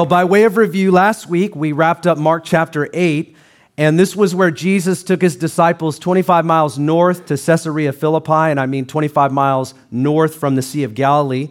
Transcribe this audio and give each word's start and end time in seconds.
Well, 0.00 0.06
by 0.06 0.24
way 0.24 0.44
of 0.44 0.56
review, 0.56 0.92
last 0.92 1.26
week 1.26 1.54
we 1.54 1.72
wrapped 1.72 2.06
up 2.06 2.16
Mark 2.16 2.42
chapter 2.42 2.88
8, 2.94 3.36
and 3.76 3.98
this 3.98 4.16
was 4.16 4.34
where 4.34 4.50
Jesus 4.50 5.02
took 5.02 5.20
his 5.20 5.36
disciples 5.36 5.98
25 5.98 6.46
miles 6.46 6.78
north 6.78 7.26
to 7.26 7.36
Caesarea 7.36 7.92
Philippi, 7.92 8.32
and 8.32 8.58
I 8.58 8.64
mean 8.64 8.86
25 8.86 9.30
miles 9.30 9.74
north 9.90 10.36
from 10.36 10.54
the 10.54 10.62
Sea 10.62 10.84
of 10.84 10.94
Galilee. 10.94 11.50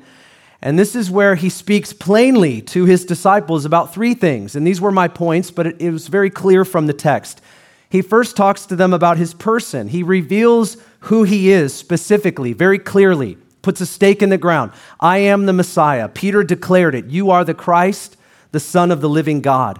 And 0.63 0.79
this 0.79 0.95
is 0.95 1.11
where 1.11 1.35
he 1.35 1.47
speaks 1.47 1.93
plainly 1.93 2.59
to 2.63 2.85
his 2.85 3.05
disciples 3.05 3.65
about 3.65 3.93
three 3.93 4.15
things. 4.15 4.55
And 4.55 4.65
these 4.65 4.81
were 4.81 4.91
my 4.91 5.07
points, 5.07 5.51
but 5.51 5.67
it, 5.67 5.79
it 5.79 5.91
was 5.91 6.07
very 6.07 6.31
clear 6.31 6.65
from 6.65 6.87
the 6.87 6.93
text. 6.93 7.41
He 7.87 8.01
first 8.01 8.35
talks 8.35 8.65
to 8.65 8.75
them 8.75 8.93
about 8.93 9.17
his 9.17 9.35
person, 9.35 9.89
he 9.89 10.01
reveals 10.01 10.75
who 11.01 11.21
he 11.21 11.51
is 11.51 11.71
specifically, 11.71 12.53
very 12.53 12.79
clearly, 12.79 13.37
puts 13.61 13.79
a 13.79 13.85
stake 13.85 14.23
in 14.23 14.29
the 14.29 14.39
ground. 14.39 14.71
I 14.99 15.19
am 15.19 15.45
the 15.45 15.53
Messiah. 15.53 16.09
Peter 16.09 16.43
declared 16.43 16.95
it. 16.95 17.05
You 17.11 17.29
are 17.29 17.45
the 17.45 17.53
Christ 17.53 18.15
the 18.51 18.59
Son 18.59 18.91
of 18.91 19.01
the 19.01 19.09
living 19.09 19.41
God. 19.41 19.79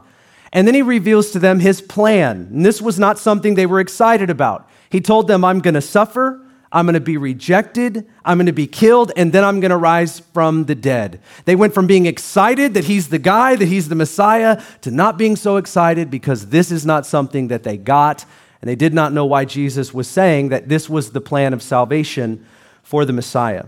And 0.52 0.68
then 0.68 0.76
he 0.76 0.82
reveals 0.82 1.32
to 1.32 1.40
them 1.40 1.60
his 1.60 1.82
plan. 1.82 2.50
And 2.52 2.66
this 2.66 2.82
was 2.82 2.98
not 2.98 3.20
something 3.20 3.56
they 3.56 3.66
were 3.66 3.80
excited 3.80 4.30
about. 4.30 4.68
He 4.90 5.02
told 5.02 5.28
them, 5.28 5.46
I'm 5.46 5.60
going 5.60 5.76
to 5.76 5.82
suffer, 5.82 6.42
I'm 6.72 6.86
going 6.86 6.96
to 6.96 7.00
be 7.00 7.18
rejected, 7.18 8.08
I'm 8.24 8.38
going 8.38 8.48
to 8.48 8.52
be 8.52 8.68
killed, 8.68 9.12
and 9.16 9.32
then 9.32 9.44
I'm 9.44 9.60
going 9.60 9.72
to 9.72 9.78
rise 9.78 10.20
from 10.20 10.66
the 10.66 10.76
dead. 10.76 11.20
They 11.46 11.56
went 11.56 11.74
from 11.74 11.88
being 11.88 12.06
excited 12.06 12.74
that 12.76 12.86
he's 12.86 13.10
the 13.10 13.20
guy, 13.20 13.56
that 13.56 13.68
he's 13.68 13.90
the 13.90 13.96
Messiah, 13.96 14.62
to 14.82 14.92
not 14.92 15.18
being 15.18 15.36
so 15.36 15.58
excited 15.58 16.12
because 16.12 16.48
this 16.48 16.72
is 16.72 16.86
not 16.86 17.06
something 17.06 17.48
that 17.48 17.64
they 17.64 17.78
got. 17.78 18.26
And 18.62 18.70
they 18.70 18.76
did 18.76 18.94
not 18.94 19.14
know 19.14 19.26
why 19.26 19.46
Jesus 19.46 19.94
was 19.94 20.08
saying 20.08 20.50
that 20.50 20.68
this 20.70 20.90
was 20.90 21.12
the 21.12 21.22
plan 21.22 21.54
of 21.54 21.64
salvation 21.64 22.46
for 22.84 23.06
the 23.06 23.14
Messiah. 23.14 23.66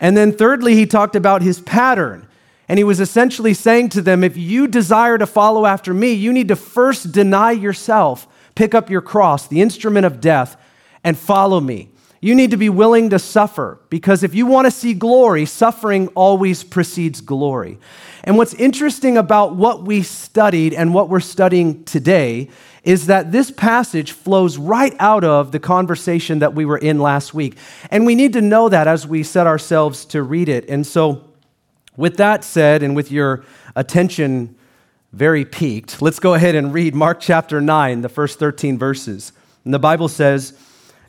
And 0.00 0.16
then, 0.16 0.32
thirdly, 0.32 0.74
he 0.74 0.86
talked 0.86 1.16
about 1.16 1.42
his 1.42 1.60
pattern. 1.60 2.27
And 2.68 2.78
he 2.78 2.84
was 2.84 3.00
essentially 3.00 3.54
saying 3.54 3.88
to 3.90 4.02
them, 4.02 4.22
if 4.22 4.36
you 4.36 4.68
desire 4.68 5.16
to 5.16 5.26
follow 5.26 5.64
after 5.64 5.94
me, 5.94 6.12
you 6.12 6.32
need 6.32 6.48
to 6.48 6.56
first 6.56 7.12
deny 7.12 7.52
yourself, 7.52 8.28
pick 8.54 8.74
up 8.74 8.90
your 8.90 9.00
cross, 9.00 9.48
the 9.48 9.62
instrument 9.62 10.04
of 10.04 10.20
death, 10.20 10.56
and 11.02 11.16
follow 11.16 11.60
me. 11.60 11.90
You 12.20 12.34
need 12.34 12.50
to 12.50 12.56
be 12.56 12.68
willing 12.68 13.10
to 13.10 13.18
suffer 13.18 13.80
because 13.90 14.22
if 14.22 14.34
you 14.34 14.44
want 14.44 14.66
to 14.66 14.70
see 14.72 14.92
glory, 14.92 15.46
suffering 15.46 16.08
always 16.08 16.64
precedes 16.64 17.20
glory. 17.20 17.78
And 18.24 18.36
what's 18.36 18.54
interesting 18.54 19.16
about 19.16 19.54
what 19.54 19.84
we 19.84 20.02
studied 20.02 20.74
and 20.74 20.92
what 20.92 21.08
we're 21.08 21.20
studying 21.20 21.84
today 21.84 22.50
is 22.82 23.06
that 23.06 23.30
this 23.30 23.50
passage 23.50 24.12
flows 24.12 24.58
right 24.58 24.94
out 24.98 25.22
of 25.22 25.52
the 25.52 25.60
conversation 25.60 26.40
that 26.40 26.54
we 26.54 26.64
were 26.64 26.78
in 26.78 26.98
last 26.98 27.34
week. 27.34 27.56
And 27.90 28.04
we 28.04 28.14
need 28.16 28.32
to 28.32 28.40
know 28.40 28.68
that 28.68 28.88
as 28.88 29.06
we 29.06 29.22
set 29.22 29.46
ourselves 29.46 30.04
to 30.06 30.22
read 30.22 30.48
it. 30.48 30.68
And 30.68 30.86
so, 30.86 31.27
with 31.98 32.16
that 32.16 32.44
said, 32.44 32.82
and 32.82 32.94
with 32.94 33.10
your 33.10 33.44
attention 33.74 34.56
very 35.12 35.44
piqued, 35.44 36.00
let's 36.00 36.20
go 36.20 36.34
ahead 36.34 36.54
and 36.54 36.72
read 36.72 36.94
Mark 36.94 37.18
chapter 37.18 37.60
9, 37.60 38.02
the 38.02 38.08
first 38.08 38.38
13 38.38 38.78
verses. 38.78 39.32
And 39.64 39.74
the 39.74 39.80
Bible 39.80 40.06
says, 40.06 40.56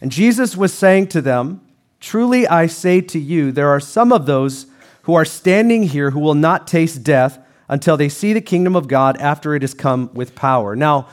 And 0.02 0.12
Jesus 0.12 0.58
was 0.58 0.74
saying 0.74 1.08
to 1.10 1.22
them, 1.22 1.62
Truly 2.00 2.48
I 2.48 2.66
say 2.66 3.02
to 3.02 3.20
you, 3.20 3.52
there 3.52 3.70
are 3.70 3.80
some 3.80 4.12
of 4.12 4.26
those 4.26 4.66
who 5.04 5.14
are 5.14 5.26
standing 5.26 5.84
here 5.84 6.10
who 6.10 6.20
will 6.20 6.34
not 6.34 6.66
taste 6.66 7.04
death 7.04 7.38
until 7.68 7.96
they 7.96 8.10
see 8.10 8.34
the 8.34 8.42
kingdom 8.42 8.76
of 8.76 8.88
God 8.88 9.16
after 9.18 9.54
it 9.54 9.62
has 9.62 9.76
come 9.76 10.10
with 10.16 10.34
power. 10.34 10.76
Now, 10.76 11.08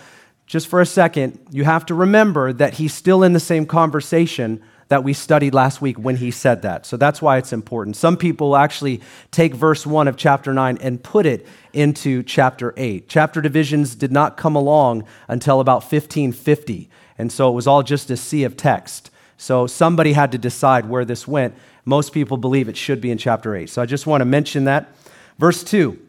just 0.47 0.69
for 0.69 0.81
a 0.81 0.87
second, 0.87 1.39
you 1.51 1.65
have 1.65 1.85
to 1.87 1.95
remember 1.95 2.53
that 2.55 2.75
he's 2.75 2.95
still 2.95 3.23
in 3.23 3.35
the 3.35 3.41
same 3.41 3.67
conversation 3.67 4.63
that 4.89 5.03
we 5.03 5.13
studied 5.13 5.53
last 5.53 5.81
week 5.81 5.99
when 5.99 6.17
he 6.17 6.31
said 6.31 6.63
that. 6.63 6.87
So 6.87 6.97
that's 6.97 7.21
why 7.21 7.39
it's 7.39 7.53
important. 7.53 7.97
Some 7.97 8.17
people 8.17 8.57
actually 8.57 9.01
take 9.31 9.55
verse 9.55 9.85
1 9.87 10.07
of 10.07 10.17
chapter 10.17 10.55
9 10.55 10.79
and 10.81 11.03
put 11.03 11.27
it 11.27 11.47
into 11.73 12.23
chapter 12.23 12.73
8. 12.77 13.09
Chapter 13.09 13.41
divisions 13.41 13.95
did 13.95 14.13
not 14.13 14.37
come 14.37 14.55
along 14.55 15.05
until 15.29 15.61
about 15.61 15.83
1550, 15.83 16.89
and 17.19 17.33
so 17.33 17.51
it 17.51 17.55
was 17.55 17.67
all 17.67 17.83
just 17.83 18.11
a 18.11 18.17
sea 18.17 18.45
of 18.45 18.57
text. 18.57 19.11
So 19.37 19.67
somebody 19.67 20.13
had 20.13 20.33
to 20.33 20.39
decide 20.39 20.89
where 20.89 21.05
this 21.05 21.27
went. 21.27 21.55
Most 21.85 22.13
people 22.13 22.37
believe 22.37 22.69
it 22.69 22.77
should 22.77 23.01
be 23.01 23.11
in 23.11 23.19
chapter 23.19 23.55
8. 23.55 23.69
So 23.69 23.83
I 23.83 23.87
just 23.87 24.07
want 24.07 24.21
to 24.21 24.25
mention 24.25 24.65
that. 24.65 24.95
Verse 25.39 25.63
2 25.65 26.01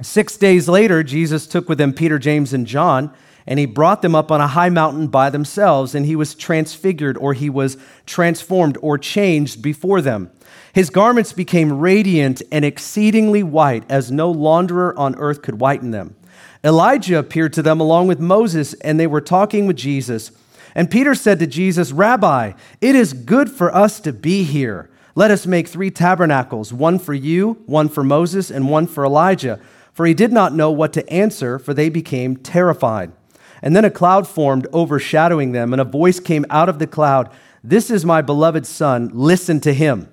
Six 0.00 0.36
days 0.36 0.68
later, 0.68 1.02
Jesus 1.02 1.46
took 1.46 1.68
with 1.68 1.80
him 1.80 1.92
Peter, 1.92 2.18
James, 2.18 2.52
and 2.52 2.66
John 2.66 3.12
and 3.48 3.58
he 3.58 3.64
brought 3.64 4.02
them 4.02 4.14
up 4.14 4.30
on 4.30 4.42
a 4.42 4.46
high 4.46 4.68
mountain 4.68 5.06
by 5.06 5.30
themselves, 5.30 5.94
and 5.94 6.04
he 6.04 6.14
was 6.14 6.34
transfigured, 6.34 7.16
or 7.16 7.32
he 7.32 7.48
was 7.48 7.78
transformed, 8.04 8.76
or 8.82 8.98
changed 8.98 9.62
before 9.62 10.02
them. 10.02 10.30
His 10.74 10.90
garments 10.90 11.32
became 11.32 11.78
radiant 11.78 12.42
and 12.52 12.62
exceedingly 12.62 13.42
white, 13.42 13.84
as 13.88 14.12
no 14.12 14.32
launderer 14.32 14.92
on 14.98 15.14
earth 15.16 15.40
could 15.40 15.60
whiten 15.60 15.92
them. 15.92 16.14
Elijah 16.62 17.18
appeared 17.18 17.54
to 17.54 17.62
them 17.62 17.80
along 17.80 18.06
with 18.06 18.20
Moses, 18.20 18.74
and 18.74 19.00
they 19.00 19.06
were 19.06 19.22
talking 19.22 19.66
with 19.66 19.76
Jesus. 19.76 20.30
And 20.74 20.90
Peter 20.90 21.14
said 21.14 21.38
to 21.38 21.46
Jesus, 21.46 21.90
Rabbi, 21.90 22.52
it 22.82 22.94
is 22.94 23.14
good 23.14 23.50
for 23.50 23.74
us 23.74 23.98
to 24.00 24.12
be 24.12 24.42
here. 24.42 24.90
Let 25.14 25.30
us 25.30 25.46
make 25.46 25.68
three 25.68 25.90
tabernacles 25.90 26.70
one 26.70 26.98
for 26.98 27.14
you, 27.14 27.62
one 27.64 27.88
for 27.88 28.04
Moses, 28.04 28.50
and 28.50 28.68
one 28.68 28.86
for 28.86 29.06
Elijah. 29.06 29.58
For 29.94 30.04
he 30.04 30.12
did 30.12 30.34
not 30.34 30.52
know 30.52 30.70
what 30.70 30.92
to 30.92 31.08
answer, 31.10 31.58
for 31.58 31.72
they 31.72 31.88
became 31.88 32.36
terrified. 32.36 33.10
And 33.62 33.74
then 33.74 33.84
a 33.84 33.90
cloud 33.90 34.26
formed, 34.28 34.66
overshadowing 34.72 35.52
them, 35.52 35.72
and 35.72 35.80
a 35.80 35.84
voice 35.84 36.20
came 36.20 36.46
out 36.50 36.68
of 36.68 36.78
the 36.78 36.86
cloud 36.86 37.30
This 37.62 37.90
is 37.90 38.04
my 38.04 38.22
beloved 38.22 38.66
Son, 38.66 39.10
listen 39.12 39.60
to 39.60 39.74
him. 39.74 40.08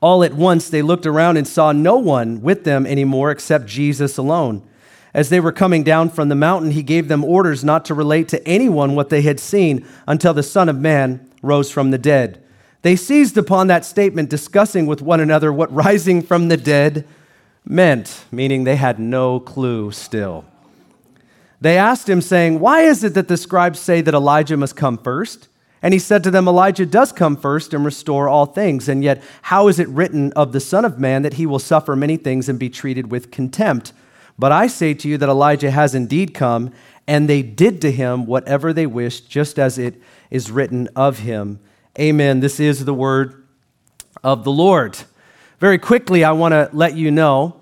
All 0.00 0.22
at 0.24 0.34
once 0.34 0.68
they 0.68 0.82
looked 0.82 1.06
around 1.06 1.36
and 1.36 1.46
saw 1.46 1.72
no 1.72 1.96
one 1.96 2.40
with 2.42 2.64
them 2.64 2.86
anymore 2.86 3.30
except 3.30 3.66
Jesus 3.66 4.16
alone. 4.16 4.66
As 5.14 5.30
they 5.30 5.40
were 5.40 5.52
coming 5.52 5.82
down 5.82 6.10
from 6.10 6.28
the 6.28 6.34
mountain, 6.34 6.72
he 6.72 6.82
gave 6.82 7.08
them 7.08 7.24
orders 7.24 7.64
not 7.64 7.86
to 7.86 7.94
relate 7.94 8.28
to 8.28 8.46
anyone 8.46 8.94
what 8.94 9.08
they 9.08 9.22
had 9.22 9.40
seen 9.40 9.86
until 10.06 10.34
the 10.34 10.42
Son 10.42 10.68
of 10.68 10.78
Man 10.78 11.26
rose 11.42 11.70
from 11.70 11.90
the 11.90 11.98
dead. 11.98 12.42
They 12.82 12.96
seized 12.96 13.38
upon 13.38 13.66
that 13.68 13.84
statement, 13.84 14.28
discussing 14.28 14.86
with 14.86 15.00
one 15.00 15.20
another 15.20 15.52
what 15.52 15.72
rising 15.74 16.22
from 16.22 16.48
the 16.48 16.58
dead 16.58 17.06
meant, 17.64 18.24
meaning 18.30 18.64
they 18.64 18.76
had 18.76 18.98
no 18.98 19.40
clue 19.40 19.90
still. 19.90 20.44
They 21.60 21.78
asked 21.78 22.08
him, 22.08 22.20
saying, 22.20 22.60
Why 22.60 22.82
is 22.82 23.02
it 23.02 23.14
that 23.14 23.28
the 23.28 23.36
scribes 23.36 23.78
say 23.78 24.00
that 24.00 24.14
Elijah 24.14 24.56
must 24.56 24.76
come 24.76 24.98
first? 24.98 25.48
And 25.82 25.92
he 25.92 26.00
said 26.00 26.24
to 26.24 26.30
them, 26.30 26.48
Elijah 26.48 26.86
does 26.86 27.12
come 27.12 27.36
first 27.36 27.72
and 27.72 27.84
restore 27.84 28.28
all 28.28 28.46
things. 28.46 28.88
And 28.88 29.04
yet, 29.04 29.22
how 29.42 29.68
is 29.68 29.78
it 29.78 29.88
written 29.88 30.32
of 30.32 30.52
the 30.52 30.60
Son 30.60 30.84
of 30.84 30.98
Man 30.98 31.22
that 31.22 31.34
he 31.34 31.46
will 31.46 31.58
suffer 31.58 31.94
many 31.94 32.16
things 32.16 32.48
and 32.48 32.58
be 32.58 32.70
treated 32.70 33.10
with 33.10 33.30
contempt? 33.30 33.92
But 34.38 34.52
I 34.52 34.66
say 34.66 34.94
to 34.94 35.08
you 35.08 35.16
that 35.18 35.28
Elijah 35.28 35.70
has 35.70 35.94
indeed 35.94 36.34
come, 36.34 36.72
and 37.06 37.28
they 37.28 37.42
did 37.42 37.80
to 37.82 37.92
him 37.92 38.26
whatever 38.26 38.72
they 38.72 38.86
wished, 38.86 39.30
just 39.30 39.58
as 39.58 39.78
it 39.78 40.00
is 40.30 40.50
written 40.50 40.88
of 40.96 41.20
him. 41.20 41.60
Amen. 41.98 42.40
This 42.40 42.58
is 42.58 42.84
the 42.84 42.94
word 42.94 43.46
of 44.24 44.44
the 44.44 44.50
Lord. 44.50 44.98
Very 45.60 45.78
quickly, 45.78 46.24
I 46.24 46.32
want 46.32 46.52
to 46.52 46.68
let 46.72 46.96
you 46.96 47.10
know 47.10 47.60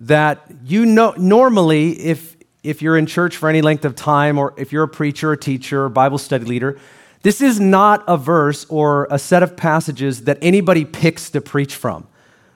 that 0.00 0.50
you 0.64 0.84
know 0.86 1.14
normally 1.16 1.92
if 2.00 2.35
if 2.66 2.82
you're 2.82 2.96
in 2.96 3.06
church 3.06 3.36
for 3.36 3.48
any 3.48 3.62
length 3.62 3.84
of 3.84 3.94
time, 3.94 4.38
or 4.38 4.52
if 4.56 4.72
you're 4.72 4.82
a 4.82 4.88
preacher, 4.88 5.32
a 5.32 5.38
teacher, 5.38 5.84
or 5.84 5.88
Bible 5.88 6.18
study 6.18 6.44
leader, 6.44 6.78
this 7.22 7.40
is 7.40 7.58
not 7.58 8.04
a 8.06 8.16
verse 8.16 8.66
or 8.68 9.06
a 9.10 9.18
set 9.18 9.42
of 9.42 9.56
passages 9.56 10.24
that 10.24 10.38
anybody 10.42 10.84
picks 10.84 11.30
to 11.30 11.40
preach 11.40 11.74
from. 11.74 12.06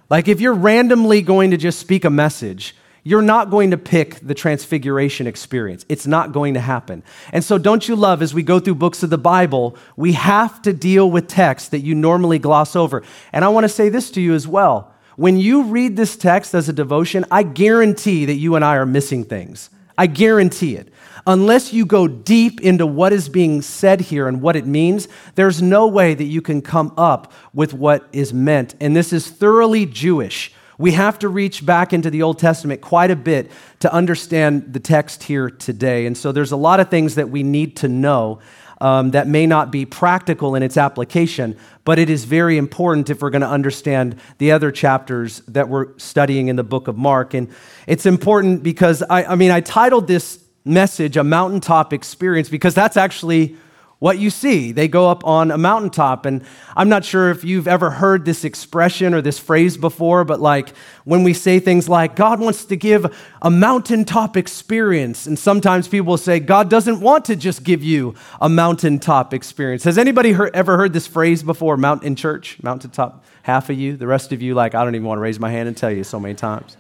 Like 0.09 0.29
if 0.29 0.41
you're 0.41 0.55
randomly 0.55 1.23
going 1.23 1.53
to 1.53 1.57
just 1.57 1.79
speak 1.79 2.05
a 2.05 2.11
message, 2.11 2.75
you're 3.03 3.23
not 3.23 3.51
going 3.51 3.71
to 3.71 3.79
pick 3.79 4.17
the 4.21 4.35
transfiguration 4.35 5.27
experience. 5.27 5.87
It's 5.89 6.07
not 6.07 6.33
going 6.33 6.55
to 6.55 6.61
happen. 6.61 7.03
And 7.33 7.43
so, 7.43 7.57
don't 7.57 7.89
you 7.89 7.97
love, 7.97 8.21
as 8.21 8.35
we 8.35 8.43
go 8.43 8.61
through 8.61 8.75
books 8.75 9.03
of 9.03 9.11
the 9.11 9.19
Bible, 9.19 9.77
we 9.97 10.13
have 10.13 10.61
to 10.63 10.73
deal 10.73 11.11
with 11.11 11.27
texts 11.27 11.71
that 11.71 11.81
you 11.81 11.95
normally 11.95 12.39
gloss 12.39 12.77
over. 12.77 13.03
And 13.33 13.45
I 13.45 13.49
want 13.49 13.65
to 13.65 13.69
say 13.69 13.89
this 13.89 14.11
to 14.13 14.21
you 14.21 14.35
as 14.35 14.47
well. 14.47 14.93
When 15.17 15.37
you 15.37 15.65
read 15.65 15.97
this 15.97 16.17
text 16.17 16.55
as 16.55 16.69
a 16.69 16.73
devotion, 16.73 17.25
I 17.31 17.43
guarantee 17.43 18.27
that 18.27 18.35
you 18.35 18.55
and 18.55 18.65
I 18.65 18.77
are 18.77 18.87
missing 18.87 19.25
things. 19.25 19.71
I 20.01 20.07
guarantee 20.07 20.77
it. 20.77 20.89
Unless 21.27 21.75
you 21.75 21.85
go 21.85 22.09
deep 22.09 22.63
into 22.63 22.87
what 22.87 23.13
is 23.13 23.29
being 23.29 23.61
said 23.61 24.01
here 24.01 24.29
and 24.29 24.41
what 24.41 24.57
it 24.57 24.65
means, 24.65 25.09
there's 25.35 25.61
no 25.61 25.87
way 25.87 26.15
that 26.15 26.25
you 26.25 26.41
can 26.41 26.63
come 26.63 26.95
up 26.97 27.35
with 27.53 27.75
what 27.75 28.09
is 28.11 28.33
meant. 28.33 28.75
And 28.81 28.97
this 28.97 29.13
is 29.13 29.29
thoroughly 29.29 29.85
Jewish. 29.85 30.55
We 30.79 30.93
have 30.93 31.19
to 31.19 31.29
reach 31.29 31.67
back 31.67 31.93
into 31.93 32.09
the 32.09 32.23
Old 32.23 32.39
Testament 32.39 32.81
quite 32.81 33.11
a 33.11 33.17
bit 33.17 33.51
to 33.81 33.93
understand 33.93 34.73
the 34.73 34.81
text 34.81 35.25
here 35.25 35.51
today. 35.51 36.07
And 36.07 36.17
so 36.17 36.33
there's 36.33 36.53
a 36.53 36.57
lot 36.57 36.81
of 36.81 36.89
things 36.89 37.17
that 37.17 37.29
we 37.29 37.43
need 37.43 37.77
to 37.77 37.89
know 37.89 38.39
um, 38.81 39.11
that 39.11 39.29
may 39.29 39.47
not 39.47 39.71
be 39.71 39.85
practical 39.85 40.55
in 40.55 40.63
its 40.63 40.77
application, 40.77 41.57
but 41.85 41.99
it 41.99 42.09
is 42.09 42.25
very 42.25 42.57
important 42.57 43.11
if 43.11 43.21
we're 43.21 43.31
going 43.31 43.43
to 43.43 43.49
understand 43.49 44.19
the 44.39 44.53
other 44.53 44.73
chapters 44.73 45.41
that 45.49 45.69
we're 45.69 45.97
studying 45.99 46.49
in 46.49 46.57
the 46.57 46.65
book 46.65 46.89
of 46.89 46.97
Mark. 46.97 47.35
And 47.35 47.49
it's 47.87 48.07
important 48.07 48.63
because, 48.63 49.03
I, 49.03 49.25
I 49.25 49.35
mean, 49.35 49.51
I 49.51 49.61
titled 49.61 50.07
this 50.07 50.43
message 50.65 51.17
a 51.17 51.25
mountaintop 51.25 51.93
experience 51.93 52.49
because 52.49 52.75
that's 52.75 52.97
actually 52.97 53.57
what 54.01 54.19
you 54.19 54.31
see. 54.31 54.73
They 54.73 54.89
go 54.89 55.09
up 55.09 55.25
on 55.27 55.51
a 55.51 55.59
mountaintop. 55.59 56.27
And 56.27 56.43
I'm 56.75 56.89
not 56.89 57.05
sure 57.05 57.31
if 57.31 57.45
you've 57.45 57.69
ever 57.69 57.91
heard 57.91 58.25
this 58.25 58.45
expression 58.45 59.15
or 59.15 59.21
this 59.21 59.39
phrase 59.39 59.77
before, 59.77 60.25
but 60.25 60.41
like 60.41 60.75
when 61.05 61.23
we 61.23 61.35
say 61.35 61.61
things 61.61 61.89
like, 61.89 62.17
God 62.17 62.41
wants 62.41 62.65
to 62.65 62.77
give 62.77 63.15
a 63.43 63.51
mountaintop 63.51 64.37
experience. 64.37 65.27
And 65.27 65.39
sometimes 65.39 65.87
people 65.87 66.17
say, 66.17 66.41
God 66.41 66.71
doesn't 66.71 67.01
want 67.01 67.27
to 67.27 67.37
just 67.37 67.63
give 67.63 67.85
you 67.85 68.15
a 68.41 68.49
mountaintop 68.49 69.35
experience. 69.35 69.85
Has 69.85 69.99
anybody 69.99 70.33
heard, 70.33 70.57
ever 70.57 70.79
heard 70.79 70.95
this 70.95 71.07
phrase 71.07 71.43
before, 71.43 71.77
mount 71.77 72.03
in 72.03 72.17
church? 72.17 72.59
Mountaintop? 72.63 73.25
Half 73.43 73.69
of 73.69 73.79
you, 73.79 73.97
the 73.97 74.07
rest 74.07 74.33
of 74.33 74.41
you, 74.41 74.55
like, 74.55 74.75
I 74.75 74.83
don't 74.85 74.95
even 74.95 75.07
want 75.07 75.19
to 75.19 75.23
raise 75.23 75.39
my 75.39 75.51
hand 75.51 75.69
and 75.69 75.77
tell 75.77 75.91
you 75.91 76.05
so 76.05 76.19
many 76.19 76.35
times. 76.35 76.77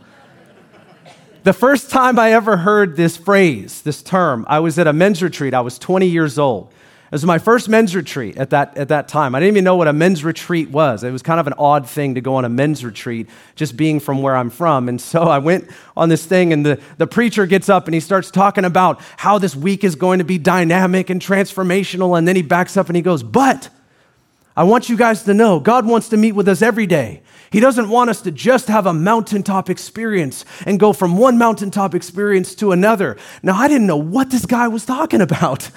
The 1.43 1.52
first 1.55 1.90
time 1.90 2.19
I 2.19 2.32
ever 2.32 2.58
heard 2.58 2.96
this 2.96 3.17
phrase, 3.17 3.81
this 3.82 4.02
term, 4.02 4.44
I 4.49 4.61
was 4.61 4.78
at 4.78 4.87
a 4.87 4.93
men's 4.93 5.22
retreat. 5.22 5.55
I 5.55 5.62
was 5.62 5.78
20 5.78 6.06
years 6.06 6.38
old. 6.38 6.72
It 7.11 7.15
was 7.15 7.25
my 7.25 7.39
first 7.39 7.69
men's 7.69 7.97
retreat 7.97 8.37
at 8.37 8.51
that, 8.51 8.77
at 8.77 8.87
that 8.91 9.09
time. 9.09 9.35
I 9.35 9.41
didn't 9.41 9.55
even 9.55 9.65
know 9.65 9.75
what 9.75 9.89
a 9.89 9.93
men's 9.93 10.23
retreat 10.23 10.71
was. 10.71 11.03
It 11.03 11.11
was 11.11 11.23
kind 11.23 11.41
of 11.41 11.49
an 11.49 11.55
odd 11.55 11.89
thing 11.89 12.15
to 12.15 12.21
go 12.21 12.37
on 12.37 12.45
a 12.45 12.49
men's 12.49 12.85
retreat, 12.85 13.27
just 13.57 13.77
being 13.77 13.99
from 13.99 14.23
where 14.23 14.37
I'm 14.37 14.49
from. 14.49 14.89
And 14.89 15.01
so 15.01 15.23
I 15.23 15.39
went 15.39 15.69
on 15.97 16.09
this 16.09 16.25
thing, 16.25 16.53
and 16.53 16.65
the, 16.65 16.81
the 16.99 17.09
preacher 17.09 17.47
gets 17.47 17.69
up 17.69 17.89
and 17.89 17.95
he 17.95 18.01
starts 18.01 18.31
talking 18.31 18.65
about 18.65 19.01
how 19.17 19.39
this 19.39 19.57
week 19.57 19.83
is 19.83 19.97
going 19.97 20.21
to 20.21 20.25
be 20.25 20.39
dynamic 20.39 21.11
and 21.11 21.21
transformational. 21.21 22.17
And 22.17 22.29
then 22.29 22.37
he 22.37 22.43
backs 22.43 22.77
up 22.77 22.89
and 22.89 22.95
he 22.95 23.03
goes, 23.03 23.25
But 23.25 23.71
I 24.56 24.63
want 24.63 24.89
you 24.89 24.97
guys 24.97 25.25
to 25.25 25.35
know 25.35 25.59
God 25.59 25.87
wants 25.87 26.11
to 26.11 26.17
meet 26.17 26.33
with 26.33 26.47
us 26.47 26.63
every 26.63 26.87
day. 26.87 27.23
He 27.51 27.59
doesn't 27.59 27.89
want 27.89 28.11
us 28.11 28.23
to 28.23 28.31
just 28.31 28.69
have 28.69 28.87
a 28.87 28.93
mountaintop 28.93 29.69
experience 29.69 30.45
and 30.65 30.79
go 30.79 30.93
from 30.93 31.19
one 31.19 31.39
mountaintop 31.39 31.93
experience 31.97 32.55
to 32.56 32.71
another. 32.71 33.17
Now, 33.43 33.56
I 33.56 33.67
didn't 33.67 33.89
know 33.89 33.97
what 33.97 34.31
this 34.31 34.47
guy 34.47 34.69
was 34.69 34.87
talking 34.87 35.21
about. 35.21 35.71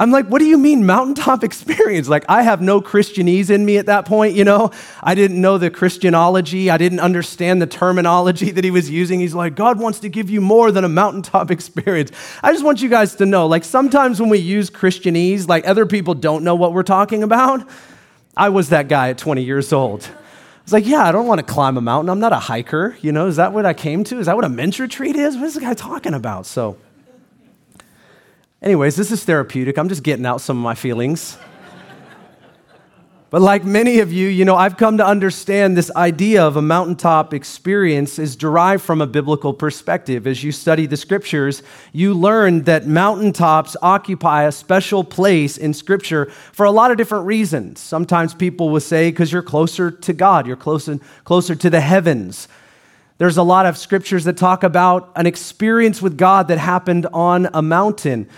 I'm 0.00 0.10
like, 0.10 0.28
what 0.28 0.38
do 0.38 0.46
you 0.46 0.56
mean 0.56 0.86
mountaintop 0.86 1.44
experience? 1.44 2.08
Like, 2.08 2.24
I 2.26 2.42
have 2.42 2.62
no 2.62 2.80
Christianese 2.80 3.50
in 3.50 3.66
me 3.66 3.76
at 3.76 3.84
that 3.84 4.06
point, 4.06 4.34
you 4.34 4.44
know? 4.44 4.70
I 5.02 5.14
didn't 5.14 5.38
know 5.38 5.58
the 5.58 5.70
Christianology. 5.70 6.70
I 6.70 6.78
didn't 6.78 7.00
understand 7.00 7.60
the 7.60 7.66
terminology 7.66 8.50
that 8.50 8.64
he 8.64 8.70
was 8.70 8.88
using. 8.88 9.20
He's 9.20 9.34
like, 9.34 9.54
God 9.54 9.78
wants 9.78 10.00
to 10.00 10.08
give 10.08 10.30
you 10.30 10.40
more 10.40 10.72
than 10.72 10.84
a 10.84 10.88
mountaintop 10.88 11.50
experience. 11.50 12.12
I 12.42 12.50
just 12.50 12.64
want 12.64 12.80
you 12.80 12.88
guys 12.88 13.14
to 13.16 13.26
know, 13.26 13.46
like, 13.46 13.62
sometimes 13.62 14.22
when 14.22 14.30
we 14.30 14.38
use 14.38 14.70
Christianese, 14.70 15.46
like, 15.46 15.68
other 15.68 15.84
people 15.84 16.14
don't 16.14 16.44
know 16.44 16.54
what 16.54 16.72
we're 16.72 16.82
talking 16.82 17.22
about. 17.22 17.68
I 18.34 18.48
was 18.48 18.70
that 18.70 18.88
guy 18.88 19.10
at 19.10 19.18
20 19.18 19.42
years 19.42 19.70
old. 19.70 20.04
I 20.04 20.62
was 20.62 20.72
like, 20.72 20.86
yeah, 20.86 21.04
I 21.04 21.12
don't 21.12 21.26
want 21.26 21.40
to 21.40 21.44
climb 21.46 21.76
a 21.76 21.82
mountain. 21.82 22.08
I'm 22.08 22.20
not 22.20 22.32
a 22.32 22.38
hiker. 22.38 22.96
You 23.02 23.12
know, 23.12 23.26
is 23.26 23.36
that 23.36 23.52
what 23.52 23.66
I 23.66 23.74
came 23.74 24.04
to? 24.04 24.18
Is 24.18 24.26
that 24.26 24.36
what 24.36 24.46
a 24.46 24.48
men's 24.48 24.80
retreat 24.80 25.16
is? 25.16 25.36
What 25.36 25.44
is 25.44 25.54
the 25.54 25.60
guy 25.60 25.74
talking 25.74 26.14
about? 26.14 26.46
So, 26.46 26.78
Anyways, 28.62 28.94
this 28.94 29.10
is 29.10 29.24
therapeutic. 29.24 29.78
I'm 29.78 29.88
just 29.88 30.02
getting 30.02 30.26
out 30.26 30.42
some 30.42 30.58
of 30.58 30.62
my 30.62 30.74
feelings. 30.74 31.38
But 33.30 33.42
like 33.42 33.64
many 33.64 34.00
of 34.00 34.12
you, 34.12 34.26
you 34.26 34.44
know, 34.44 34.56
I've 34.56 34.76
come 34.76 34.98
to 34.98 35.06
understand 35.06 35.76
this 35.76 35.88
idea 35.94 36.44
of 36.44 36.56
a 36.56 36.62
mountaintop 36.62 37.32
experience 37.32 38.18
is 38.18 38.34
derived 38.34 38.82
from 38.82 39.00
a 39.00 39.06
biblical 39.06 39.54
perspective. 39.54 40.26
As 40.26 40.42
you 40.42 40.50
study 40.50 40.86
the 40.86 40.96
scriptures, 40.96 41.62
you 41.92 42.12
learn 42.12 42.64
that 42.64 42.88
mountaintops 42.88 43.76
occupy 43.82 44.42
a 44.42 44.52
special 44.52 45.04
place 45.04 45.56
in 45.56 45.72
scripture 45.72 46.26
for 46.52 46.66
a 46.66 46.72
lot 46.72 46.90
of 46.90 46.96
different 46.96 47.24
reasons. 47.24 47.78
Sometimes 47.78 48.34
people 48.34 48.68
will 48.68 48.80
say 48.80 49.12
because 49.12 49.32
you're 49.32 49.42
closer 49.42 49.92
to 49.92 50.12
God, 50.12 50.48
you're 50.48 50.56
closer 50.56 50.98
closer 51.22 51.54
to 51.54 51.70
the 51.70 51.80
heavens. 51.80 52.48
There's 53.20 53.36
a 53.36 53.42
lot 53.42 53.66
of 53.66 53.76
scriptures 53.76 54.24
that 54.24 54.38
talk 54.38 54.64
about 54.64 55.12
an 55.14 55.26
experience 55.26 56.00
with 56.00 56.16
God 56.16 56.48
that 56.48 56.56
happened 56.56 57.06
on 57.12 57.50
a 57.52 57.60
mountain. 57.60 58.30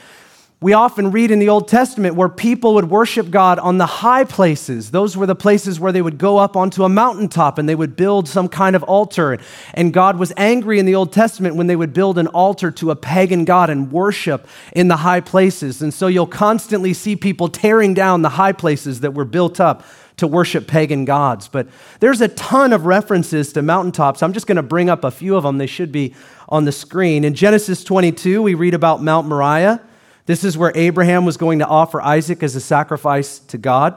We 0.61 0.73
often 0.73 1.13
read 1.13 1.31
in 1.31 1.39
the 1.39 1.51
Old 1.51 1.69
Testament 1.69 2.17
where 2.17 2.29
people 2.29 2.75
would 2.75 2.91
worship 2.91 3.31
God 3.31 3.61
on 3.61 3.79
the 3.79 3.87
high 3.87 4.25
places. 4.25 4.91
Those 4.91 5.17
were 5.17 5.27
the 5.27 5.37
places 5.37 5.79
where 5.79 5.93
they 5.93 6.03
would 6.03 6.19
go 6.19 6.39
up 6.39 6.57
onto 6.57 6.83
a 6.83 6.89
mountaintop 6.89 7.59
and 7.59 7.69
they 7.69 7.77
would 7.77 7.95
build 7.95 8.29
some 8.29 8.49
kind 8.49 8.75
of 8.75 8.83
altar. 8.83 9.39
And 9.75 9.93
God 9.93 10.19
was 10.19 10.33
angry 10.37 10.81
in 10.81 10.87
the 10.87 10.97
Old 10.97 11.13
Testament 11.13 11.55
when 11.55 11.69
they 11.69 11.77
would 11.77 11.93
build 11.93 12.19
an 12.19 12.27
altar 12.27 12.73
to 12.73 12.91
a 12.91 12.97
pagan 12.97 13.45
God 13.45 13.71
and 13.71 13.93
worship 13.93 14.49
in 14.73 14.89
the 14.89 14.97
high 14.97 15.21
places. 15.21 15.81
And 15.81 15.95
so 15.95 16.09
you'll 16.09 16.27
constantly 16.27 16.93
see 16.93 17.15
people 17.15 17.49
tearing 17.49 17.95
down 17.95 18.23
the 18.23 18.31
high 18.31 18.53
places 18.53 18.99
that 19.03 19.15
were 19.15 19.25
built 19.25 19.61
up 19.61 19.85
to 20.17 20.27
worship 20.27 20.67
pagan 20.67 21.05
gods. 21.05 21.49
But 21.49 21.69
there's 22.01 22.21
a 22.21 22.29
ton 22.29 22.73
of 22.73 22.87
references 22.87 23.53
to 23.55 23.63
mountaintops. 23.63 24.23
I'm 24.23 24.33
just 24.33 24.47
going 24.47 24.57
to 24.57 24.63
bring 24.63 24.91
up 24.91 25.05
a 25.05 25.11
few 25.11 25.37
of 25.37 25.43
them. 25.43 25.59
They 25.59 25.67
should 25.67 25.93
be 25.93 26.15
on 26.49 26.65
the 26.65 26.73
screen. 26.73 27.25
In 27.25 27.35
Genesis 27.35 27.83
22, 27.85 28.43
we 28.43 28.55
read 28.55 28.75
about 28.75 29.03
Mount 29.03 29.27
Moriah. 29.27 29.81
This 30.27 30.45
is 30.45 30.57
where 30.57 30.73
Abraham 30.75 31.25
was 31.25 31.37
going 31.37 31.59
to 31.59 31.67
offer 31.67 32.01
Isaac 32.01 32.43
as 32.43 32.55
a 32.55 32.61
sacrifice 32.61 33.39
to 33.41 33.59
God. 33.59 33.95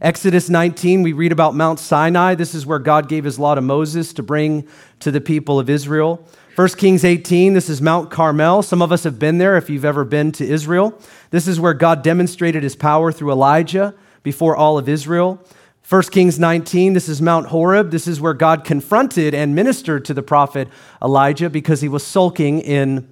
Exodus 0.00 0.50
19, 0.50 1.02
we 1.02 1.12
read 1.12 1.30
about 1.30 1.54
Mount 1.54 1.78
Sinai. 1.78 2.34
This 2.34 2.54
is 2.54 2.66
where 2.66 2.80
God 2.80 3.08
gave 3.08 3.22
his 3.22 3.38
law 3.38 3.54
to 3.54 3.60
Moses 3.60 4.12
to 4.14 4.22
bring 4.22 4.66
to 4.98 5.12
the 5.12 5.20
people 5.20 5.60
of 5.60 5.70
Israel. 5.70 6.26
1 6.56 6.68
Kings 6.70 7.04
18, 7.04 7.54
this 7.54 7.70
is 7.70 7.80
Mount 7.80 8.10
Carmel. 8.10 8.62
Some 8.62 8.82
of 8.82 8.92
us 8.92 9.04
have 9.04 9.18
been 9.18 9.38
there 9.38 9.56
if 9.56 9.70
you've 9.70 9.84
ever 9.84 10.04
been 10.04 10.32
to 10.32 10.44
Israel. 10.44 10.98
This 11.30 11.48
is 11.48 11.58
where 11.58 11.72
God 11.72 12.02
demonstrated 12.02 12.62
his 12.62 12.76
power 12.76 13.12
through 13.12 13.30
Elijah 13.30 13.94
before 14.22 14.56
all 14.56 14.78
of 14.78 14.88
Israel. 14.88 15.44
1 15.88 16.02
Kings 16.04 16.38
19, 16.38 16.92
this 16.92 17.08
is 17.08 17.20
Mount 17.20 17.48
Horeb. 17.48 17.90
This 17.90 18.06
is 18.06 18.20
where 18.20 18.34
God 18.34 18.64
confronted 18.64 19.34
and 19.34 19.54
ministered 19.54 20.04
to 20.06 20.14
the 20.14 20.22
prophet 20.22 20.68
Elijah 21.02 21.50
because 21.50 21.80
he 21.80 21.88
was 21.88 22.06
sulking 22.06 22.60
in 22.60 23.08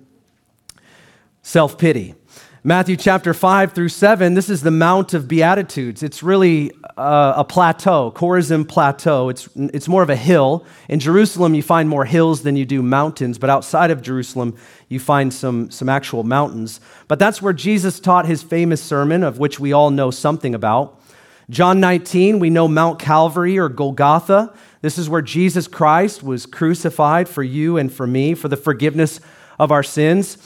self 1.43 1.77
pity. 1.77 2.15
Matthew 2.63 2.97
chapter 2.99 3.33
5 3.33 3.73
through 3.73 3.89
7, 3.89 4.35
this 4.35 4.51
is 4.51 4.61
the 4.61 4.71
Mount 4.71 5.15
of 5.15 5.27
Beatitudes. 5.27 6.03
It's 6.03 6.23
really 6.23 6.73
uh, 6.99 7.33
a 7.39 7.43
plateau, 7.43 8.13
Chorazin 8.15 8.69
Plateau. 8.69 9.31
It's, 9.31 9.49
it's 9.57 9.89
more 9.89 10.03
of 10.03 10.11
a 10.11 10.17
hill. 10.17 10.67
In 10.87 11.01
Jerusalem, 11.01 11.55
you 11.55 11.63
find 11.63 11.89
more 11.89 12.05
hills 12.05 12.43
than 12.43 12.57
you 12.57 12.67
do 12.67 12.83
mountains, 12.83 13.39
but 13.39 13.49
outside 13.49 13.91
of 13.91 14.03
Jerusalem, 14.03 14.59
you 14.91 15.01
find 15.01 15.33
some, 15.33 15.71
some 15.71 15.89
actual 15.89 16.23
mountains. 16.23 16.83
But 17.09 17.19
that's 17.19 17.41
where 17.41 17.55
Jesus 17.55 17.99
taught 17.99 18.27
his 18.27 18.43
famous 18.43 18.83
sermon, 18.83 19.23
of 19.23 19.39
which 19.39 19.59
we 19.59 19.73
all 19.73 19.91
know 19.91 20.11
something 20.11 20.55
about. 20.55 21.01
John 21.49 21.81
19, 21.81 22.41
we 22.41 22.51
know 22.51 22.69
Mount 22.69 22.99
Calvary 22.99 23.59
or 23.59 23.71
Golgotha. 23.71 24.53
This 24.83 24.99
is 24.99 25.09
where 25.09 25.23
Jesus 25.23 25.67
Christ 25.67 26.23
was 26.23 26.45
crucified 26.45 27.27
for 27.27 27.43
you 27.43 27.79
and 27.79 27.91
for 27.91 28.07
me 28.07 28.35
for 28.35 28.49
the 28.49 28.57
forgiveness 28.59 29.19
of 29.59 29.73
our 29.73 29.83
sins. 29.83 30.37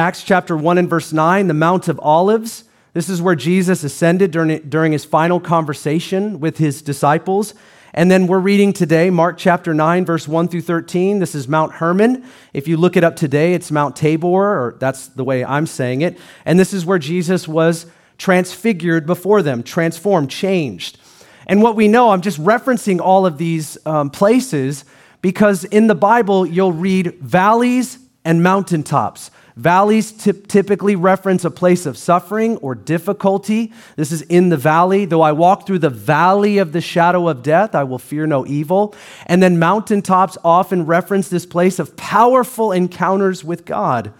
Acts 0.00 0.22
chapter 0.22 0.56
1 0.56 0.78
and 0.78 0.88
verse 0.88 1.12
9, 1.12 1.46
the 1.46 1.52
Mount 1.52 1.86
of 1.86 2.00
Olives. 2.02 2.64
This 2.94 3.10
is 3.10 3.20
where 3.20 3.34
Jesus 3.34 3.84
ascended 3.84 4.30
during, 4.30 4.66
during 4.66 4.92
his 4.92 5.04
final 5.04 5.38
conversation 5.38 6.40
with 6.40 6.56
his 6.56 6.80
disciples. 6.80 7.52
And 7.92 8.10
then 8.10 8.26
we're 8.26 8.38
reading 8.38 8.72
today, 8.72 9.10
Mark 9.10 9.36
chapter 9.36 9.74
9, 9.74 10.06
verse 10.06 10.26
1 10.26 10.48
through 10.48 10.62
13. 10.62 11.18
This 11.18 11.34
is 11.34 11.48
Mount 11.48 11.74
Hermon. 11.74 12.24
If 12.54 12.66
you 12.66 12.78
look 12.78 12.96
it 12.96 13.04
up 13.04 13.14
today, 13.14 13.52
it's 13.52 13.70
Mount 13.70 13.94
Tabor, 13.94 14.26
or 14.26 14.76
that's 14.80 15.08
the 15.08 15.22
way 15.22 15.44
I'm 15.44 15.66
saying 15.66 16.00
it. 16.00 16.18
And 16.46 16.58
this 16.58 16.72
is 16.72 16.86
where 16.86 16.98
Jesus 16.98 17.46
was 17.46 17.84
transfigured 18.16 19.04
before 19.04 19.42
them, 19.42 19.62
transformed, 19.62 20.30
changed. 20.30 20.98
And 21.46 21.62
what 21.62 21.76
we 21.76 21.88
know, 21.88 22.08
I'm 22.08 22.22
just 22.22 22.42
referencing 22.42 23.00
all 23.00 23.26
of 23.26 23.36
these 23.36 23.76
um, 23.84 24.08
places 24.08 24.86
because 25.20 25.64
in 25.64 25.88
the 25.88 25.94
Bible, 25.94 26.46
you'll 26.46 26.72
read 26.72 27.18
valleys 27.20 27.98
and 28.24 28.42
mountaintops. 28.42 29.30
Valleys 29.60 30.10
typically 30.12 30.96
reference 30.96 31.44
a 31.44 31.50
place 31.50 31.84
of 31.84 31.98
suffering 31.98 32.56
or 32.58 32.74
difficulty. 32.74 33.74
This 33.94 34.10
is 34.10 34.22
in 34.22 34.48
the 34.48 34.56
valley. 34.56 35.04
Though 35.04 35.20
I 35.20 35.32
walk 35.32 35.66
through 35.66 35.80
the 35.80 35.90
valley 35.90 36.56
of 36.56 36.72
the 36.72 36.80
shadow 36.80 37.28
of 37.28 37.42
death, 37.42 37.74
I 37.74 37.84
will 37.84 37.98
fear 37.98 38.26
no 38.26 38.46
evil. 38.46 38.94
And 39.26 39.42
then 39.42 39.58
mountaintops 39.58 40.38
often 40.42 40.86
reference 40.86 41.28
this 41.28 41.44
place 41.44 41.78
of 41.78 41.94
powerful 41.98 42.72
encounters 42.72 43.44
with 43.44 43.66
God. 43.66 44.14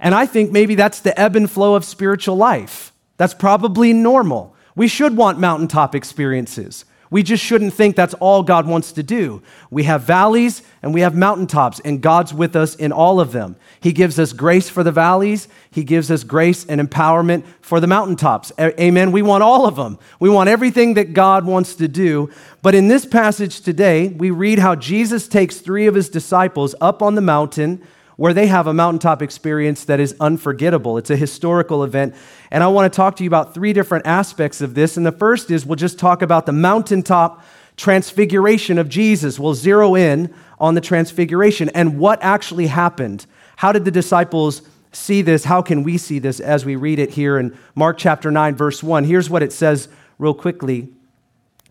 And 0.00 0.14
I 0.14 0.24
think 0.24 0.50
maybe 0.50 0.76
that's 0.76 1.00
the 1.00 1.18
ebb 1.20 1.36
and 1.36 1.50
flow 1.50 1.74
of 1.74 1.84
spiritual 1.84 2.36
life. 2.36 2.94
That's 3.18 3.34
probably 3.34 3.92
normal. 3.92 4.56
We 4.74 4.88
should 4.88 5.14
want 5.14 5.38
mountaintop 5.38 5.94
experiences. 5.94 6.86
We 7.10 7.24
just 7.24 7.42
shouldn't 7.42 7.74
think 7.74 7.96
that's 7.96 8.14
all 8.14 8.44
God 8.44 8.68
wants 8.68 8.92
to 8.92 9.02
do. 9.02 9.42
We 9.68 9.82
have 9.82 10.02
valleys 10.02 10.62
and 10.80 10.94
we 10.94 11.00
have 11.00 11.14
mountaintops, 11.14 11.80
and 11.80 12.00
God's 12.00 12.32
with 12.32 12.54
us 12.54 12.76
in 12.76 12.92
all 12.92 13.20
of 13.20 13.32
them. 13.32 13.56
He 13.80 13.92
gives 13.92 14.18
us 14.18 14.32
grace 14.32 14.70
for 14.70 14.84
the 14.84 14.92
valleys, 14.92 15.48
He 15.70 15.82
gives 15.82 16.10
us 16.10 16.22
grace 16.22 16.64
and 16.64 16.80
empowerment 16.80 17.44
for 17.60 17.80
the 17.80 17.88
mountaintops. 17.88 18.52
A- 18.58 18.80
Amen. 18.80 19.10
We 19.10 19.22
want 19.22 19.42
all 19.42 19.66
of 19.66 19.74
them. 19.76 19.98
We 20.20 20.30
want 20.30 20.48
everything 20.48 20.94
that 20.94 21.12
God 21.12 21.44
wants 21.44 21.74
to 21.76 21.88
do. 21.88 22.30
But 22.62 22.74
in 22.76 22.88
this 22.88 23.04
passage 23.04 23.60
today, 23.60 24.08
we 24.08 24.30
read 24.30 24.60
how 24.60 24.76
Jesus 24.76 25.26
takes 25.26 25.58
three 25.58 25.86
of 25.86 25.96
His 25.96 26.08
disciples 26.08 26.74
up 26.80 27.02
on 27.02 27.16
the 27.16 27.20
mountain 27.20 27.86
where 28.20 28.34
they 28.34 28.48
have 28.48 28.66
a 28.66 28.74
mountaintop 28.74 29.22
experience 29.22 29.86
that 29.86 29.98
is 29.98 30.14
unforgettable. 30.20 30.98
It's 30.98 31.08
a 31.08 31.16
historical 31.16 31.82
event. 31.82 32.14
And 32.50 32.62
I 32.62 32.66
want 32.66 32.92
to 32.92 32.94
talk 32.94 33.16
to 33.16 33.24
you 33.24 33.30
about 33.30 33.54
three 33.54 33.72
different 33.72 34.06
aspects 34.06 34.60
of 34.60 34.74
this. 34.74 34.98
And 34.98 35.06
the 35.06 35.10
first 35.10 35.50
is 35.50 35.64
we'll 35.64 35.76
just 35.76 35.98
talk 35.98 36.20
about 36.20 36.44
the 36.44 36.52
mountaintop 36.52 37.42
transfiguration 37.78 38.76
of 38.76 38.90
Jesus. 38.90 39.38
We'll 39.38 39.54
zero 39.54 39.94
in 39.94 40.34
on 40.58 40.74
the 40.74 40.82
transfiguration 40.82 41.70
and 41.70 41.98
what 41.98 42.22
actually 42.22 42.66
happened. 42.66 43.24
How 43.56 43.72
did 43.72 43.86
the 43.86 43.90
disciples 43.90 44.60
see 44.92 45.22
this, 45.22 45.44
how 45.44 45.62
can 45.62 45.82
we 45.82 45.96
see 45.96 46.18
this 46.18 46.40
as 46.40 46.66
we 46.66 46.76
read 46.76 46.98
it 46.98 47.12
here 47.12 47.38
in 47.38 47.56
Mark 47.74 47.96
chapter 47.96 48.30
9, 48.30 48.54
verse 48.54 48.82
1? 48.82 49.04
Here's 49.04 49.30
what 49.30 49.42
it 49.42 49.50
says 49.50 49.88
real 50.18 50.34
quickly 50.34 50.90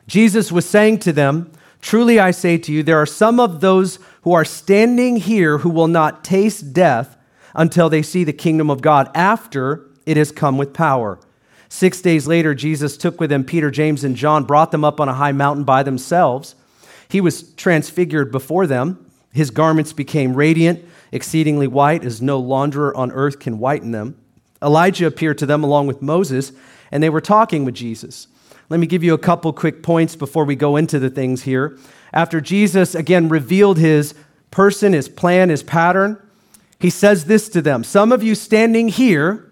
Jesus 0.07 0.51
was 0.51 0.67
saying 0.67 0.97
to 1.01 1.13
them, 1.13 1.51
Truly 1.81 2.19
I 2.19 2.31
say 2.31 2.57
to 2.57 2.71
you, 2.71 2.83
there 2.83 3.01
are 3.01 3.05
some 3.05 3.39
of 3.39 3.61
those 3.61 3.99
who 4.23 4.33
are 4.33 4.45
standing 4.45 5.17
here 5.17 5.59
who 5.59 5.69
will 5.69 5.87
not 5.87 6.23
taste 6.23 6.73
death 6.73 7.17
until 7.53 7.89
they 7.89 8.01
see 8.01 8.23
the 8.23 8.33
kingdom 8.33 8.69
of 8.69 8.81
God 8.81 9.09
after 9.15 9.89
it 10.05 10.17
has 10.17 10.31
come 10.31 10.57
with 10.57 10.73
power. 10.73 11.19
Six 11.69 12.01
days 12.01 12.27
later, 12.27 12.55
Jesus 12.55 12.97
took 12.97 13.19
with 13.19 13.31
him 13.31 13.43
Peter, 13.43 13.69
James, 13.69 14.03
and 14.03 14.15
John, 14.15 14.43
brought 14.43 14.71
them 14.71 14.83
up 14.83 14.99
on 14.99 15.07
a 15.07 15.13
high 15.13 15.31
mountain 15.31 15.63
by 15.63 15.83
themselves. 15.83 16.55
He 17.07 17.21
was 17.21 17.53
transfigured 17.53 18.31
before 18.31 18.67
them. 18.67 19.05
His 19.31 19.51
garments 19.51 19.93
became 19.93 20.33
radiant, 20.33 20.83
exceedingly 21.11 21.67
white, 21.67 22.03
as 22.03 22.21
no 22.21 22.41
launderer 22.41 22.95
on 22.95 23.11
earth 23.11 23.39
can 23.39 23.59
whiten 23.59 23.91
them. 23.91 24.19
Elijah 24.61 25.05
appeared 25.05 25.37
to 25.37 25.45
them 25.45 25.63
along 25.63 25.87
with 25.87 26.01
Moses, 26.01 26.51
and 26.91 27.01
they 27.01 27.09
were 27.09 27.21
talking 27.21 27.65
with 27.65 27.75
Jesus. 27.75 28.27
Let 28.69 28.79
me 28.79 28.87
give 28.87 29.03
you 29.03 29.15
a 29.15 29.19
couple 29.19 29.51
quick 29.51 29.81
points 29.81 30.15
before 30.15 30.45
we 30.45 30.55
go 30.55 30.75
into 30.75 30.99
the 30.99 31.09
things 31.09 31.43
here. 31.43 31.77
After 32.13 32.39
Jesus 32.39 32.93
again 32.93 33.27
revealed 33.27 33.79
his 33.79 34.13
person, 34.51 34.93
his 34.93 35.09
plan, 35.09 35.49
his 35.49 35.63
pattern, 35.63 36.21
he 36.79 36.89
says 36.89 37.25
this 37.25 37.49
to 37.49 37.61
them 37.61 37.83
Some 37.83 38.11
of 38.11 38.21
you 38.21 38.35
standing 38.35 38.89
here, 38.89 39.51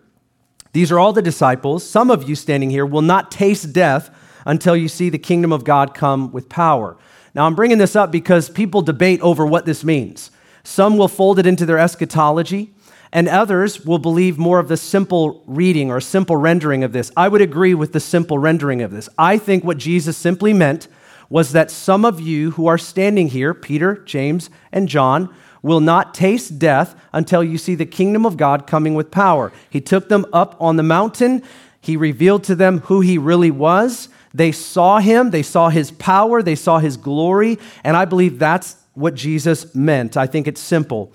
these 0.73 0.91
are 0.91 0.99
all 0.99 1.13
the 1.13 1.21
disciples. 1.21 1.87
Some 1.87 2.11
of 2.11 2.29
you 2.29 2.35
standing 2.35 2.69
here 2.69 2.85
will 2.85 3.01
not 3.01 3.31
taste 3.31 3.73
death 3.73 4.11
until 4.45 4.75
you 4.75 4.87
see 4.87 5.09
the 5.09 5.17
kingdom 5.17 5.51
of 5.51 5.63
God 5.63 5.93
come 5.93 6.31
with 6.31 6.47
power. 6.47 6.95
Now, 7.33 7.45
I'm 7.45 7.55
bringing 7.55 7.79
this 7.79 7.95
up 7.95 8.11
because 8.11 8.49
people 8.49 8.81
debate 8.81 9.19
over 9.21 9.45
what 9.45 9.65
this 9.65 9.83
means. 9.83 10.31
Some 10.63 10.97
will 10.97 11.07
fold 11.07 11.39
it 11.39 11.45
into 11.45 11.65
their 11.65 11.79
eschatology, 11.79 12.73
and 13.11 13.27
others 13.27 13.85
will 13.85 13.99
believe 13.99 14.37
more 14.37 14.59
of 14.59 14.67
the 14.67 14.77
simple 14.77 15.43
reading 15.47 15.91
or 15.91 16.01
simple 16.01 16.37
rendering 16.37 16.83
of 16.83 16.93
this. 16.93 17.11
I 17.15 17.27
would 17.27 17.41
agree 17.41 17.73
with 17.73 17.93
the 17.93 17.99
simple 17.99 18.37
rendering 18.37 18.81
of 18.81 18.91
this. 18.91 19.09
I 19.17 19.37
think 19.37 19.63
what 19.63 19.77
Jesus 19.77 20.17
simply 20.17 20.53
meant 20.53 20.87
was 21.29 21.51
that 21.51 21.71
some 21.71 22.05
of 22.05 22.21
you 22.21 22.51
who 22.51 22.67
are 22.67 22.77
standing 22.77 23.27
here, 23.29 23.53
Peter, 23.53 23.95
James, 24.05 24.49
and 24.71 24.87
John, 24.87 25.33
will 25.61 25.79
not 25.79 26.13
taste 26.13 26.59
death 26.59 26.95
until 27.11 27.43
you 27.43 27.57
see 27.57 27.75
the 27.75 27.85
kingdom 27.85 28.25
of 28.25 28.37
God 28.37 28.67
coming 28.67 28.95
with 28.95 29.11
power. 29.11 29.51
He 29.69 29.81
took 29.81 30.07
them 30.07 30.25
up 30.31 30.55
on 30.59 30.77
the 30.77 30.83
mountain. 30.83 31.43
He 31.81 31.97
revealed 31.97 32.43
to 32.45 32.55
them 32.55 32.79
who 32.81 33.01
he 33.01 33.17
really 33.17 33.51
was. 33.51 34.09
They 34.33 34.51
saw 34.51 34.99
him, 34.99 35.31
they 35.31 35.41
saw 35.41 35.69
his 35.69 35.91
power, 35.91 36.43
they 36.43 36.55
saw 36.55 36.79
his 36.79 36.95
glory, 36.95 37.57
and 37.83 37.97
I 37.97 38.05
believe 38.05 38.37
that's 38.37 38.75
what 38.93 39.15
Jesus 39.15 39.73
meant. 39.73 40.15
I 40.15 40.27
think 40.27 40.47
it's 40.47 40.61
simple. 40.61 41.11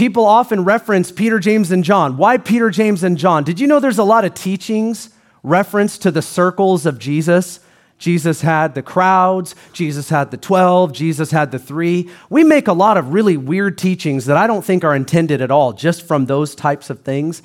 People 0.00 0.24
often 0.24 0.64
reference 0.64 1.12
Peter, 1.12 1.38
James, 1.38 1.70
and 1.70 1.84
John. 1.84 2.16
Why 2.16 2.38
Peter, 2.38 2.70
James, 2.70 3.02
and 3.02 3.18
John? 3.18 3.44
Did 3.44 3.60
you 3.60 3.66
know 3.66 3.80
there's 3.80 3.98
a 3.98 4.02
lot 4.02 4.24
of 4.24 4.32
teachings 4.32 5.10
reference 5.42 5.98
to 5.98 6.10
the 6.10 6.22
circles 6.22 6.86
of 6.86 6.98
Jesus? 6.98 7.60
Jesus 7.98 8.40
had 8.40 8.74
the 8.74 8.80
crowds, 8.80 9.54
Jesus 9.74 10.08
had 10.08 10.30
the 10.30 10.38
12, 10.38 10.94
Jesus 10.94 11.32
had 11.32 11.52
the 11.52 11.58
three. 11.58 12.08
We 12.30 12.44
make 12.44 12.66
a 12.66 12.72
lot 12.72 12.96
of 12.96 13.12
really 13.12 13.36
weird 13.36 13.76
teachings 13.76 14.24
that 14.24 14.38
I 14.38 14.46
don't 14.46 14.64
think 14.64 14.84
are 14.84 14.96
intended 14.96 15.42
at 15.42 15.50
all, 15.50 15.74
just 15.74 16.08
from 16.08 16.24
those 16.24 16.54
types 16.54 16.88
of 16.88 17.00
things. 17.00 17.42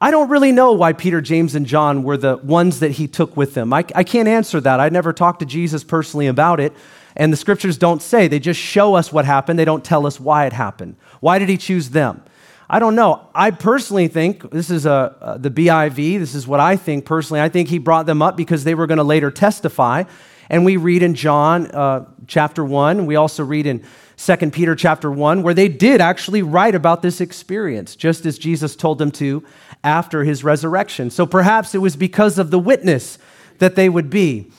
I 0.00 0.12
don't 0.12 0.28
really 0.28 0.52
know 0.52 0.74
why 0.74 0.92
Peter, 0.92 1.20
James, 1.20 1.56
and 1.56 1.66
John 1.66 2.04
were 2.04 2.16
the 2.16 2.36
ones 2.36 2.78
that 2.78 2.92
he 2.92 3.08
took 3.08 3.36
with 3.36 3.56
him. 3.56 3.72
I, 3.72 3.84
I 3.96 4.04
can't 4.04 4.28
answer 4.28 4.60
that. 4.60 4.78
I 4.78 4.88
never 4.88 5.12
talked 5.12 5.40
to 5.40 5.46
Jesus 5.46 5.82
personally 5.82 6.28
about 6.28 6.60
it, 6.60 6.72
and 7.18 7.32
the 7.32 7.36
scriptures 7.36 7.76
don't 7.76 8.00
say. 8.00 8.28
They 8.28 8.38
just 8.38 8.60
show 8.60 8.94
us 8.94 9.12
what 9.12 9.24
happened, 9.24 9.58
they 9.58 9.64
don't 9.64 9.84
tell 9.84 10.06
us 10.06 10.18
why 10.18 10.46
it 10.46 10.52
happened. 10.52 10.96
Why 11.20 11.38
did 11.38 11.48
he 11.48 11.56
choose 11.56 11.90
them? 11.90 12.22
I 12.70 12.78
don't 12.78 12.94
know. 12.94 13.26
I 13.34 13.50
personally 13.50 14.08
think 14.08 14.50
this 14.50 14.70
is 14.70 14.84
a, 14.84 15.16
uh, 15.20 15.38
the 15.38 15.50
BIV. 15.50 16.18
This 16.18 16.34
is 16.34 16.46
what 16.46 16.60
I 16.60 16.76
think 16.76 17.06
personally. 17.06 17.40
I 17.40 17.48
think 17.48 17.68
he 17.68 17.78
brought 17.78 18.04
them 18.04 18.20
up 18.20 18.36
because 18.36 18.64
they 18.64 18.74
were 18.74 18.86
going 18.86 18.98
to 18.98 19.04
later 19.04 19.30
testify. 19.30 20.04
And 20.50 20.64
we 20.64 20.76
read 20.76 21.02
in 21.02 21.14
John 21.14 21.66
uh, 21.70 22.06
chapter 22.26 22.64
1, 22.64 23.06
we 23.06 23.16
also 23.16 23.42
read 23.42 23.66
in 23.66 23.84
2 24.16 24.36
Peter 24.50 24.74
chapter 24.74 25.10
1, 25.10 25.42
where 25.42 25.54
they 25.54 25.68
did 25.68 26.00
actually 26.00 26.42
write 26.42 26.74
about 26.74 27.02
this 27.02 27.20
experience, 27.20 27.96
just 27.96 28.26
as 28.26 28.38
Jesus 28.38 28.76
told 28.76 28.98
them 28.98 29.10
to 29.12 29.44
after 29.84 30.24
his 30.24 30.44
resurrection. 30.44 31.10
So 31.10 31.24
perhaps 31.24 31.74
it 31.74 31.78
was 31.78 31.96
because 31.96 32.38
of 32.38 32.50
the 32.50 32.58
witness 32.58 33.18
that 33.58 33.76
they 33.76 33.88
would 33.88 34.10
be. 34.10 34.50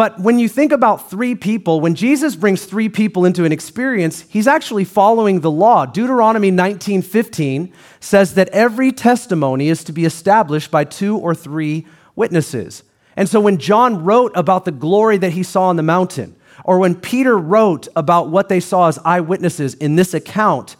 But 0.00 0.18
when 0.18 0.38
you 0.38 0.48
think 0.48 0.72
about 0.72 1.10
three 1.10 1.34
people, 1.34 1.78
when 1.82 1.94
Jesus 1.94 2.34
brings 2.34 2.64
three 2.64 2.88
people 2.88 3.26
into 3.26 3.44
an 3.44 3.52
experience, 3.52 4.24
he's 4.30 4.46
actually 4.46 4.86
following 4.86 5.40
the 5.40 5.50
law. 5.50 5.84
Deuteronomy 5.84 6.50
19:15 6.50 7.70
says 8.00 8.32
that 8.32 8.48
every 8.48 8.92
testimony 8.92 9.68
is 9.68 9.84
to 9.84 9.92
be 9.92 10.06
established 10.06 10.70
by 10.70 10.84
two 10.84 11.18
or 11.18 11.34
three 11.34 11.86
witnesses. 12.16 12.82
And 13.14 13.28
so 13.28 13.40
when 13.40 13.58
John 13.58 14.02
wrote 14.02 14.32
about 14.34 14.64
the 14.64 14.72
glory 14.72 15.18
that 15.18 15.32
he 15.32 15.42
saw 15.42 15.64
on 15.64 15.76
the 15.76 15.82
mountain, 15.82 16.34
or 16.64 16.78
when 16.78 16.94
Peter 16.94 17.36
wrote 17.36 17.86
about 17.94 18.30
what 18.30 18.48
they 18.48 18.58
saw 18.58 18.88
as 18.88 18.98
eyewitnesses 19.04 19.74
in 19.74 19.96
this 19.96 20.14
account, 20.14 20.76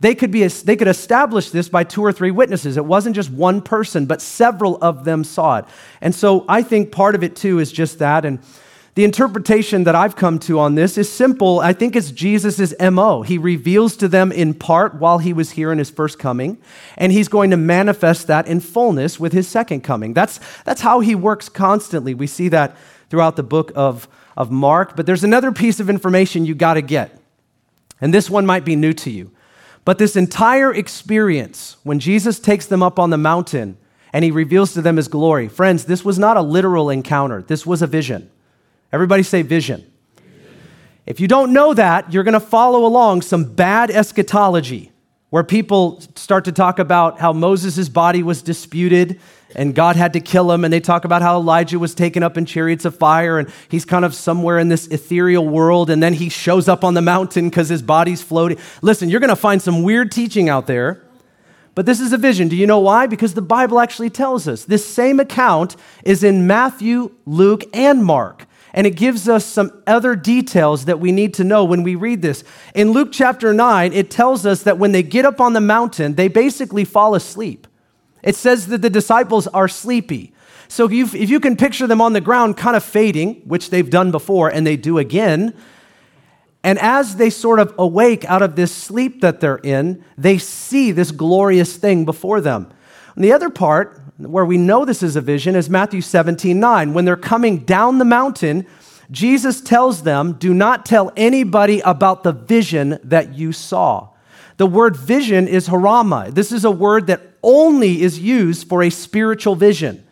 they 0.00 0.14
could, 0.14 0.30
be, 0.30 0.46
they 0.46 0.76
could 0.76 0.88
establish 0.88 1.50
this 1.50 1.70
by 1.70 1.82
two 1.82 2.02
or 2.04 2.12
three 2.12 2.30
witnesses. 2.30 2.76
It 2.76 2.84
wasn't 2.84 3.16
just 3.16 3.30
one 3.30 3.62
person, 3.62 4.04
but 4.04 4.20
several 4.20 4.76
of 4.82 5.04
them 5.04 5.24
saw 5.24 5.58
it. 5.58 5.64
And 6.02 6.14
so 6.14 6.44
I 6.48 6.62
think 6.62 6.92
part 6.92 7.14
of 7.14 7.22
it 7.24 7.34
too 7.34 7.58
is 7.58 7.72
just 7.72 7.98
that. 8.00 8.26
And 8.26 8.40
the 8.94 9.04
interpretation 9.04 9.84
that 9.84 9.94
I've 9.94 10.16
come 10.16 10.38
to 10.40 10.58
on 10.58 10.74
this 10.74 10.98
is 10.98 11.10
simple. 11.10 11.60
I 11.60 11.72
think 11.72 11.96
it's 11.96 12.10
Jesus' 12.10 12.74
MO. 12.80 13.22
He 13.22 13.38
reveals 13.38 13.96
to 13.98 14.08
them 14.08 14.32
in 14.32 14.52
part 14.54 14.94
while 14.94 15.18
he 15.18 15.32
was 15.32 15.50
here 15.52 15.72
in 15.72 15.78
his 15.78 15.90
first 15.90 16.18
coming, 16.18 16.58
and 16.96 17.12
he's 17.12 17.28
going 17.28 17.50
to 17.50 17.58
manifest 17.58 18.26
that 18.26 18.46
in 18.46 18.60
fullness 18.60 19.20
with 19.20 19.32
his 19.32 19.48
second 19.48 19.82
coming. 19.82 20.14
That's, 20.14 20.40
that's 20.64 20.80
how 20.80 21.00
he 21.00 21.14
works 21.14 21.50
constantly. 21.50 22.14
We 22.14 22.26
see 22.26 22.48
that 22.48 22.76
throughout 23.10 23.36
the 23.36 23.42
book 23.42 23.70
of, 23.74 24.08
of 24.36 24.50
Mark. 24.50 24.96
But 24.96 25.06
there's 25.06 25.24
another 25.24 25.52
piece 25.52 25.80
of 25.80 25.90
information 25.90 26.44
you 26.46 26.54
got 26.54 26.74
to 26.74 26.82
get. 26.82 27.18
And 28.00 28.12
this 28.12 28.28
one 28.28 28.46
might 28.46 28.64
be 28.64 28.76
new 28.76 28.92
to 28.94 29.10
you. 29.10 29.30
But 29.86 29.98
this 29.98 30.16
entire 30.16 30.74
experience, 30.74 31.76
when 31.84 32.00
Jesus 32.00 32.40
takes 32.40 32.66
them 32.66 32.82
up 32.82 32.98
on 32.98 33.10
the 33.10 33.16
mountain 33.16 33.78
and 34.12 34.24
he 34.24 34.32
reveals 34.32 34.74
to 34.74 34.82
them 34.82 34.96
his 34.96 35.06
glory, 35.06 35.46
friends, 35.46 35.84
this 35.84 36.04
was 36.04 36.18
not 36.18 36.36
a 36.36 36.42
literal 36.42 36.90
encounter, 36.90 37.40
this 37.40 37.64
was 37.64 37.82
a 37.82 37.86
vision. 37.86 38.28
Everybody 38.92 39.22
say 39.22 39.42
vision. 39.42 39.88
If 41.06 41.20
you 41.20 41.28
don't 41.28 41.52
know 41.52 41.72
that, 41.72 42.12
you're 42.12 42.24
going 42.24 42.34
to 42.34 42.40
follow 42.40 42.84
along 42.84 43.22
some 43.22 43.44
bad 43.44 43.92
eschatology 43.92 44.90
where 45.30 45.44
people 45.44 46.02
start 46.16 46.46
to 46.46 46.52
talk 46.52 46.80
about 46.80 47.20
how 47.20 47.32
Moses' 47.32 47.88
body 47.88 48.24
was 48.24 48.42
disputed 48.42 49.20
and 49.56 49.74
God 49.74 49.96
had 49.96 50.12
to 50.12 50.20
kill 50.20 50.52
him. 50.52 50.64
And 50.64 50.72
they 50.72 50.80
talk 50.80 51.04
about 51.04 51.22
how 51.22 51.36
Elijah 51.36 51.78
was 51.78 51.94
taken 51.94 52.22
up 52.22 52.36
in 52.36 52.44
chariots 52.44 52.84
of 52.84 52.94
fire 52.94 53.38
and 53.38 53.50
he's 53.68 53.84
kind 53.84 54.04
of 54.04 54.14
somewhere 54.14 54.58
in 54.58 54.68
this 54.68 54.86
ethereal 54.88 55.48
world. 55.48 55.90
And 55.90 56.02
then 56.02 56.12
he 56.12 56.28
shows 56.28 56.68
up 56.68 56.84
on 56.84 56.94
the 56.94 57.02
mountain 57.02 57.48
because 57.48 57.68
his 57.68 57.82
body's 57.82 58.22
floating. 58.22 58.58
Listen, 58.82 59.08
you're 59.08 59.20
going 59.20 59.30
to 59.30 59.36
find 59.36 59.60
some 59.60 59.82
weird 59.82 60.12
teaching 60.12 60.48
out 60.48 60.66
there. 60.66 61.02
But 61.74 61.86
this 61.86 62.00
is 62.00 62.12
a 62.12 62.18
vision. 62.18 62.48
Do 62.48 62.56
you 62.56 62.66
know 62.66 62.78
why? 62.78 63.06
Because 63.06 63.34
the 63.34 63.42
Bible 63.42 63.80
actually 63.80 64.10
tells 64.10 64.46
us. 64.46 64.64
This 64.64 64.86
same 64.86 65.20
account 65.20 65.76
is 66.04 66.22
in 66.22 66.46
Matthew, 66.46 67.12
Luke, 67.26 67.64
and 67.74 68.04
Mark. 68.04 68.46
And 68.72 68.86
it 68.86 68.96
gives 68.96 69.26
us 69.26 69.44
some 69.44 69.82
other 69.86 70.14
details 70.16 70.84
that 70.84 71.00
we 71.00 71.12
need 71.12 71.32
to 71.34 71.44
know 71.44 71.64
when 71.64 71.82
we 71.82 71.94
read 71.94 72.20
this. 72.20 72.44
In 72.74 72.92
Luke 72.92 73.08
chapter 73.10 73.54
9, 73.54 73.92
it 73.94 74.10
tells 74.10 74.44
us 74.44 74.62
that 74.64 74.78
when 74.78 74.92
they 74.92 75.02
get 75.02 75.24
up 75.24 75.40
on 75.40 75.54
the 75.54 75.60
mountain, 75.62 76.14
they 76.14 76.28
basically 76.28 76.84
fall 76.84 77.14
asleep. 77.14 77.66
It 78.26 78.36
says 78.36 78.66
that 78.66 78.82
the 78.82 78.90
disciples 78.90 79.46
are 79.46 79.68
sleepy. 79.68 80.34
So 80.68 80.84
if 80.84 80.92
you, 80.92 81.04
if 81.04 81.30
you 81.30 81.38
can 81.38 81.56
picture 81.56 81.86
them 81.86 82.00
on 82.00 82.12
the 82.12 82.20
ground 82.20 82.56
kind 82.56 82.76
of 82.76 82.82
fading, 82.82 83.36
which 83.44 83.70
they've 83.70 83.88
done 83.88 84.10
before 84.10 84.50
and 84.50 84.66
they 84.66 84.76
do 84.76 84.98
again, 84.98 85.54
and 86.64 86.80
as 86.80 87.16
they 87.16 87.30
sort 87.30 87.60
of 87.60 87.72
awake 87.78 88.24
out 88.24 88.42
of 88.42 88.56
this 88.56 88.74
sleep 88.74 89.20
that 89.20 89.38
they're 89.38 89.58
in, 89.58 90.04
they 90.18 90.38
see 90.38 90.90
this 90.90 91.12
glorious 91.12 91.76
thing 91.76 92.04
before 92.04 92.40
them. 92.40 92.72
And 93.14 93.24
the 93.24 93.32
other 93.32 93.48
part, 93.48 94.02
where 94.18 94.44
we 94.44 94.58
know 94.58 94.84
this 94.84 95.04
is 95.04 95.14
a 95.14 95.20
vision, 95.20 95.54
is 95.54 95.70
Matthew 95.70 96.00
17 96.00 96.58
9. 96.58 96.92
When 96.92 97.04
they're 97.04 97.16
coming 97.16 97.58
down 97.58 97.98
the 97.98 98.04
mountain, 98.04 98.66
Jesus 99.12 99.60
tells 99.60 100.02
them, 100.02 100.32
Do 100.32 100.52
not 100.52 100.84
tell 100.84 101.12
anybody 101.16 101.78
about 101.80 102.24
the 102.24 102.32
vision 102.32 102.98
that 103.04 103.34
you 103.34 103.52
saw. 103.52 104.08
The 104.56 104.66
word 104.66 104.96
vision 104.96 105.46
is 105.46 105.68
horama. 105.68 106.34
This 106.34 106.50
is 106.50 106.64
a 106.64 106.70
word 106.70 107.06
that 107.06 107.35
only 107.46 108.02
is 108.02 108.18
used 108.18 108.68
for 108.68 108.82
a 108.82 108.90
spiritual 108.90 109.54
vision. 109.54 110.04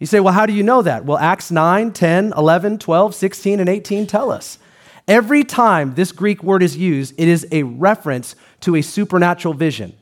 You 0.00 0.06
say, 0.06 0.18
well, 0.18 0.32
how 0.32 0.46
do 0.46 0.54
you 0.54 0.62
know 0.62 0.80
that? 0.80 1.04
Well, 1.04 1.18
Acts 1.18 1.50
9, 1.50 1.92
10, 1.92 2.32
11, 2.34 2.78
12, 2.78 3.14
16, 3.14 3.60
and 3.60 3.68
18 3.68 4.06
tell 4.06 4.32
us. 4.32 4.58
Every 5.06 5.44
time 5.44 5.94
this 5.94 6.10
Greek 6.10 6.42
word 6.42 6.62
is 6.62 6.76
used, 6.76 7.14
it 7.18 7.28
is 7.28 7.46
a 7.52 7.64
reference 7.64 8.34
to 8.60 8.76
a 8.76 8.82
supernatural 8.82 9.52
vision. 9.52 9.92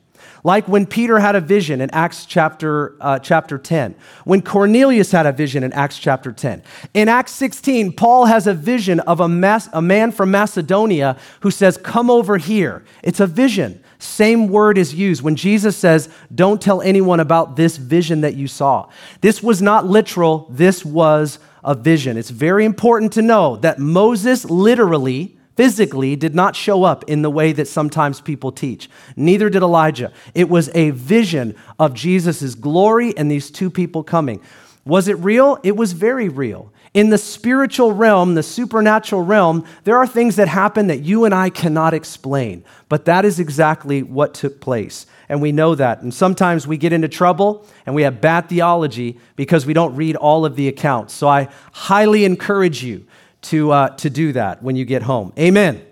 Like 0.43 0.67
when 0.67 0.85
Peter 0.85 1.19
had 1.19 1.35
a 1.35 1.41
vision 1.41 1.81
in 1.81 1.89
Acts 1.91 2.25
chapter, 2.25 2.95
uh, 3.01 3.19
chapter 3.19 3.57
10, 3.57 3.95
when 4.23 4.41
Cornelius 4.41 5.11
had 5.11 5.25
a 5.25 5.31
vision 5.31 5.63
in 5.63 5.73
Acts 5.73 5.99
chapter 5.99 6.31
10. 6.31 6.63
In 6.93 7.09
Acts 7.09 7.31
16, 7.33 7.93
Paul 7.93 8.25
has 8.25 8.47
a 8.47 8.53
vision 8.53 8.99
of 9.01 9.19
a, 9.19 9.27
mas- 9.27 9.69
a 9.73 9.81
man 9.81 10.11
from 10.11 10.31
Macedonia 10.31 11.17
who 11.41 11.51
says, 11.51 11.77
Come 11.77 12.09
over 12.09 12.37
here. 12.37 12.83
It's 13.03 13.19
a 13.19 13.27
vision. 13.27 13.83
Same 13.99 14.47
word 14.47 14.77
is 14.77 14.95
used 14.95 15.21
when 15.21 15.35
Jesus 15.35 15.75
says, 15.75 16.09
Don't 16.33 16.61
tell 16.61 16.81
anyone 16.81 17.19
about 17.19 17.55
this 17.55 17.77
vision 17.77 18.21
that 18.21 18.35
you 18.35 18.47
saw. 18.47 18.89
This 19.21 19.43
was 19.43 19.61
not 19.61 19.85
literal, 19.85 20.47
this 20.49 20.85
was 20.85 21.39
a 21.63 21.75
vision. 21.75 22.17
It's 22.17 22.29
very 22.29 22.63
important 22.63 23.11
to 23.13 23.21
know 23.21 23.57
that 23.57 23.79
Moses 23.79 24.45
literally 24.45 25.37
physically 25.59 26.15
did 26.15 26.33
not 26.33 26.55
show 26.55 26.85
up 26.85 27.03
in 27.09 27.21
the 27.21 27.29
way 27.29 27.51
that 27.51 27.67
sometimes 27.67 28.21
people 28.21 28.49
teach. 28.49 28.89
Neither 29.17 29.49
did 29.49 29.61
Elijah. 29.61 30.13
It 30.33 30.47
was 30.47 30.69
a 30.73 30.91
vision 30.91 31.53
of 31.77 31.93
Jesus' 31.93 32.55
glory 32.55 33.13
and 33.17 33.29
these 33.29 33.51
two 33.51 33.69
people 33.69 34.01
coming. 34.01 34.39
Was 34.85 35.09
it 35.09 35.17
real? 35.19 35.57
It 35.61 35.75
was 35.75 35.91
very 35.91 36.29
real. 36.29 36.71
In 36.93 37.09
the 37.09 37.17
spiritual 37.17 37.91
realm, 37.91 38.35
the 38.35 38.41
supernatural 38.41 39.21
realm, 39.21 39.65
there 39.83 39.97
are 39.97 40.07
things 40.07 40.37
that 40.37 40.47
happen 40.47 40.87
that 40.87 41.01
you 41.01 41.25
and 41.25 41.35
I 41.35 41.49
cannot 41.49 41.93
explain. 41.93 42.63
But 42.87 43.03
that 43.03 43.25
is 43.25 43.37
exactly 43.37 44.01
what 44.01 44.33
took 44.33 44.61
place. 44.61 45.07
And 45.27 45.41
we 45.41 45.51
know 45.51 45.75
that. 45.75 46.01
And 46.01 46.13
sometimes 46.13 46.67
we 46.67 46.77
get 46.77 46.93
into 46.93 47.09
trouble 47.09 47.67
and 47.85 47.93
we 47.93 48.03
have 48.03 48.21
bad 48.21 48.47
theology 48.47 49.19
because 49.35 49.65
we 49.65 49.73
don't 49.73 49.93
read 49.97 50.15
all 50.15 50.45
of 50.45 50.55
the 50.55 50.69
accounts. 50.69 51.13
So 51.13 51.27
I 51.27 51.49
highly 51.73 52.23
encourage 52.23 52.81
you 52.81 53.05
to, 53.43 53.71
uh, 53.71 53.89
to 53.97 54.09
do 54.09 54.33
that 54.33 54.61
when 54.61 54.75
you 54.75 54.85
get 54.85 55.03
home. 55.03 55.33
Amen. 55.37 55.85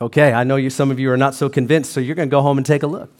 Okay, 0.00 0.32
I 0.32 0.44
know 0.44 0.56
you, 0.56 0.70
some 0.70 0.90
of 0.90 0.98
you 0.98 1.10
are 1.12 1.16
not 1.16 1.34
so 1.34 1.48
convinced, 1.48 1.92
so 1.92 2.00
you're 2.00 2.16
going 2.16 2.28
to 2.28 2.30
go 2.30 2.42
home 2.42 2.58
and 2.58 2.66
take 2.66 2.82
a 2.82 2.86
look. 2.86 3.10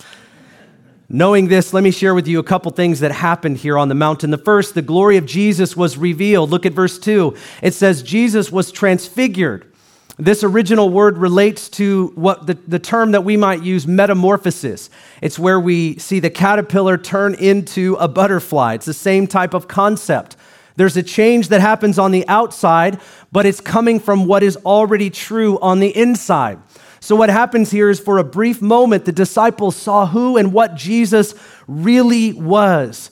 Knowing 1.09 1.49
this, 1.49 1.75
let 1.75 1.85
me 1.85 1.91
share 1.91 2.15
with 2.15 2.27
you 2.27 2.39
a 2.39 2.43
couple 2.43 2.73
things 2.73 3.01
that 3.01 3.13
happened 3.13 3.59
here 3.59 3.77
on 3.77 3.89
the 3.89 3.95
mountain. 3.95 4.31
The 4.31 4.39
first, 4.39 4.75
the 4.75 4.83
glory 4.83 5.19
of 5.19 5.27
Jesus 5.27 5.77
was 5.77 5.99
revealed. 5.99 6.51
Look 6.51 6.65
at 6.65 6.73
verse 6.73 6.99
2. 6.99 7.37
It 7.63 7.75
says, 7.75 8.03
Jesus 8.03 8.51
was 8.51 8.73
transfigured. 8.73 9.71
This 10.19 10.43
original 10.43 10.89
word 10.89 11.19
relates 11.19 11.69
to 11.71 12.13
what 12.15 12.47
the, 12.47 12.55
the 12.55 12.79
term 12.79 13.13
that 13.13 13.25
we 13.25 13.37
might 13.37 13.63
use, 13.63 13.87
metamorphosis. 13.87 14.91
It's 15.21 15.39
where 15.39 15.61
we 15.61 15.99
see 15.99 16.19
the 16.19 16.31
caterpillar 16.31 16.99
turn 16.99 17.35
into 17.35 17.95
a 17.97 18.09
butterfly. 18.09 18.75
It's 18.75 18.87
the 18.87 18.95
same 18.95 19.27
type 19.27 19.55
of 19.55 19.69
concept. 19.69 20.37
There's 20.77 20.97
a 20.97 21.03
change 21.03 21.49
that 21.49 21.61
happens 21.61 21.99
on 21.99 22.13
the 22.13 22.27
outside, 22.29 23.01
but 23.31 23.47
it's 23.47 23.61
coming 23.61 24.01
from 24.01 24.27
what 24.27 24.43
is 24.43 24.57
already 24.65 25.11
true 25.11 25.59
on 25.61 25.81
the 25.81 25.95
inside. 25.97 26.59
So, 27.01 27.17
what 27.17 27.31
happens 27.31 27.71
here 27.71 27.91
is 27.91 27.99
for 27.99 28.19
a 28.19 28.25
brief 28.25 28.63
moment, 28.63 29.05
the 29.05 29.13
disciples 29.13 29.75
saw 29.75 30.07
who 30.07 30.37
and 30.37 30.53
what 30.53 30.77
Jesus 30.77 31.35
really 31.67 32.33
was. 32.33 33.11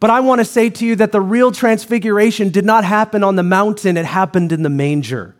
But 0.00 0.10
I 0.10 0.20
want 0.20 0.40
to 0.40 0.44
say 0.44 0.70
to 0.70 0.86
you 0.86 0.96
that 0.96 1.12
the 1.12 1.20
real 1.20 1.52
transfiguration 1.52 2.50
did 2.50 2.64
not 2.64 2.84
happen 2.84 3.24
on 3.24 3.36
the 3.36 3.42
mountain, 3.42 3.96
it 3.96 4.06
happened 4.06 4.52
in 4.52 4.62
the 4.62 4.68
manger. 4.68 5.34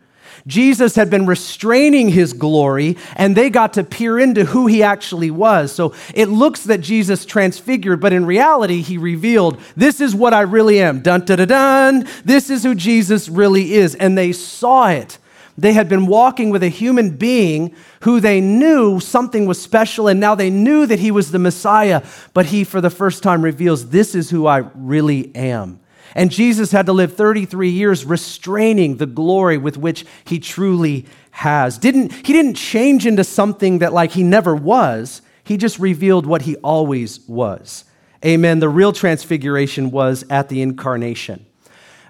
Jesus 0.49 0.95
had 0.95 1.11
been 1.11 1.27
restraining 1.27 2.09
his 2.09 2.33
glory, 2.33 2.97
and 3.15 3.35
they 3.35 3.51
got 3.51 3.73
to 3.73 3.83
peer 3.83 4.17
into 4.17 4.45
who 4.45 4.65
he 4.65 4.81
actually 4.81 5.29
was. 5.29 5.71
So 5.71 5.93
it 6.15 6.25
looks 6.25 6.63
that 6.63 6.81
Jesus 6.81 7.23
transfigured, 7.23 8.01
but 8.01 8.13
in 8.13 8.25
reality, 8.25 8.81
he 8.81 8.97
revealed, 8.97 9.59
This 9.77 10.01
is 10.01 10.15
what 10.15 10.33
I 10.33 10.41
really 10.41 10.81
am. 10.81 11.01
Dun 11.01 11.21
dun 11.21 11.37
dun 11.37 11.47
dun. 11.47 12.07
This 12.25 12.49
is 12.49 12.63
who 12.63 12.73
Jesus 12.73 13.29
really 13.29 13.73
is. 13.75 13.93
And 13.93 14.17
they 14.17 14.31
saw 14.31 14.89
it. 14.89 15.19
They 15.55 15.73
had 15.73 15.87
been 15.87 16.07
walking 16.07 16.49
with 16.49 16.63
a 16.63 16.69
human 16.69 17.11
being 17.17 17.75
who 18.01 18.19
they 18.19 18.41
knew 18.41 18.99
something 18.99 19.45
was 19.45 19.61
special, 19.61 20.07
and 20.07 20.19
now 20.19 20.33
they 20.33 20.49
knew 20.49 20.87
that 20.87 20.99
he 20.99 21.11
was 21.11 21.31
the 21.31 21.39
Messiah, 21.39 22.03
but 22.33 22.47
he, 22.47 22.63
for 22.63 22.81
the 22.81 22.89
first 22.89 23.21
time, 23.21 23.43
reveals, 23.43 23.89
This 23.89 24.15
is 24.15 24.31
who 24.31 24.47
I 24.47 24.63
really 24.73 25.35
am. 25.35 25.79
And 26.15 26.31
Jesus 26.31 26.71
had 26.71 26.85
to 26.87 26.93
live 26.93 27.15
33 27.15 27.69
years 27.69 28.05
restraining 28.05 28.97
the 28.97 29.05
glory 29.05 29.57
with 29.57 29.77
which 29.77 30.05
he 30.25 30.39
truly 30.39 31.05
has. 31.31 31.77
Didn't, 31.77 32.11
he 32.11 32.33
didn't 32.33 32.55
change 32.55 33.05
into 33.05 33.23
something 33.23 33.79
that 33.79 33.93
like 33.93 34.11
he 34.11 34.23
never 34.23 34.55
was. 34.55 35.21
He 35.43 35.57
just 35.57 35.79
revealed 35.79 36.25
what 36.25 36.43
he 36.43 36.55
always 36.57 37.19
was. 37.27 37.85
Amen. 38.25 38.59
The 38.59 38.69
real 38.69 38.91
transfiguration 38.91 39.91
was 39.91 40.25
at 40.29 40.49
the 40.49 40.61
incarnation. 40.61 41.45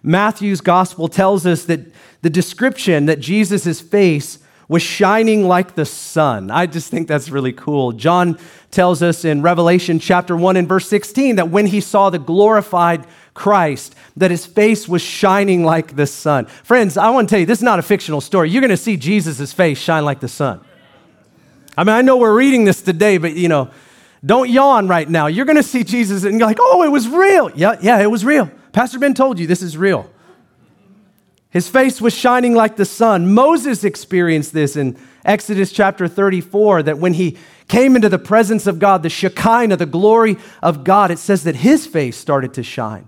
Matthew's 0.01 0.61
gospel 0.61 1.07
tells 1.07 1.45
us 1.45 1.65
that 1.65 1.81
the 2.21 2.29
description 2.29 3.05
that 3.05 3.19
Jesus' 3.19 3.81
face 3.81 4.39
was 4.67 4.83
shining 4.83 5.47
like 5.47 5.75
the 5.75 5.85
sun. 5.85 6.51
I 6.51 6.67
just 6.67 6.91
think 6.91 7.07
that's 7.07 7.29
really 7.29 7.53
cool. 7.53 7.91
John 7.91 8.37
tells 8.71 9.01
us 9.01 9.25
in 9.25 9.41
Revelation 9.41 9.99
chapter 9.99 10.37
1 10.37 10.57
and 10.57 10.67
verse 10.67 10.87
16 10.87 11.37
that 11.37 11.49
when 11.49 11.65
he 11.65 11.81
saw 11.81 12.09
the 12.09 12.19
glorified 12.19 13.05
Christ, 13.33 13.95
that 14.17 14.31
his 14.31 14.45
face 14.45 14.87
was 14.87 15.01
shining 15.01 15.63
like 15.63 15.95
the 15.95 16.07
sun. 16.07 16.45
Friends, 16.45 16.97
I 16.97 17.09
want 17.09 17.29
to 17.29 17.33
tell 17.33 17.39
you, 17.39 17.45
this 17.45 17.59
is 17.59 17.63
not 17.63 17.79
a 17.79 17.83
fictional 17.83 18.21
story. 18.21 18.49
You're 18.49 18.61
going 18.61 18.69
to 18.69 18.77
see 18.77 18.97
Jesus' 18.97 19.53
face 19.53 19.77
shine 19.77 20.05
like 20.05 20.19
the 20.19 20.27
sun. 20.27 20.61
I 21.77 21.83
mean, 21.83 21.95
I 21.95 22.01
know 22.01 22.17
we're 22.17 22.35
reading 22.35 22.65
this 22.65 22.81
today, 22.81 23.17
but 23.17 23.33
you 23.33 23.47
know, 23.47 23.71
don't 24.25 24.49
yawn 24.49 24.87
right 24.87 25.09
now. 25.09 25.27
You're 25.27 25.45
going 25.45 25.55
to 25.55 25.63
see 25.63 25.83
Jesus 25.83 26.23
and 26.23 26.39
you're 26.39 26.47
like, 26.47 26.57
oh, 26.59 26.83
it 26.83 26.89
was 26.89 27.07
real. 27.07 27.49
Yeah, 27.51 27.77
yeah, 27.81 28.01
it 28.01 28.11
was 28.11 28.25
real. 28.25 28.51
Pastor 28.73 28.99
Ben 28.99 29.13
told 29.13 29.39
you 29.39 29.47
this 29.47 29.61
is 29.61 29.77
real. 29.77 30.09
His 31.51 31.67
face 31.67 31.99
was 31.99 32.13
shining 32.13 32.53
like 32.53 32.75
the 32.75 32.85
sun. 32.85 33.33
Moses 33.33 33.83
experienced 33.83 34.53
this 34.53 34.75
in 34.75 34.97
Exodus 35.25 35.71
chapter 35.71 36.07
34 36.07 36.83
that 36.83 36.99
when 36.99 37.13
he 37.13 37.37
came 37.67 37.95
into 37.95 38.09
the 38.09 38.19
presence 38.19 38.67
of 38.67 38.77
God, 38.77 39.01
the 39.01 39.09
Shekinah, 39.09 39.77
the 39.77 39.85
glory 39.85 40.37
of 40.61 40.83
God, 40.83 41.11
it 41.11 41.17
says 41.17 41.43
that 41.45 41.55
his 41.55 41.87
face 41.87 42.17
started 42.17 42.53
to 42.55 42.63
shine. 42.63 43.07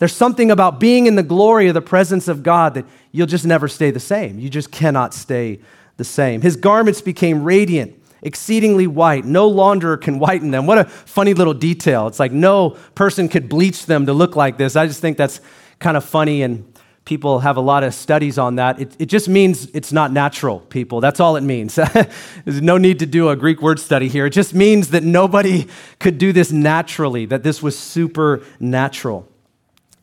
There's 0.00 0.16
something 0.16 0.50
about 0.50 0.80
being 0.80 1.06
in 1.06 1.14
the 1.14 1.22
glory 1.22 1.68
of 1.68 1.74
the 1.74 1.82
presence 1.82 2.26
of 2.26 2.42
God 2.42 2.72
that 2.72 2.86
you'll 3.12 3.26
just 3.26 3.44
never 3.44 3.68
stay 3.68 3.90
the 3.90 4.00
same. 4.00 4.38
You 4.38 4.48
just 4.48 4.72
cannot 4.72 5.12
stay 5.12 5.60
the 5.98 6.04
same. 6.04 6.40
His 6.40 6.56
garments 6.56 7.02
became 7.02 7.44
radiant, 7.44 8.02
exceedingly 8.22 8.86
white. 8.86 9.26
No 9.26 9.48
launderer 9.48 10.00
can 10.00 10.18
whiten 10.18 10.52
them. 10.52 10.64
What 10.66 10.78
a 10.78 10.84
funny 10.84 11.34
little 11.34 11.52
detail. 11.52 12.06
It's 12.06 12.18
like 12.18 12.32
no 12.32 12.70
person 12.94 13.28
could 13.28 13.50
bleach 13.50 13.84
them 13.84 14.06
to 14.06 14.14
look 14.14 14.36
like 14.36 14.56
this. 14.56 14.74
I 14.74 14.86
just 14.86 15.02
think 15.02 15.18
that's 15.18 15.42
kind 15.80 15.98
of 15.98 16.04
funny 16.04 16.42
and 16.42 16.66
people 17.04 17.40
have 17.40 17.58
a 17.58 17.60
lot 17.60 17.84
of 17.84 17.92
studies 17.92 18.38
on 18.38 18.54
that. 18.54 18.80
It, 18.80 18.96
it, 18.98 19.06
just 19.06 19.28
means 19.28 19.66
it's 19.74 19.92
not 19.92 20.12
natural, 20.12 20.60
people. 20.60 21.02
That's 21.02 21.20
all 21.20 21.36
it 21.36 21.42
means. 21.42 21.74
There's 22.44 22.62
no 22.62 22.78
need 22.78 23.00
to 23.00 23.06
do 23.06 23.28
a 23.28 23.36
Greek 23.36 23.60
word 23.60 23.78
study 23.78 24.08
here. 24.08 24.24
It 24.24 24.30
just 24.30 24.54
means 24.54 24.90
that 24.90 25.02
nobody 25.02 25.66
could 25.98 26.16
do 26.16 26.32
this 26.32 26.52
naturally, 26.52 27.26
that 27.26 27.42
this 27.42 27.62
was 27.62 27.78
supernatural. 27.78 29.28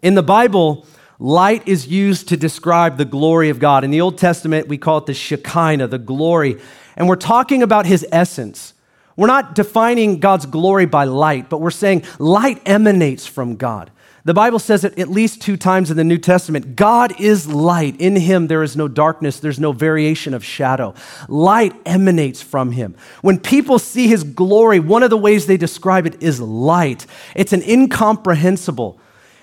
In 0.01 0.15
the 0.15 0.23
Bible, 0.23 0.85
light 1.19 1.67
is 1.67 1.87
used 1.87 2.29
to 2.29 2.37
describe 2.37 2.97
the 2.97 3.05
glory 3.05 3.49
of 3.49 3.59
God. 3.59 3.83
In 3.83 3.91
the 3.91 4.01
Old 4.01 4.17
Testament, 4.17 4.67
we 4.67 4.77
call 4.77 4.99
it 4.99 5.07
the 5.07 5.13
Shekinah, 5.13 5.87
the 5.87 5.97
glory. 5.97 6.59
And 6.95 7.07
we're 7.07 7.15
talking 7.15 7.63
about 7.63 7.85
his 7.85 8.05
essence. 8.11 8.73
We're 9.15 9.27
not 9.27 9.55
defining 9.55 10.19
God's 10.19 10.45
glory 10.45 10.85
by 10.85 11.05
light, 11.05 11.49
but 11.49 11.59
we're 11.59 11.71
saying 11.71 12.03
light 12.19 12.61
emanates 12.65 13.25
from 13.25 13.55
God. 13.55 13.89
The 14.25 14.33
Bible 14.33 14.59
says 14.59 14.83
it 14.83 14.99
at 14.99 15.09
least 15.09 15.41
two 15.41 15.55
times 15.55 15.89
in 15.89 15.95
the 15.95 16.03
New 16.03 16.17
Testament 16.17 16.75
God 16.75 17.19
is 17.19 17.47
light. 17.47 17.95
In 17.99 18.17
him 18.17 18.47
there 18.47 18.61
is 18.61 18.75
no 18.75 18.87
darkness, 18.89 19.39
there's 19.39 19.59
no 19.59 19.71
variation 19.71 20.33
of 20.33 20.43
shadow. 20.43 20.93
Light 21.29 21.73
emanates 21.85 22.41
from 22.41 22.73
him. 22.73 22.95
When 23.21 23.39
people 23.39 23.79
see 23.79 24.07
his 24.07 24.23
glory, 24.25 24.79
one 24.79 25.01
of 25.01 25.09
the 25.09 25.17
ways 25.17 25.47
they 25.47 25.57
describe 25.57 26.05
it 26.05 26.21
is 26.21 26.41
light. 26.41 27.05
It's 27.35 27.53
an 27.53 27.63
incomprehensible, 27.63 28.99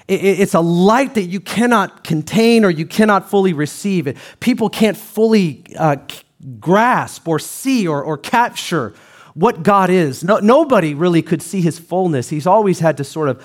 it's 0.06 0.54
a 0.54 0.60
light 0.60 1.14
that 1.14 1.22
you 1.22 1.40
cannot 1.40 2.04
contain 2.04 2.64
or 2.64 2.70
you 2.70 2.84
cannot 2.84 3.30
fully 3.30 3.52
receive. 3.52 4.06
It. 4.06 4.16
People 4.38 4.68
can't 4.68 4.96
fully 4.96 5.64
uh, 5.78 5.96
grasp 6.60 7.26
or 7.26 7.38
see 7.38 7.88
or, 7.88 8.02
or 8.02 8.18
capture 8.18 8.94
what 9.32 9.62
God 9.62 9.90
is. 9.90 10.22
No, 10.22 10.38
nobody 10.38 10.94
really 10.94 11.22
could 11.22 11.42
see 11.42 11.60
his 11.60 11.78
fullness. 11.78 12.28
He's 12.28 12.46
always 12.46 12.80
had 12.80 12.98
to 12.98 13.04
sort 13.04 13.30
of, 13.30 13.44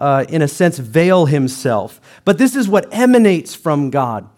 uh, 0.00 0.24
in 0.28 0.40
a 0.40 0.48
sense, 0.48 0.78
veil 0.78 1.26
himself. 1.26 2.00
But 2.24 2.38
this 2.38 2.56
is 2.56 2.68
what 2.68 2.88
emanates 2.92 3.54
from 3.54 3.90
God. 3.90 4.28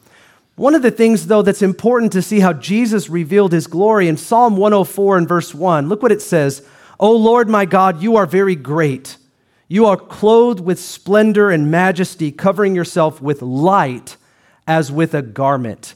One 0.57 0.75
of 0.75 0.83
the 0.83 0.91
things, 0.91 1.29
though, 1.29 1.41
that's 1.41 1.63
important 1.63 2.13
to 2.13 2.21
see 2.21 2.41
how 2.41 2.53
Jesus 2.53 3.09
revealed 3.09 3.53
his 3.53 3.67
glory 3.67 4.09
in 4.09 4.17
Psalm 4.17 4.57
104 4.57 5.19
and 5.19 5.29
verse 5.29 5.55
1, 5.55 5.89
look 5.89 6.03
what 6.03 6.13
it 6.13 6.21
says 6.21 6.67
O 6.99 7.17
Lord 7.17 7.49
my 7.49 7.65
God, 7.65 8.03
you 8.03 8.17
are 8.17 8.27
very 8.27 8.57
great. 8.57 9.17
You 9.73 9.87
are 9.87 9.97
clothed 9.97 10.59
with 10.59 10.81
splendor 10.81 11.49
and 11.49 11.71
majesty, 11.71 12.33
covering 12.33 12.75
yourself 12.75 13.23
with 13.23 13.41
light 13.41 14.17
as 14.67 14.91
with 14.91 15.15
a 15.15 15.23
garment. 15.23 15.95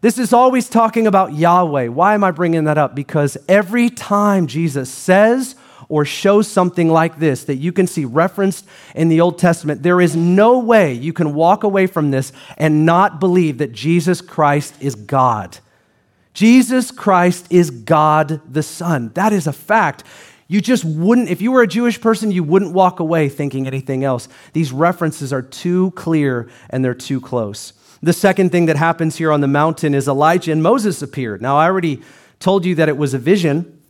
This 0.00 0.16
is 0.16 0.32
always 0.32 0.70
talking 0.70 1.06
about 1.06 1.34
Yahweh. 1.34 1.88
Why 1.88 2.14
am 2.14 2.24
I 2.24 2.30
bringing 2.30 2.64
that 2.64 2.78
up? 2.78 2.94
Because 2.94 3.36
every 3.46 3.90
time 3.90 4.46
Jesus 4.46 4.88
says 4.88 5.54
or 5.90 6.06
shows 6.06 6.48
something 6.48 6.88
like 6.88 7.18
this 7.18 7.44
that 7.44 7.56
you 7.56 7.72
can 7.72 7.86
see 7.86 8.06
referenced 8.06 8.64
in 8.94 9.10
the 9.10 9.20
Old 9.20 9.38
Testament, 9.38 9.82
there 9.82 10.00
is 10.00 10.16
no 10.16 10.58
way 10.58 10.94
you 10.94 11.12
can 11.12 11.34
walk 11.34 11.62
away 11.62 11.86
from 11.86 12.12
this 12.12 12.32
and 12.56 12.86
not 12.86 13.20
believe 13.20 13.58
that 13.58 13.72
Jesus 13.72 14.22
Christ 14.22 14.74
is 14.80 14.94
God. 14.94 15.58
Jesus 16.32 16.90
Christ 16.90 17.46
is 17.50 17.70
God 17.70 18.40
the 18.50 18.62
Son. 18.62 19.10
That 19.14 19.34
is 19.34 19.46
a 19.46 19.52
fact. 19.52 20.04
You 20.50 20.60
just 20.60 20.84
wouldn't, 20.84 21.28
if 21.28 21.40
you 21.40 21.52
were 21.52 21.62
a 21.62 21.66
Jewish 21.68 22.00
person, 22.00 22.32
you 22.32 22.42
wouldn't 22.42 22.72
walk 22.72 22.98
away 22.98 23.28
thinking 23.28 23.68
anything 23.68 24.02
else. 24.02 24.28
These 24.52 24.72
references 24.72 25.32
are 25.32 25.42
too 25.42 25.92
clear 25.92 26.50
and 26.70 26.84
they're 26.84 26.92
too 26.92 27.20
close. 27.20 27.72
The 28.02 28.12
second 28.12 28.50
thing 28.50 28.66
that 28.66 28.74
happens 28.74 29.14
here 29.14 29.30
on 29.30 29.42
the 29.42 29.46
mountain 29.46 29.94
is 29.94 30.08
Elijah 30.08 30.50
and 30.50 30.60
Moses 30.60 31.02
appeared. 31.02 31.40
Now, 31.40 31.56
I 31.56 31.66
already 31.66 32.02
told 32.40 32.64
you 32.64 32.74
that 32.74 32.88
it 32.88 32.96
was 32.96 33.14
a 33.14 33.18
vision, 33.18 33.80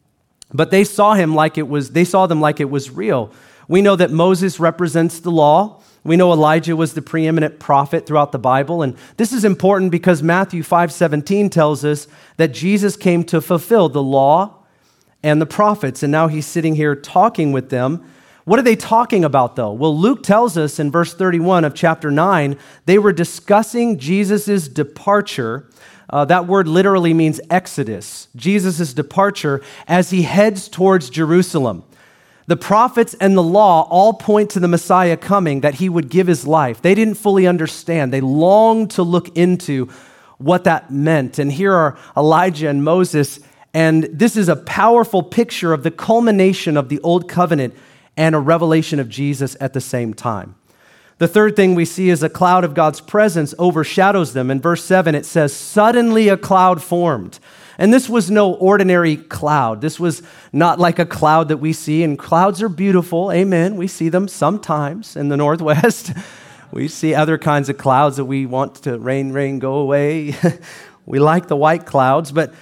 but 0.52 0.70
they 0.70 0.84
saw 0.84 1.14
him 1.14 1.34
like 1.34 1.56
it 1.56 1.66
was, 1.66 1.92
they 1.92 2.04
saw 2.04 2.26
them 2.26 2.42
like 2.42 2.60
it 2.60 2.68
was 2.68 2.90
real. 2.90 3.32
We 3.66 3.80
know 3.80 3.96
that 3.96 4.10
Moses 4.10 4.60
represents 4.60 5.18
the 5.18 5.30
law. 5.30 5.80
We 6.04 6.18
know 6.18 6.30
Elijah 6.30 6.76
was 6.76 6.92
the 6.92 7.00
preeminent 7.00 7.58
prophet 7.58 8.04
throughout 8.04 8.32
the 8.32 8.38
Bible, 8.38 8.82
and 8.82 8.98
this 9.16 9.32
is 9.32 9.46
important 9.46 9.92
because 9.92 10.22
Matthew 10.22 10.62
5:17 10.62 11.50
tells 11.50 11.86
us 11.86 12.06
that 12.36 12.52
Jesus 12.52 12.96
came 12.96 13.24
to 13.24 13.40
fulfill 13.40 13.88
the 13.88 14.02
law 14.02 14.59
and 15.22 15.40
the 15.40 15.46
prophets. 15.46 16.02
And 16.02 16.12
now 16.12 16.28
he's 16.28 16.46
sitting 16.46 16.74
here 16.74 16.94
talking 16.94 17.52
with 17.52 17.70
them. 17.70 18.04
What 18.44 18.58
are 18.58 18.62
they 18.62 18.76
talking 18.76 19.24
about, 19.24 19.56
though? 19.56 19.72
Well, 19.72 19.96
Luke 19.96 20.22
tells 20.22 20.56
us 20.56 20.78
in 20.78 20.90
verse 20.90 21.14
31 21.14 21.64
of 21.64 21.74
chapter 21.74 22.10
9, 22.10 22.56
they 22.86 22.98
were 22.98 23.12
discussing 23.12 23.98
Jesus' 23.98 24.66
departure. 24.66 25.68
Uh, 26.08 26.24
that 26.24 26.46
word 26.46 26.66
literally 26.66 27.14
means 27.14 27.40
exodus, 27.50 28.28
Jesus' 28.34 28.92
departure 28.92 29.62
as 29.86 30.10
he 30.10 30.22
heads 30.22 30.68
towards 30.68 31.10
Jerusalem. 31.10 31.84
The 32.46 32.56
prophets 32.56 33.14
and 33.20 33.36
the 33.36 33.42
law 33.42 33.86
all 33.88 34.14
point 34.14 34.50
to 34.50 34.60
the 34.60 34.66
Messiah 34.66 35.16
coming, 35.16 35.60
that 35.60 35.74
he 35.74 35.88
would 35.88 36.08
give 36.08 36.26
his 36.26 36.44
life. 36.44 36.82
They 36.82 36.96
didn't 36.96 37.14
fully 37.14 37.46
understand. 37.46 38.12
They 38.12 38.20
longed 38.20 38.90
to 38.92 39.04
look 39.04 39.36
into 39.36 39.88
what 40.38 40.64
that 40.64 40.90
meant. 40.90 41.38
And 41.38 41.52
here 41.52 41.72
are 41.72 41.96
Elijah 42.16 42.68
and 42.68 42.82
Moses 42.82 43.38
and 43.72 44.04
this 44.04 44.36
is 44.36 44.48
a 44.48 44.56
powerful 44.56 45.22
picture 45.22 45.72
of 45.72 45.82
the 45.82 45.90
culmination 45.90 46.76
of 46.76 46.88
the 46.88 47.00
Old 47.00 47.28
Covenant 47.28 47.74
and 48.16 48.34
a 48.34 48.40
revelation 48.40 48.98
of 48.98 49.08
Jesus 49.08 49.56
at 49.60 49.72
the 49.72 49.80
same 49.80 50.12
time. 50.14 50.56
The 51.18 51.28
third 51.28 51.54
thing 51.54 51.74
we 51.74 51.84
see 51.84 52.08
is 52.08 52.22
a 52.22 52.30
cloud 52.30 52.64
of 52.64 52.72
God's 52.74 53.00
presence 53.00 53.54
overshadows 53.58 54.32
them. 54.32 54.50
In 54.50 54.58
verse 54.58 54.82
7, 54.82 55.14
it 55.14 55.26
says, 55.26 55.54
Suddenly 55.54 56.28
a 56.28 56.36
cloud 56.36 56.82
formed. 56.82 57.38
And 57.76 57.92
this 57.92 58.08
was 58.08 58.30
no 58.30 58.54
ordinary 58.54 59.16
cloud. 59.16 59.82
This 59.82 60.00
was 60.00 60.22
not 60.52 60.78
like 60.78 60.98
a 60.98 61.06
cloud 61.06 61.48
that 61.48 61.58
we 61.58 61.72
see, 61.72 62.02
and 62.02 62.18
clouds 62.18 62.62
are 62.62 62.68
beautiful. 62.70 63.30
Amen. 63.30 63.76
We 63.76 63.86
see 63.86 64.08
them 64.08 64.28
sometimes 64.28 65.14
in 65.14 65.28
the 65.28 65.36
Northwest. 65.36 66.12
we 66.72 66.88
see 66.88 67.14
other 67.14 67.38
kinds 67.38 67.68
of 67.68 67.76
clouds 67.76 68.16
that 68.16 68.24
we 68.24 68.46
want 68.46 68.76
to 68.84 68.98
rain, 68.98 69.32
rain, 69.32 69.58
go 69.58 69.74
away. 69.74 70.34
we 71.06 71.18
like 71.18 71.48
the 71.48 71.56
white 71.56 71.84
clouds, 71.84 72.32
but 72.32 72.54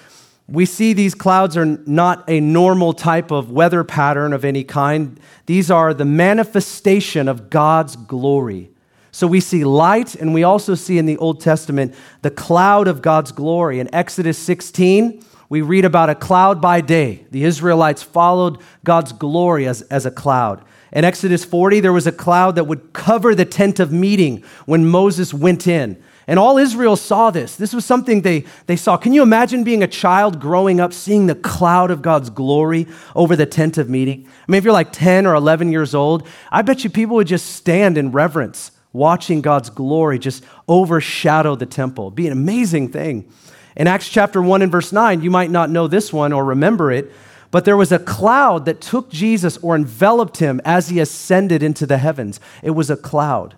we 0.49 0.65
see 0.65 0.95
these 0.95 1.15
clouds 1.15 1.57
are 1.59 1.67
not 1.67 2.25
a 2.27 2.41
normal 2.41 2.95
type 2.95 3.31
of 3.31 3.51
weather 3.51 3.85
pattern 3.85 4.33
of 4.33 4.45
any 4.45 4.65
kind. 4.65 5.21
These 5.45 5.71
are 5.71 5.93
the 5.93 6.07
manifestation 6.07 7.29
of 7.29 7.51
God's 7.51 7.97
glory. 7.97 8.71
So 9.11 9.27
we 9.27 9.41
see 9.41 9.65
light, 9.65 10.15
and 10.15 10.33
we 10.33 10.45
also 10.45 10.75
see 10.75 10.97
in 10.97 11.05
the 11.05 11.19
Old 11.19 11.41
Testament 11.41 11.95
the 12.23 12.31
cloud 12.31 12.89
of 12.89 13.03
God's 13.03 13.31
glory. 13.31 13.79
In 13.79 13.95
Exodus 13.95 14.39
16, 14.39 15.23
we 15.51 15.61
read 15.61 15.85
about 15.85 16.09
a 16.09 16.15
cloud 16.15 16.63
by 16.63 16.81
day. 16.81 17.27
The 17.31 17.45
Israelites 17.45 18.03
followed 18.03 18.59
God's 18.85 19.13
glory 19.13 19.67
as, 19.67 19.83
as 19.83 20.07
a 20.07 20.11
cloud. 20.11 20.65
In 20.93 21.05
Exodus 21.05 21.45
40, 21.45 21.81
there 21.81 21.93
was 21.93 22.07
a 22.07 22.13
cloud 22.13 22.55
that 22.55 22.65
would 22.65 22.95
cover 22.95 23.35
the 23.35 23.45
tent 23.45 23.81
of 23.81 23.93
meeting 23.93 24.43
when 24.65 24.87
Moses 24.87 25.35
went 25.35 25.67
in. 25.67 26.03
And 26.29 26.39
all 26.39 26.59
Israel 26.59 26.95
saw 26.95 27.31
this. 27.31 27.57
This 27.57 27.73
was 27.73 27.87
something 27.87 28.21
they, 28.21 28.45
they 28.67 28.77
saw. 28.77 28.99
Can 28.99 29.15
you 29.15 29.23
imagine 29.23 29.65
being 29.65 29.83
a 29.83 29.89
child 29.89 30.39
growing 30.39 30.79
up, 30.79 30.93
seeing 30.93 31.27
the 31.27 31.35
cloud 31.35 31.91
of 31.91 32.03
God's 32.03 32.29
glory 32.29 32.87
over 33.17 33.35
the 33.35 33.47
tent 33.47 33.79
of 33.79 33.89
meeting? 33.89 34.29
I 34.29 34.53
mean, 34.53 34.59
if 34.59 34.65
you're 34.65 34.75
like 34.75 34.93
10 34.93 35.27
or 35.27 35.35
11 35.35 35.73
years 35.73 35.95
old, 35.95 36.29
I 36.53 36.61
bet 36.61 36.85
you 36.85 36.91
people 36.91 37.17
would 37.17 37.29
just 37.29 37.55
stand 37.57 37.97
in 37.97 38.13
reverence, 38.13 38.73
watching 38.93 39.41
God's 39.41 39.71
glory 39.71 40.19
just 40.19 40.45
overshadow 40.69 41.57
the 41.57 41.65
temple. 41.65 42.09
It'd 42.09 42.17
be 42.17 42.27
an 42.27 42.35
amazing 42.35 42.91
thing. 42.91 43.33
In 43.75 43.87
Acts 43.87 44.11
chapter 44.11 44.43
1 44.43 44.61
and 44.61 44.71
verse 44.71 44.93
9, 44.93 45.23
you 45.23 45.31
might 45.31 45.51
not 45.51 45.71
know 45.71 45.89
this 45.89 46.13
one 46.13 46.35
or 46.35 46.45
remember 46.45 46.93
it, 46.93 47.11
but 47.51 47.65
there 47.65 47.77
was 47.77 47.91
a 47.91 47.99
cloud 47.99 48.67
that 48.67 48.83
took 48.83 49.09
Jesus 49.09 49.57
or 49.59 49.75
enveloped 49.75 50.37
him 50.37 50.61
as 50.67 50.91
he 50.91 51.01
ascended 51.01 51.63
into 51.63 51.87
the 51.87 51.97
heavens. 51.97 52.39
It 52.63 52.73
was 52.73 52.91
a 52.91 52.97
cloud. 52.99 53.55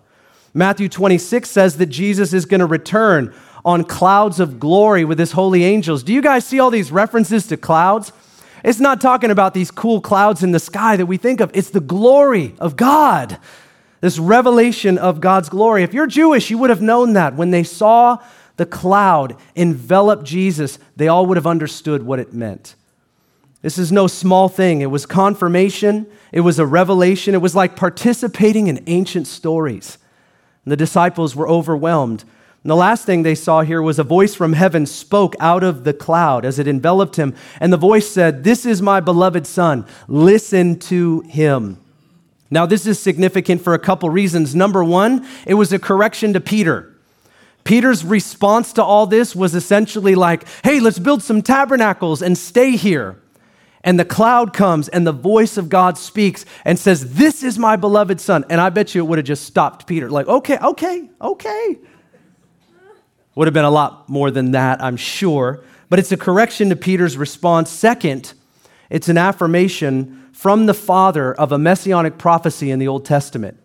Matthew 0.52 0.88
26 0.88 1.48
says 1.48 1.76
that 1.76 1.86
Jesus 1.86 2.32
is 2.32 2.44
going 2.46 2.60
to 2.60 2.66
return 2.66 3.34
on 3.64 3.84
clouds 3.84 4.40
of 4.40 4.58
glory 4.58 5.04
with 5.04 5.18
his 5.18 5.32
holy 5.32 5.64
angels. 5.64 6.02
Do 6.02 6.12
you 6.12 6.22
guys 6.22 6.44
see 6.44 6.58
all 6.58 6.70
these 6.70 6.90
references 6.90 7.46
to 7.48 7.56
clouds? 7.56 8.12
It's 8.64 8.80
not 8.80 9.00
talking 9.00 9.30
about 9.30 9.54
these 9.54 9.70
cool 9.70 10.00
clouds 10.00 10.42
in 10.42 10.52
the 10.52 10.58
sky 10.58 10.96
that 10.96 11.06
we 11.06 11.16
think 11.16 11.40
of, 11.40 11.50
it's 11.54 11.70
the 11.70 11.80
glory 11.80 12.54
of 12.58 12.76
God. 12.76 13.38
This 14.00 14.18
revelation 14.18 14.96
of 14.96 15.20
God's 15.20 15.50
glory. 15.50 15.82
If 15.82 15.92
you're 15.92 16.06
Jewish, 16.06 16.50
you 16.50 16.56
would 16.58 16.70
have 16.70 16.80
known 16.80 17.12
that. 17.12 17.36
When 17.36 17.50
they 17.50 17.62
saw 17.62 18.18
the 18.56 18.64
cloud 18.64 19.36
envelop 19.54 20.24
Jesus, 20.24 20.78
they 20.96 21.08
all 21.08 21.26
would 21.26 21.36
have 21.36 21.46
understood 21.46 22.02
what 22.02 22.18
it 22.18 22.32
meant. 22.32 22.74
This 23.62 23.76
is 23.76 23.92
no 23.92 24.06
small 24.06 24.48
thing. 24.48 24.80
It 24.80 24.90
was 24.90 25.04
confirmation, 25.04 26.06
it 26.32 26.40
was 26.40 26.58
a 26.58 26.64
revelation, 26.64 27.34
it 27.34 27.42
was 27.42 27.54
like 27.54 27.76
participating 27.76 28.68
in 28.68 28.82
ancient 28.86 29.26
stories. 29.26 29.98
The 30.64 30.76
disciples 30.76 31.34
were 31.34 31.48
overwhelmed. 31.48 32.24
And 32.62 32.70
the 32.70 32.76
last 32.76 33.06
thing 33.06 33.22
they 33.22 33.34
saw 33.34 33.62
here 33.62 33.80
was 33.80 33.98
a 33.98 34.04
voice 34.04 34.34
from 34.34 34.52
heaven 34.52 34.84
spoke 34.84 35.34
out 35.40 35.62
of 35.62 35.84
the 35.84 35.94
cloud 35.94 36.44
as 36.44 36.58
it 36.58 36.68
enveloped 36.68 37.16
him. 37.16 37.34
And 37.58 37.72
the 37.72 37.78
voice 37.78 38.08
said, 38.08 38.44
This 38.44 38.66
is 38.66 38.82
my 38.82 39.00
beloved 39.00 39.46
Son. 39.46 39.86
Listen 40.08 40.78
to 40.80 41.20
him. 41.22 41.78
Now, 42.50 42.66
this 42.66 42.84
is 42.84 42.98
significant 42.98 43.62
for 43.62 43.74
a 43.74 43.78
couple 43.78 44.10
reasons. 44.10 44.54
Number 44.54 44.84
one, 44.84 45.26
it 45.46 45.54
was 45.54 45.72
a 45.72 45.78
correction 45.78 46.32
to 46.34 46.40
Peter. 46.40 46.94
Peter's 47.64 48.04
response 48.04 48.72
to 48.74 48.82
all 48.82 49.06
this 49.06 49.34
was 49.34 49.54
essentially 49.54 50.14
like, 50.14 50.44
Hey, 50.62 50.80
let's 50.80 50.98
build 50.98 51.22
some 51.22 51.40
tabernacles 51.40 52.20
and 52.20 52.36
stay 52.36 52.72
here 52.72 53.16
and 53.82 53.98
the 53.98 54.04
cloud 54.04 54.52
comes 54.52 54.88
and 54.88 55.06
the 55.06 55.12
voice 55.12 55.56
of 55.56 55.68
God 55.68 55.96
speaks 55.96 56.44
and 56.64 56.78
says, 56.78 57.14
This 57.14 57.42
is 57.42 57.58
my 57.58 57.76
beloved 57.76 58.20
son. 58.20 58.44
And 58.50 58.60
I 58.60 58.68
bet 58.70 58.94
you 58.94 59.02
it 59.02 59.08
would 59.08 59.18
have 59.18 59.26
just 59.26 59.44
stopped 59.44 59.86
Peter, 59.86 60.10
like, 60.10 60.28
okay, 60.28 60.58
okay, 60.58 61.08
okay. 61.20 61.78
Would 63.34 63.46
have 63.46 63.54
been 63.54 63.64
a 63.64 63.70
lot 63.70 64.08
more 64.08 64.30
than 64.30 64.52
that, 64.52 64.82
I'm 64.82 64.96
sure. 64.96 65.62
But 65.88 65.98
it's 65.98 66.12
a 66.12 66.16
correction 66.16 66.68
to 66.68 66.76
Peter's 66.76 67.16
response. 67.16 67.70
Second, 67.70 68.34
it's 68.90 69.08
an 69.08 69.16
affirmation 69.16 70.28
from 70.32 70.66
the 70.66 70.74
Father 70.74 71.32
of 71.34 71.52
a 71.52 71.58
messianic 71.58 72.18
prophecy 72.18 72.70
in 72.70 72.78
the 72.78 72.88
Old 72.88 73.04
Testament. 73.04 73.56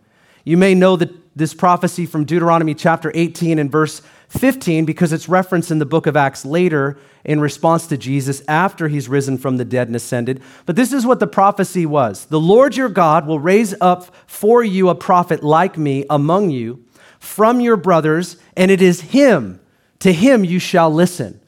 You 0.43 0.56
may 0.56 0.75
know 0.75 0.95
that 0.95 1.12
this 1.36 1.54
prophecy 1.54 2.06
from 2.06 2.23
Deuteronomy 2.23 2.73
chapter 2.73 3.12
18 3.13 3.60
and 3.60 3.71
verse 3.71 4.01
15 4.29 4.85
because 4.85 5.13
it's 5.13 5.29
referenced 5.29 5.71
in 5.71 5.79
the 5.79 5.85
book 5.85 6.07
of 6.07 6.17
Acts 6.17 6.45
later 6.45 6.97
in 7.23 7.39
response 7.39 7.88
to 7.88 7.97
Jesus 7.97 8.41
after 8.47 8.88
he's 8.88 9.07
risen 9.07 9.38
from 9.38 9.57
the 9.57 9.65
dead 9.65 9.88
and 9.88 9.95
ascended. 9.95 10.41
But 10.65 10.75
this 10.75 10.93
is 10.93 11.05
what 11.05 11.19
the 11.19 11.27
prophecy 11.27 11.85
was 11.85 12.25
The 12.25 12.39
Lord 12.39 12.75
your 12.75 12.89
God 12.89 13.27
will 13.27 13.39
raise 13.39 13.73
up 13.81 14.13
for 14.27 14.63
you 14.63 14.89
a 14.89 14.95
prophet 14.95 15.43
like 15.43 15.77
me 15.77 16.05
among 16.09 16.49
you 16.49 16.83
from 17.19 17.59
your 17.59 17.77
brothers, 17.77 18.38
and 18.55 18.69
it 18.69 18.81
is 18.81 19.01
him. 19.01 19.59
To 19.99 20.13
him 20.13 20.43
you 20.43 20.59
shall 20.59 20.91
listen. 20.91 21.39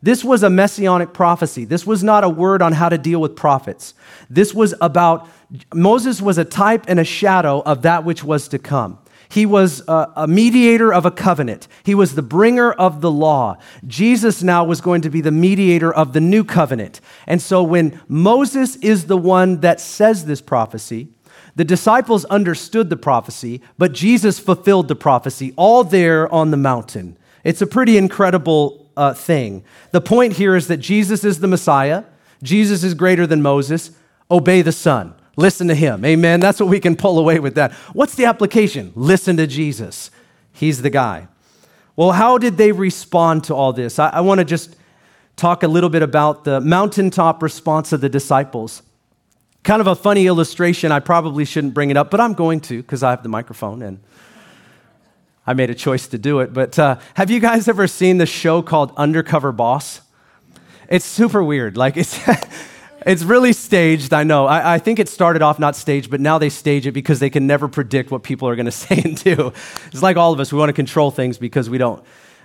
This 0.00 0.24
was 0.24 0.42
a 0.42 0.50
messianic 0.50 1.12
prophecy. 1.12 1.64
This 1.64 1.86
was 1.86 2.04
not 2.04 2.24
a 2.24 2.28
word 2.28 2.62
on 2.62 2.72
how 2.72 2.88
to 2.88 2.96
deal 2.96 3.20
with 3.20 3.36
prophets. 3.36 3.94
This 4.30 4.54
was 4.54 4.74
about 4.80 5.28
Moses 5.74 6.22
was 6.22 6.38
a 6.38 6.44
type 6.44 6.84
and 6.88 7.00
a 7.00 7.04
shadow 7.04 7.60
of 7.60 7.82
that 7.82 8.04
which 8.04 8.22
was 8.22 8.48
to 8.48 8.58
come. 8.58 8.98
He 9.30 9.44
was 9.44 9.82
a, 9.88 10.26
mediator 10.26 10.92
of 10.92 11.04
a 11.04 11.10
covenant. 11.10 11.68
He 11.82 11.94
was 11.94 12.14
the 12.14 12.22
bringer 12.22 12.72
of 12.72 13.00
the 13.02 13.10
law. 13.10 13.58
Jesus 13.86 14.42
now 14.42 14.64
was 14.64 14.80
going 14.80 15.02
to 15.02 15.10
be 15.10 15.20
the 15.20 15.30
mediator 15.30 15.92
of 15.92 16.14
the 16.14 16.20
new 16.20 16.44
covenant. 16.44 17.00
And 17.26 17.42
so 17.42 17.62
when 17.62 18.00
Moses 18.08 18.76
is 18.76 19.06
the 19.06 19.18
one 19.18 19.60
that 19.60 19.80
says 19.80 20.24
this 20.24 20.40
prophecy, 20.40 21.08
the 21.56 21.64
disciples 21.64 22.24
understood 22.26 22.88
the 22.88 22.96
prophecy, 22.96 23.60
but 23.76 23.92
Jesus 23.92 24.38
fulfilled 24.38 24.88
the 24.88 24.96
prophecy 24.96 25.52
all 25.56 25.84
there 25.84 26.32
on 26.32 26.50
the 26.50 26.56
mountain. 26.56 27.18
It's 27.44 27.60
a 27.60 27.66
pretty 27.66 27.98
incredible 27.98 28.90
uh, 28.96 29.12
thing. 29.12 29.64
The 29.90 30.00
point 30.00 30.34
here 30.34 30.56
is 30.56 30.68
that 30.68 30.78
Jesus 30.78 31.24
is 31.24 31.40
the 31.40 31.48
Messiah, 31.48 32.04
Jesus 32.42 32.84
is 32.84 32.94
greater 32.94 33.26
than 33.26 33.42
Moses. 33.42 33.90
Obey 34.30 34.62
the 34.62 34.72
Son. 34.72 35.14
Listen 35.38 35.68
to 35.68 35.74
him. 35.76 36.04
Amen. 36.04 36.40
That's 36.40 36.58
what 36.58 36.68
we 36.68 36.80
can 36.80 36.96
pull 36.96 37.16
away 37.16 37.38
with 37.38 37.54
that. 37.54 37.72
What's 37.92 38.16
the 38.16 38.24
application? 38.24 38.92
Listen 38.96 39.36
to 39.36 39.46
Jesus. 39.46 40.10
He's 40.50 40.82
the 40.82 40.90
guy. 40.90 41.28
Well, 41.94 42.10
how 42.10 42.38
did 42.38 42.56
they 42.56 42.72
respond 42.72 43.44
to 43.44 43.54
all 43.54 43.72
this? 43.72 44.00
I, 44.00 44.08
I 44.08 44.20
want 44.20 44.40
to 44.40 44.44
just 44.44 44.74
talk 45.36 45.62
a 45.62 45.68
little 45.68 45.90
bit 45.90 46.02
about 46.02 46.42
the 46.42 46.60
mountaintop 46.60 47.40
response 47.40 47.92
of 47.92 48.00
the 48.00 48.08
disciples. 48.08 48.82
Kind 49.62 49.80
of 49.80 49.86
a 49.86 49.94
funny 49.94 50.26
illustration. 50.26 50.90
I 50.90 50.98
probably 50.98 51.44
shouldn't 51.44 51.72
bring 51.72 51.90
it 51.90 51.96
up, 51.96 52.10
but 52.10 52.20
I'm 52.20 52.34
going 52.34 52.58
to 52.62 52.78
because 52.82 53.04
I 53.04 53.10
have 53.10 53.22
the 53.22 53.28
microphone 53.28 53.80
and 53.80 54.00
I 55.46 55.52
made 55.54 55.70
a 55.70 55.74
choice 55.76 56.08
to 56.08 56.18
do 56.18 56.40
it. 56.40 56.52
But 56.52 56.76
uh, 56.80 56.98
have 57.14 57.30
you 57.30 57.38
guys 57.38 57.68
ever 57.68 57.86
seen 57.86 58.18
the 58.18 58.26
show 58.26 58.60
called 58.60 58.92
Undercover 58.96 59.52
Boss? 59.52 60.00
It's 60.88 61.04
super 61.04 61.44
weird. 61.44 61.76
Like, 61.76 61.96
it's. 61.96 62.18
It's 63.06 63.22
really 63.22 63.52
staged, 63.52 64.12
I 64.12 64.24
know. 64.24 64.46
I, 64.46 64.74
I, 64.74 64.78
think 64.78 64.98
it 64.98 65.08
started 65.08 65.40
off 65.40 65.58
not 65.58 65.76
staged, 65.76 66.10
but 66.10 66.20
now 66.20 66.38
they 66.38 66.48
stage 66.48 66.86
it 66.86 66.92
because 66.92 67.20
they 67.20 67.30
can 67.30 67.46
never 67.46 67.68
predict 67.68 68.10
what 68.10 68.24
people 68.24 68.48
are 68.48 68.56
going 68.56 68.66
to 68.72 68.72
say 68.72 69.00
and 69.04 69.22
do. 69.22 69.52
It's 69.86 70.02
like 70.02 70.16
all 70.16 70.32
of 70.32 70.40
us. 70.40 70.52
We 70.52 70.58
want 70.58 70.68
to 70.70 70.74
control 70.74 71.10
things 71.10 71.38
because 71.38 71.70
we 71.70 71.78
don't. 71.78 72.02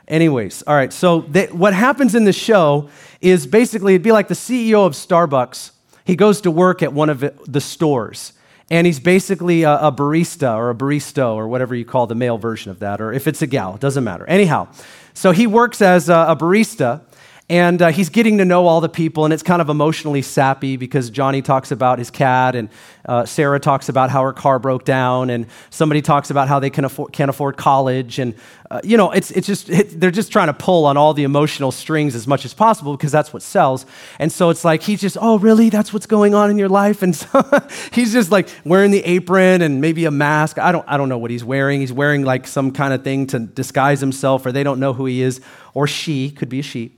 Anyways, 0.08 0.64
all 0.64 0.76
right, 0.76 0.92
so 0.92 1.22
they, 1.22 1.48
what 1.48 1.74
happens 1.74 2.14
in 2.14 2.26
the 2.26 2.34
show 2.34 2.90
is 3.22 3.48
basically 3.48 3.94
it'd 3.94 4.04
be 4.04 4.12
like 4.12 4.28
the 4.28 4.34
CEO 4.34 4.86
of 4.86 4.94
Starbucks. 4.94 5.72
He 6.04 6.18
goes 6.18 6.42
to 6.42 6.52
work 6.52 6.84
at 6.84 6.92
one 6.92 7.10
of 7.10 7.24
the 7.50 7.62
stores, 7.62 8.34
and 8.70 8.86
he's 8.86 9.00
basically 9.00 9.64
a, 9.64 9.76
a 9.76 9.92
barista 9.94 10.58
or 10.58 10.70
a 10.70 10.76
baristo 10.76 11.36
or 11.36 11.48
whatever 11.48 11.74
you 11.74 11.86
call 11.86 12.06
the 12.06 12.16
male 12.16 12.38
version 12.38 12.70
of 12.70 12.80
that, 12.80 13.00
or 13.00 13.14
if 13.14 13.28
it's 13.28 13.42
a 13.42 13.48
gal, 13.48 13.76
it 13.76 13.80
doesn't 13.80 14.04
matter. 14.04 14.26
Anyhow, 14.28 14.68
so 15.14 15.32
he 15.32 15.48
works 15.48 15.82
as 15.82 16.10
a, 16.10 16.26
a 16.28 16.36
barista 16.36 17.02
and 17.50 17.82
uh, 17.82 17.90
he's 17.90 18.08
getting 18.08 18.38
to 18.38 18.46
know 18.46 18.68
all 18.68 18.80
the 18.80 18.88
people, 18.88 19.26
and 19.26 19.34
it's 19.34 19.44
kind 19.44 19.62
of 19.62 19.68
emotionally 19.68 20.22
sappy 20.22 20.78
because 20.78 21.10
Johnny 21.10 21.42
talks 21.42 21.72
about 21.72 22.00
his 22.00 22.10
cat, 22.10 22.56
and 22.56 22.70
uh, 23.06 23.26
Sarah 23.26 23.60
talks 23.60 23.90
about 23.90 24.10
how 24.10 24.24
her 24.24 24.32
car 24.32 24.60
broke 24.60 24.86
down, 24.86 25.30
and 25.30 25.48
somebody 25.70 26.02
talks 26.02 26.30
about 26.30 26.48
how 26.48 26.60
they 26.60 26.70
can 26.70 26.86
afford, 26.86 27.12
can't 27.12 27.30
afford 27.30 27.58
college. 27.58 28.18
And, 28.18 28.34
uh, 28.72 28.80
you 28.82 28.96
know, 28.96 29.12
it's, 29.12 29.30
it's 29.32 29.46
just, 29.46 29.70
it, 29.70 30.00
they're 30.00 30.10
just 30.10 30.32
trying 30.32 30.48
to 30.48 30.54
pull 30.54 30.86
on 30.86 30.96
all 30.96 31.14
the 31.14 31.26
emotional 31.26 31.74
strings 31.74 32.16
as 32.16 32.28
much 32.28 32.46
as 32.46 32.54
possible 32.54 32.96
because 32.96 33.12
that's 33.12 33.34
what 33.34 33.42
sells. 33.42 33.86
And 34.20 34.32
so 34.32 34.50
it's 34.50 34.64
like, 34.64 34.82
he's 34.82 35.02
just, 35.02 35.18
oh, 35.20 35.38
really? 35.38 35.70
That's 35.70 35.92
what's 35.92 36.06
going 36.06 36.34
on 36.34 36.50
in 36.50 36.58
your 36.58 36.70
life? 36.70 37.04
And 37.04 37.14
so 37.14 37.44
he's 37.92 38.14
just 38.14 38.32
like 38.32 38.48
wearing 38.64 38.92
the 38.92 39.04
apron 39.04 39.62
and 39.62 39.82
maybe 39.82 40.06
a 40.06 40.12
mask. 40.12 40.60
I 40.60 40.72
don't, 40.72 40.86
I 40.88 40.96
don't 40.96 41.10
know 41.10 41.18
what 41.18 41.30
he's 41.30 41.44
wearing. 41.44 41.82
He's 41.82 41.94
wearing 41.94 42.24
like 42.24 42.48
some 42.48 42.72
kind 42.72 42.94
of 42.94 43.04
thing 43.04 43.28
to 43.28 43.40
disguise 43.40 44.00
himself, 44.00 44.46
or 44.46 44.54
they 44.54 44.64
don't 44.64 44.80
know 44.80 44.94
who 44.94 45.06
he 45.06 45.22
is, 45.22 45.42
or 45.74 45.88
she, 45.88 46.32
could 46.32 46.48
be 46.48 46.60
a 46.60 46.64
she. 46.64 46.94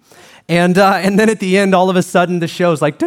And, 0.47 0.77
uh, 0.77 0.99
and 1.01 1.17
then 1.17 1.29
at 1.29 1.39
the 1.39 1.57
end, 1.57 1.73
all 1.73 1.89
of 1.89 1.95
a 1.95 2.03
sudden, 2.03 2.37
the 2.37 2.47
show's 2.47 2.79
like, 2.79 3.01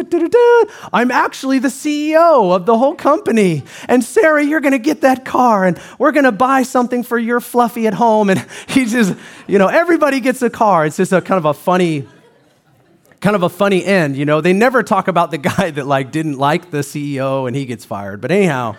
I'm 0.91 1.09
actually 1.09 1.59
the 1.59 1.69
CEO 1.69 2.53
of 2.53 2.65
the 2.65 2.77
whole 2.77 2.95
company. 2.95 3.63
And 3.87 4.03
Sarah, 4.03 4.43
you're 4.43 4.59
going 4.59 4.73
to 4.73 4.79
get 4.79 5.01
that 5.01 5.23
car, 5.23 5.63
and 5.63 5.79
we're 5.97 6.11
going 6.11 6.25
to 6.25 6.33
buy 6.33 6.63
something 6.63 7.01
for 7.01 7.17
your 7.17 7.39
fluffy 7.39 7.87
at 7.87 7.93
home. 7.93 8.29
And 8.29 8.45
he 8.67 8.85
just, 8.85 9.15
you 9.47 9.57
know, 9.57 9.67
everybody 9.67 10.19
gets 10.19 10.41
a 10.41 10.49
car. 10.49 10.85
It's 10.85 10.97
just 10.97 11.13
a 11.13 11.21
kind 11.21 11.37
of 11.37 11.45
a 11.45 11.53
funny, 11.53 12.05
kind 13.21 13.37
of 13.37 13.43
a 13.43 13.49
funny 13.49 13.85
end. 13.85 14.17
You 14.17 14.25
know, 14.25 14.41
they 14.41 14.51
never 14.51 14.83
talk 14.83 15.07
about 15.07 15.31
the 15.31 15.37
guy 15.49 15.71
that 15.71 15.87
like 15.87 16.11
didn't 16.11 16.37
like 16.37 16.71
the 16.71 16.79
CEO 16.79 17.47
and 17.47 17.55
he 17.55 17.65
gets 17.65 17.85
fired. 17.85 18.19
But 18.19 18.31
anyhow, 18.31 18.75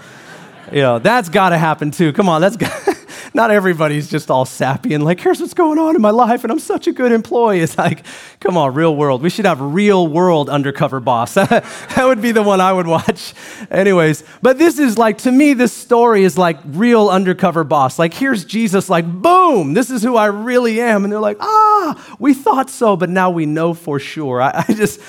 you 0.71 0.83
know, 0.83 0.99
that's 0.99 1.31
got 1.31 1.49
to 1.49 1.59
happen 1.59 1.93
too. 1.93 2.13
Come 2.13 2.29
on, 2.29 2.43
that's 2.43 2.57
got 2.59 3.00
not 3.33 3.51
everybody's 3.51 4.11
just 4.11 4.31
all 4.31 4.45
sappy 4.45 4.95
and 4.95 5.05
like, 5.05 5.21
here's 5.21 5.41
what's 5.41 5.55
going 5.55 5.79
on 5.79 5.95
in 5.95 6.03
my 6.03 6.11
life, 6.11 6.43
and 6.43 6.51
I'm 6.51 6.59
such 6.59 6.87
a 6.87 6.93
good 6.93 7.13
employee. 7.13 7.61
It's 7.61 7.79
like, 7.79 8.05
come 8.41 8.57
on, 8.57 8.75
real 8.75 8.97
world. 8.97 9.23
We 9.23 9.31
should 9.31 9.45
have 9.45 9.61
real 9.61 10.07
world 10.09 10.49
undercover 10.49 11.01
boss. 11.01 11.35
that 11.35 12.05
would 12.05 12.21
be 12.21 12.33
the 12.33 12.43
one 12.43 12.61
I 12.61 12.73
would 12.73 12.87
watch. 12.87 13.35
Anyways, 13.71 14.25
but 14.43 14.59
this 14.59 14.79
is 14.79 14.99
like, 14.99 15.19
to 15.19 15.33
me, 15.33 15.55
this 15.55 15.73
story 15.73 16.25
is 16.25 16.37
like 16.37 16.59
real 16.65 17.09
undercover 17.09 17.63
boss. 17.63 17.99
Like, 17.99 18.15
here's 18.15 18.45
Jesus, 18.45 18.89
like, 18.89 19.07
boom, 19.07 19.75
this 19.75 19.91
is 19.91 20.03
who 20.03 20.17
I 20.17 20.27
really 20.27 20.81
am. 20.81 21.05
And 21.05 21.13
they're 21.13 21.21
like, 21.21 21.39
ah, 21.41 22.17
we 22.19 22.35
thought 22.35 22.69
so, 22.69 22.97
but 22.97 23.11
now 23.11 23.31
we 23.31 23.47
know 23.47 23.75
for 23.75 23.99
sure. 23.99 24.43
I, 24.43 24.65
I 24.69 24.73
just, 24.73 25.01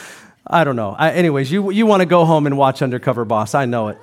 I 0.45 0.63
don't 0.63 0.75
know. 0.75 0.95
I, 0.97 1.11
anyways, 1.11 1.51
you, 1.51 1.71
you 1.71 1.85
want 1.85 2.01
to 2.01 2.05
go 2.05 2.25
home 2.25 2.45
and 2.45 2.57
watch 2.57 2.81
Undercover 2.81 3.25
Boss. 3.25 3.55
I 3.55 3.65
know 3.65 3.87
it. 3.87 3.97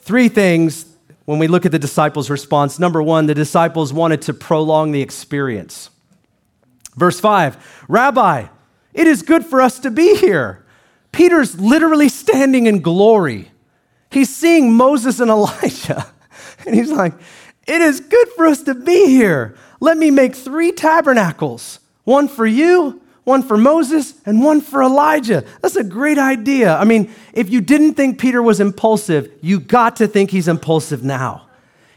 Three 0.00 0.28
things 0.28 0.93
when 1.24 1.38
we 1.38 1.48
look 1.48 1.64
at 1.64 1.72
the 1.72 1.78
disciples' 1.78 2.30
response. 2.30 2.78
Number 2.78 3.02
one, 3.02 3.26
the 3.26 3.34
disciples 3.34 3.92
wanted 3.92 4.22
to 4.22 4.34
prolong 4.34 4.92
the 4.92 5.02
experience. 5.02 5.90
Verse 6.96 7.20
5 7.20 7.84
Rabbi, 7.88 8.46
it 8.92 9.06
is 9.06 9.22
good 9.22 9.44
for 9.44 9.60
us 9.60 9.78
to 9.80 9.90
be 9.90 10.16
here. 10.16 10.64
Peter's 11.12 11.60
literally 11.60 12.08
standing 12.08 12.66
in 12.66 12.80
glory. 12.80 13.50
He's 14.10 14.34
seeing 14.34 14.72
Moses 14.72 15.20
and 15.20 15.30
Elijah. 15.30 16.06
And 16.66 16.74
he's 16.74 16.90
like, 16.90 17.14
It 17.66 17.80
is 17.80 18.00
good 18.00 18.28
for 18.36 18.46
us 18.46 18.62
to 18.64 18.74
be 18.74 19.06
here. 19.06 19.56
Let 19.80 19.96
me 19.96 20.10
make 20.10 20.34
three 20.34 20.72
tabernacles 20.72 21.80
one 22.04 22.28
for 22.28 22.46
you, 22.46 23.00
one 23.24 23.42
for 23.42 23.56
Moses, 23.56 24.14
and 24.26 24.42
one 24.42 24.60
for 24.60 24.82
Elijah. 24.82 25.44
That's 25.62 25.76
a 25.76 25.84
great 25.84 26.18
idea. 26.18 26.76
I 26.76 26.84
mean, 26.84 27.10
if 27.32 27.50
you 27.50 27.60
didn't 27.62 27.94
think 27.94 28.18
Peter 28.18 28.42
was 28.42 28.60
impulsive, 28.60 29.32
you 29.40 29.58
got 29.58 29.96
to 29.96 30.06
think 30.06 30.30
he's 30.30 30.46
impulsive 30.46 31.02
now. 31.02 31.46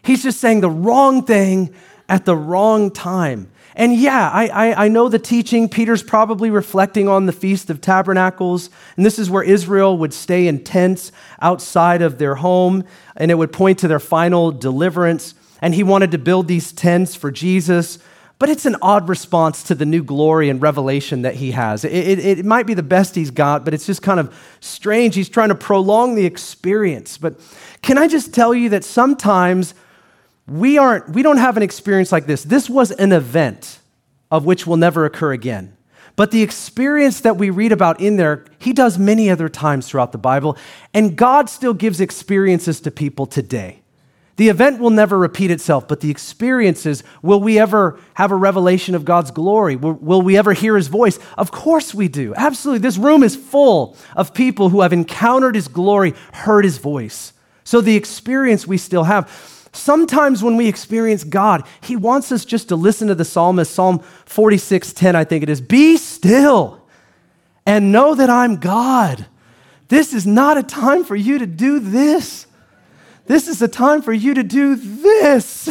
He's 0.02 0.24
just 0.24 0.40
saying 0.40 0.62
the 0.62 0.70
wrong 0.70 1.26
thing 1.26 1.74
at 2.08 2.24
the 2.24 2.36
wrong 2.36 2.92
time. 2.92 3.52
And 3.76 3.94
yeah, 3.94 4.32
I, 4.34 4.48
I, 4.48 4.86
I, 4.86 4.88
know 4.88 5.08
the 5.08 5.20
teaching. 5.20 5.70
Peter's 5.70 6.02
probably 6.02 6.50
reflecting 6.50 7.08
on 7.08 7.28
the 7.28 7.32
Feast 7.32 7.70
of 7.70 7.80
Tabernacles. 7.80 8.72
And 8.96 9.06
this 9.06 9.20
is 9.20 9.30
where 9.30 9.44
Israel 9.44 9.96
would 10.00 10.14
stay 10.14 10.48
in 10.48 10.64
tents 10.64 11.12
outside 11.42 12.02
of 12.02 12.18
their 12.18 12.36
home, 12.36 12.86
and 13.16 13.30
it 13.30 13.36
would 13.36 13.54
point 13.54 13.78
to 13.80 13.88
their 13.88 14.00
final 14.00 14.52
deliverance. 14.52 15.36
And 15.62 15.76
he 15.76 15.84
wanted 15.84 16.10
to 16.12 16.18
build 16.18 16.48
these 16.48 16.72
tents 16.72 17.16
for 17.16 17.30
Jesus 17.30 18.00
but 18.40 18.50
it's 18.50 18.66
an 18.66 18.76
odd 18.82 19.10
response 19.10 19.64
to 19.64 19.76
the 19.76 19.86
new 19.86 20.04
glory 20.04 20.50
and 20.50 20.62
revelation 20.62 21.24
that 21.24 21.36
he 21.36 21.52
has. 21.52 21.84
It, 21.84 21.92
it, 21.92 22.20
it, 22.40 22.46
might 22.46 22.68
be 22.68 22.76
the 22.76 22.84
best 22.84 23.16
he's 23.16 23.32
got, 23.32 23.66
but 23.66 23.74
it's 23.74 23.86
just 23.86 24.02
kind 24.02 24.20
of 24.20 24.38
strange. 24.60 25.16
He's 25.16 25.30
trying 25.30 25.50
to 25.50 25.56
prolong 25.56 26.16
the 26.16 26.26
experience. 26.26 27.18
But 27.18 27.40
can 27.82 27.98
I 27.98 28.08
just 28.08 28.34
tell 28.34 28.54
you 28.54 28.70
that 28.70 28.84
sometimes 28.84 29.74
we, 30.48 30.78
aren't, 30.78 31.10
we 31.10 31.24
don't 31.24 31.38
have 31.38 31.58
an 31.58 31.64
experience 31.64 32.12
like 32.12 32.28
this? 32.28 32.44
This 32.44 32.70
was 32.70 32.92
an 32.92 33.12
event 33.12 33.80
of 34.30 34.46
which 34.46 34.68
will 34.68 34.78
never 34.78 35.06
occur 35.06 35.32
again. 35.32 35.76
But 36.16 36.32
the 36.32 36.42
experience 36.42 37.22
that 37.22 37.38
we 37.38 37.50
read 37.50 37.72
about 37.72 38.02
in 38.02 38.18
there, 38.18 38.46
he 38.60 38.74
does 38.74 39.00
many 39.00 39.30
other 39.30 39.50
times 39.50 39.88
throughout 39.88 40.12
the 40.12 40.18
Bible. 40.18 40.58
And 40.94 41.16
God 41.16 41.50
still 41.50 41.74
gives 41.74 42.02
experiences 42.02 42.82
to 42.82 42.92
people 42.92 43.26
today. 43.26 43.82
The 44.38 44.50
event 44.50 44.80
will 44.80 44.92
never 44.92 45.18
repeat 45.18 45.50
itself, 45.50 45.88
but 45.88 46.00
the 46.00 46.12
experiences 46.12 47.04
will 47.24 47.42
we 47.42 47.60
ever 47.60 48.00
have 48.14 48.32
a 48.32 48.36
revelation 48.36 48.94
of 48.94 49.04
God's 49.04 49.32
glory? 49.32 49.76
Will, 49.76 49.94
will, 49.94 50.22
we 50.22 50.38
ever 50.38 50.54
hear 50.54 50.76
his 50.76 50.88
voice? 50.88 51.18
Of 51.38 51.52
course 51.52 51.94
we 51.94 52.08
do. 52.08 52.36
Absolutely. 52.36 52.80
This 52.80 53.00
room 53.00 53.24
is 53.24 53.36
full 53.36 53.98
of 54.16 54.36
people 54.36 54.70
who 54.70 54.82
have 54.82 54.94
encountered 54.94 55.56
his 55.56 55.68
glory, 55.68 56.14
heard 56.34 56.66
his 56.66 56.78
voice. 56.78 57.34
So 57.64 57.82
the 57.82 57.96
experience 57.96 58.68
we 58.68 58.78
still 58.78 59.06
have. 59.06 59.30
Sometimes 59.74 60.44
when 60.44 60.56
we 60.56 60.68
experience 60.68 61.24
God, 61.24 61.64
he 61.82 61.96
wants 61.96 62.32
us 62.32 62.46
just 62.46 62.70
to 62.70 62.76
listen 62.76 63.08
to 63.10 63.16
the 63.16 63.26
psalmist, 63.26 63.74
Psalm 63.74 64.00
46:10, 64.26 65.16
I 65.16 65.24
think 65.24 65.44
it 65.44 65.50
is. 65.50 65.62
Be 65.62 65.98
still 65.98 66.82
and 67.66 67.92
know 67.92 68.14
that 68.16 68.30
I'm 68.30 68.58
God. 68.58 69.26
This 69.88 70.14
is 70.14 70.28
not 70.28 70.58
a 70.58 70.64
time 70.64 71.04
for 71.04 71.16
you 71.16 71.40
to 71.40 71.46
do 71.46 71.80
this. 71.80 72.47
This 73.28 73.48
is 73.48 73.60
the 73.60 73.68
time 73.68 74.02
for 74.02 74.14
you 74.14 74.34
to 74.34 74.44
do 74.44 74.76
this. 74.76 75.70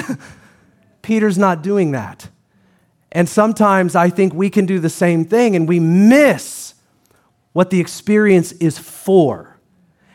Peter's 1.02 1.38
not 1.38 1.62
doing 1.62 1.92
that. 1.92 2.28
And 3.12 3.28
sometimes 3.28 3.96
I 3.96 4.10
think 4.10 4.34
we 4.34 4.50
can 4.50 4.66
do 4.66 4.78
the 4.78 4.90
same 4.90 5.24
thing 5.24 5.56
and 5.56 5.68
we 5.68 5.80
miss 5.80 6.74
what 7.52 7.70
the 7.70 7.80
experience 7.80 8.52
is 8.52 8.78
for. 8.78 9.56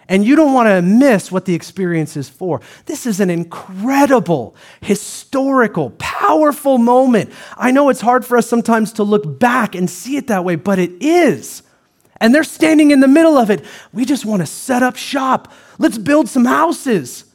And 0.08 0.26
you 0.26 0.36
don't 0.36 0.54
want 0.54 0.68
to 0.68 0.82
miss 0.82 1.32
what 1.32 1.46
the 1.46 1.56
experience 1.56 2.18
is 2.18 2.28
for. 2.30 2.62
This 2.86 3.06
is 3.06 3.20
an 3.20 3.30
incredible, 3.30 4.56
historical, 4.82 5.92
powerful 5.98 6.78
moment. 6.78 7.32
I 7.58 7.72
know 7.72 7.90
it's 7.90 8.02
hard 8.02 8.26
for 8.26 8.38
us 8.38 8.48
sometimes 8.48 8.94
to 8.94 9.04
look 9.04 9.40
back 9.40 9.74
and 9.74 9.90
see 9.90 10.18
it 10.18 10.28
that 10.28 10.44
way, 10.44 10.56
but 10.56 10.78
it 10.78 10.92
is. 11.02 11.64
And 12.18 12.36
they're 12.36 12.44
standing 12.44 12.92
in 12.92 13.00
the 13.00 13.08
middle 13.08 13.38
of 13.38 13.50
it. 13.50 13.64
We 13.94 14.06
just 14.06 14.26
want 14.26 14.42
to 14.42 14.46
set 14.46 14.84
up 14.84 14.98
shop. 14.98 15.52
Let's 15.80 15.98
build 15.98 16.30
some 16.30 16.46
houses. 16.46 17.31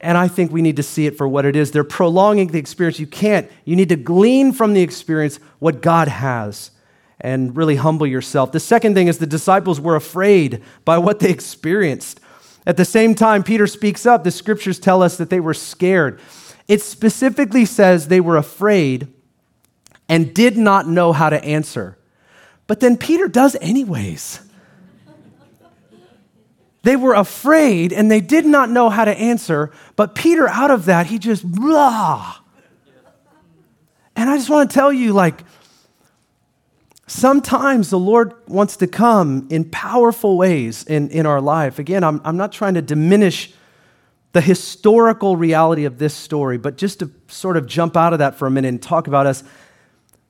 And 0.00 0.16
I 0.16 0.28
think 0.28 0.52
we 0.52 0.62
need 0.62 0.76
to 0.76 0.82
see 0.82 1.06
it 1.06 1.16
for 1.16 1.26
what 1.26 1.44
it 1.44 1.56
is. 1.56 1.70
They're 1.70 1.84
prolonging 1.84 2.48
the 2.48 2.58
experience. 2.58 3.00
You 3.00 3.06
can't. 3.06 3.50
You 3.64 3.74
need 3.74 3.88
to 3.88 3.96
glean 3.96 4.52
from 4.52 4.74
the 4.74 4.82
experience 4.82 5.40
what 5.58 5.82
God 5.82 6.08
has 6.08 6.70
and 7.20 7.56
really 7.56 7.76
humble 7.76 8.06
yourself. 8.06 8.52
The 8.52 8.60
second 8.60 8.94
thing 8.94 9.08
is 9.08 9.18
the 9.18 9.26
disciples 9.26 9.80
were 9.80 9.96
afraid 9.96 10.62
by 10.84 10.98
what 10.98 11.18
they 11.18 11.30
experienced. 11.30 12.20
At 12.64 12.76
the 12.76 12.84
same 12.84 13.14
time, 13.14 13.42
Peter 13.42 13.66
speaks 13.66 14.06
up. 14.06 14.22
The 14.22 14.30
scriptures 14.30 14.78
tell 14.78 15.02
us 15.02 15.16
that 15.16 15.30
they 15.30 15.40
were 15.40 15.54
scared. 15.54 16.20
It 16.68 16.82
specifically 16.82 17.64
says 17.64 18.06
they 18.06 18.20
were 18.20 18.36
afraid 18.36 19.08
and 20.08 20.32
did 20.32 20.56
not 20.56 20.86
know 20.86 21.12
how 21.12 21.30
to 21.30 21.42
answer. 21.42 21.98
But 22.66 22.80
then 22.80 22.96
Peter 22.96 23.26
does, 23.26 23.56
anyways. 23.60 24.40
They 26.82 26.96
were 26.96 27.14
afraid 27.14 27.92
and 27.92 28.10
they 28.10 28.20
did 28.20 28.46
not 28.46 28.70
know 28.70 28.88
how 28.88 29.04
to 29.04 29.16
answer, 29.16 29.72
but 29.96 30.14
Peter, 30.14 30.48
out 30.48 30.70
of 30.70 30.84
that, 30.86 31.06
he 31.06 31.18
just, 31.18 31.44
blah. 31.50 32.36
And 34.14 34.30
I 34.30 34.36
just 34.36 34.50
want 34.50 34.70
to 34.70 34.74
tell 34.74 34.92
you, 34.92 35.12
like, 35.12 35.44
sometimes 37.06 37.90
the 37.90 37.98
Lord 37.98 38.34
wants 38.46 38.76
to 38.76 38.86
come 38.86 39.48
in 39.50 39.70
powerful 39.70 40.36
ways 40.36 40.84
in, 40.84 41.10
in 41.10 41.26
our 41.26 41.40
life. 41.40 41.78
Again, 41.78 42.04
I'm, 42.04 42.20
I'm 42.24 42.36
not 42.36 42.52
trying 42.52 42.74
to 42.74 42.82
diminish 42.82 43.52
the 44.32 44.40
historical 44.40 45.36
reality 45.36 45.84
of 45.84 45.98
this 45.98 46.14
story, 46.14 46.58
but 46.58 46.76
just 46.76 47.00
to 47.00 47.10
sort 47.28 47.56
of 47.56 47.66
jump 47.66 47.96
out 47.96 48.12
of 48.12 48.18
that 48.18 48.34
for 48.34 48.46
a 48.46 48.50
minute 48.50 48.68
and 48.68 48.82
talk 48.82 49.06
about 49.06 49.26
us, 49.26 49.42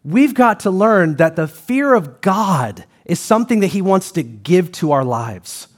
we've 0.04 0.34
got 0.34 0.60
to 0.60 0.70
learn 0.70 1.16
that 1.16 1.36
the 1.36 1.48
fear 1.48 1.94
of 1.94 2.20
God 2.20 2.84
is 3.04 3.18
something 3.18 3.60
that 3.60 3.68
He 3.68 3.82
wants 3.82 4.12
to 4.12 4.22
give 4.22 4.70
to 4.72 4.92
our 4.92 5.04
lives. 5.04 5.68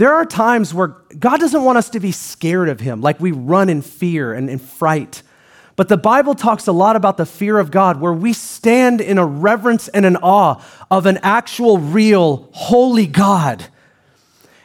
There 0.00 0.14
are 0.14 0.24
times 0.24 0.72
where 0.72 0.96
God 1.18 1.40
doesn't 1.40 1.62
want 1.62 1.76
us 1.76 1.90
to 1.90 2.00
be 2.00 2.10
scared 2.10 2.70
of 2.70 2.80
Him, 2.80 3.02
like 3.02 3.20
we 3.20 3.32
run 3.32 3.68
in 3.68 3.82
fear 3.82 4.32
and 4.32 4.48
in 4.48 4.58
fright. 4.58 5.22
But 5.76 5.90
the 5.90 5.98
Bible 5.98 6.34
talks 6.34 6.66
a 6.66 6.72
lot 6.72 6.96
about 6.96 7.18
the 7.18 7.26
fear 7.26 7.58
of 7.58 7.70
God, 7.70 8.00
where 8.00 8.14
we 8.14 8.32
stand 8.32 9.02
in 9.02 9.18
a 9.18 9.26
reverence 9.26 9.88
and 9.88 10.06
an 10.06 10.16
awe 10.16 10.64
of 10.90 11.04
an 11.04 11.18
actual, 11.22 11.76
real, 11.76 12.48
holy 12.52 13.06
God. 13.06 13.66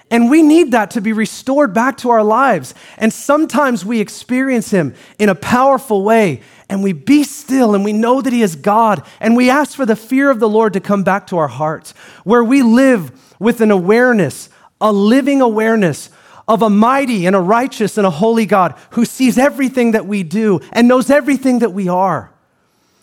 And 0.09 0.29
we 0.29 0.41
need 0.41 0.71
that 0.71 0.91
to 0.91 1.01
be 1.01 1.11
restored 1.11 1.73
back 1.73 1.97
to 1.97 2.11
our 2.11 2.23
lives. 2.23 2.73
And 2.97 3.11
sometimes 3.11 3.83
we 3.83 3.99
experience 3.99 4.71
Him 4.71 4.95
in 5.19 5.27
a 5.27 5.35
powerful 5.35 6.05
way, 6.05 6.43
and 6.69 6.81
we 6.81 6.93
be 6.93 7.25
still 7.25 7.75
and 7.75 7.83
we 7.83 7.91
know 7.91 8.21
that 8.21 8.31
He 8.31 8.41
is 8.41 8.55
God, 8.55 9.05
and 9.19 9.35
we 9.35 9.49
ask 9.49 9.75
for 9.75 9.85
the 9.85 9.97
fear 9.97 10.31
of 10.31 10.39
the 10.39 10.47
Lord 10.47 10.71
to 10.71 10.79
come 10.79 11.03
back 11.03 11.27
to 11.27 11.37
our 11.37 11.49
hearts, 11.49 11.91
where 12.23 12.41
we 12.41 12.61
live 12.61 13.11
with 13.37 13.59
an 13.59 13.69
awareness 13.69 14.47
a 14.85 14.93
living 14.93 15.41
awareness 15.41 16.11
of 16.47 16.61
a 16.61 16.69
mighty 16.69 17.25
and 17.25 17.35
a 17.35 17.39
righteous 17.39 17.97
and 17.97 18.05
a 18.05 18.11
holy 18.11 18.45
God 18.45 18.75
who 18.91 19.03
sees 19.03 19.35
everything 19.39 19.91
that 19.93 20.05
we 20.05 20.21
do 20.21 20.59
and 20.71 20.87
knows 20.87 21.09
everything 21.09 21.59
that 21.59 21.73
we 21.73 21.89
are. 21.89 22.31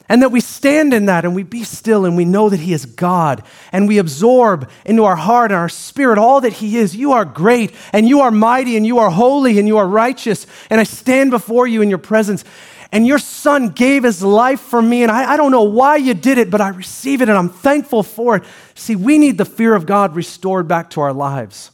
And 0.09 0.23
that 0.23 0.29
we 0.29 0.41
stand 0.41 0.95
in 0.95 1.07
that 1.07 1.25
and 1.25 1.35
we 1.35 1.43
be 1.43 1.65
still 1.65 2.05
and 2.05 2.17
we 2.17 2.25
know 2.25 2.49
that 2.49 2.61
He 2.61 2.73
is 2.73 2.87
God 2.87 3.43
and 3.73 3.89
we 3.89 3.99
absorb 3.99 4.71
into 4.85 5.05
our 5.05 5.17
heart 5.17 5.51
and 5.51 5.59
our 5.59 5.69
spirit 5.69 6.19
all 6.19 6.41
that 6.43 6.53
He 6.53 6.77
is. 6.77 6.95
You 6.95 7.13
are 7.13 7.25
great 7.25 7.75
and 7.93 8.09
you 8.09 8.21
are 8.21 8.31
mighty 8.31 8.77
and 8.77 8.87
you 8.87 8.99
are 8.99 9.11
holy 9.11 9.59
and 9.59 9.67
you 9.67 9.79
are 9.79 9.87
righteous. 9.89 10.47
And 10.71 10.81
I 10.81 10.85
stand 10.85 11.33
before 11.33 11.67
you 11.67 11.83
in 11.83 11.89
your 11.89 11.99
presence. 11.99 12.45
And 12.93 13.07
your 13.07 13.19
Son 13.19 13.71
gave 13.71 14.05
His 14.05 14.23
life 14.23 14.61
for 14.61 14.83
me. 14.83 15.03
And 15.03 15.11
I, 15.11 15.33
I 15.33 15.37
don't 15.39 15.51
know 15.51 15.63
why 15.63 15.97
you 15.97 16.13
did 16.13 16.37
it, 16.37 16.51
but 16.51 16.61
I 16.61 16.69
receive 16.69 17.23
it 17.23 17.29
and 17.31 17.39
I'm 17.39 17.49
thankful 17.49 18.03
for 18.03 18.37
it. 18.37 18.45
See, 18.75 18.95
we 18.95 19.17
need 19.17 19.39
the 19.39 19.47
fear 19.47 19.75
of 19.75 19.87
God 19.87 20.15
restored 20.15 20.69
back 20.69 20.91
to 20.91 21.01
our 21.01 21.13
lives. 21.13 21.71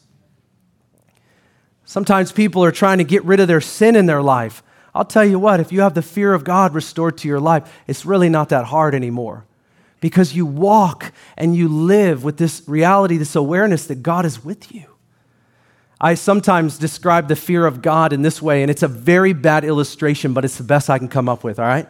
Sometimes 1.84 2.30
people 2.30 2.64
are 2.64 2.70
trying 2.70 2.98
to 2.98 3.04
get 3.04 3.24
rid 3.24 3.40
of 3.40 3.48
their 3.48 3.60
sin 3.60 3.96
in 3.96 4.06
their 4.06 4.22
life. 4.22 4.62
I'll 4.94 5.04
tell 5.04 5.24
you 5.24 5.38
what, 5.38 5.58
if 5.58 5.72
you 5.72 5.80
have 5.80 5.94
the 5.94 6.02
fear 6.02 6.34
of 6.34 6.44
God 6.44 6.74
restored 6.74 7.18
to 7.18 7.28
your 7.28 7.40
life, 7.40 7.72
it's 7.86 8.04
really 8.04 8.28
not 8.28 8.50
that 8.50 8.66
hard 8.66 8.94
anymore. 8.94 9.44
Because 10.00 10.34
you 10.34 10.46
walk 10.46 11.12
and 11.36 11.56
you 11.56 11.66
live 11.68 12.22
with 12.22 12.36
this 12.36 12.62
reality, 12.66 13.16
this 13.16 13.34
awareness 13.34 13.86
that 13.86 14.02
God 14.02 14.24
is 14.24 14.44
with 14.44 14.72
you. 14.72 14.97
I 16.00 16.14
sometimes 16.14 16.78
describe 16.78 17.26
the 17.26 17.34
fear 17.34 17.66
of 17.66 17.82
God 17.82 18.12
in 18.12 18.22
this 18.22 18.40
way, 18.40 18.62
and 18.62 18.70
it's 18.70 18.84
a 18.84 18.88
very 18.88 19.32
bad 19.32 19.64
illustration, 19.64 20.32
but 20.32 20.44
it's 20.44 20.56
the 20.56 20.64
best 20.64 20.88
I 20.88 20.98
can 20.98 21.08
come 21.08 21.28
up 21.28 21.42
with, 21.42 21.58
all 21.58 21.66
right? 21.66 21.88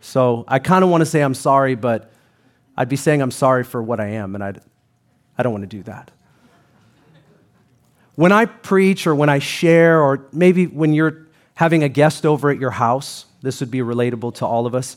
So 0.00 0.44
I 0.46 0.60
kind 0.60 0.84
of 0.84 0.90
want 0.90 1.00
to 1.00 1.06
say 1.06 1.22
I'm 1.22 1.34
sorry, 1.34 1.74
but 1.74 2.12
I'd 2.76 2.88
be 2.88 2.96
saying 2.96 3.20
I'm 3.20 3.32
sorry 3.32 3.64
for 3.64 3.82
what 3.82 3.98
I 3.98 4.08
am, 4.08 4.36
and 4.36 4.44
I'd, 4.44 4.60
I 5.36 5.42
don't 5.42 5.52
want 5.52 5.62
to 5.62 5.76
do 5.76 5.82
that. 5.84 6.12
When 8.14 8.30
I 8.30 8.44
preach 8.44 9.06
or 9.06 9.14
when 9.14 9.28
I 9.28 9.40
share, 9.40 10.00
or 10.00 10.26
maybe 10.32 10.66
when 10.66 10.92
you're 10.92 11.26
having 11.54 11.82
a 11.82 11.88
guest 11.88 12.24
over 12.24 12.50
at 12.50 12.58
your 12.58 12.70
house, 12.70 13.26
this 13.42 13.58
would 13.58 13.70
be 13.70 13.80
relatable 13.80 14.34
to 14.36 14.46
all 14.46 14.66
of 14.66 14.74
us, 14.74 14.96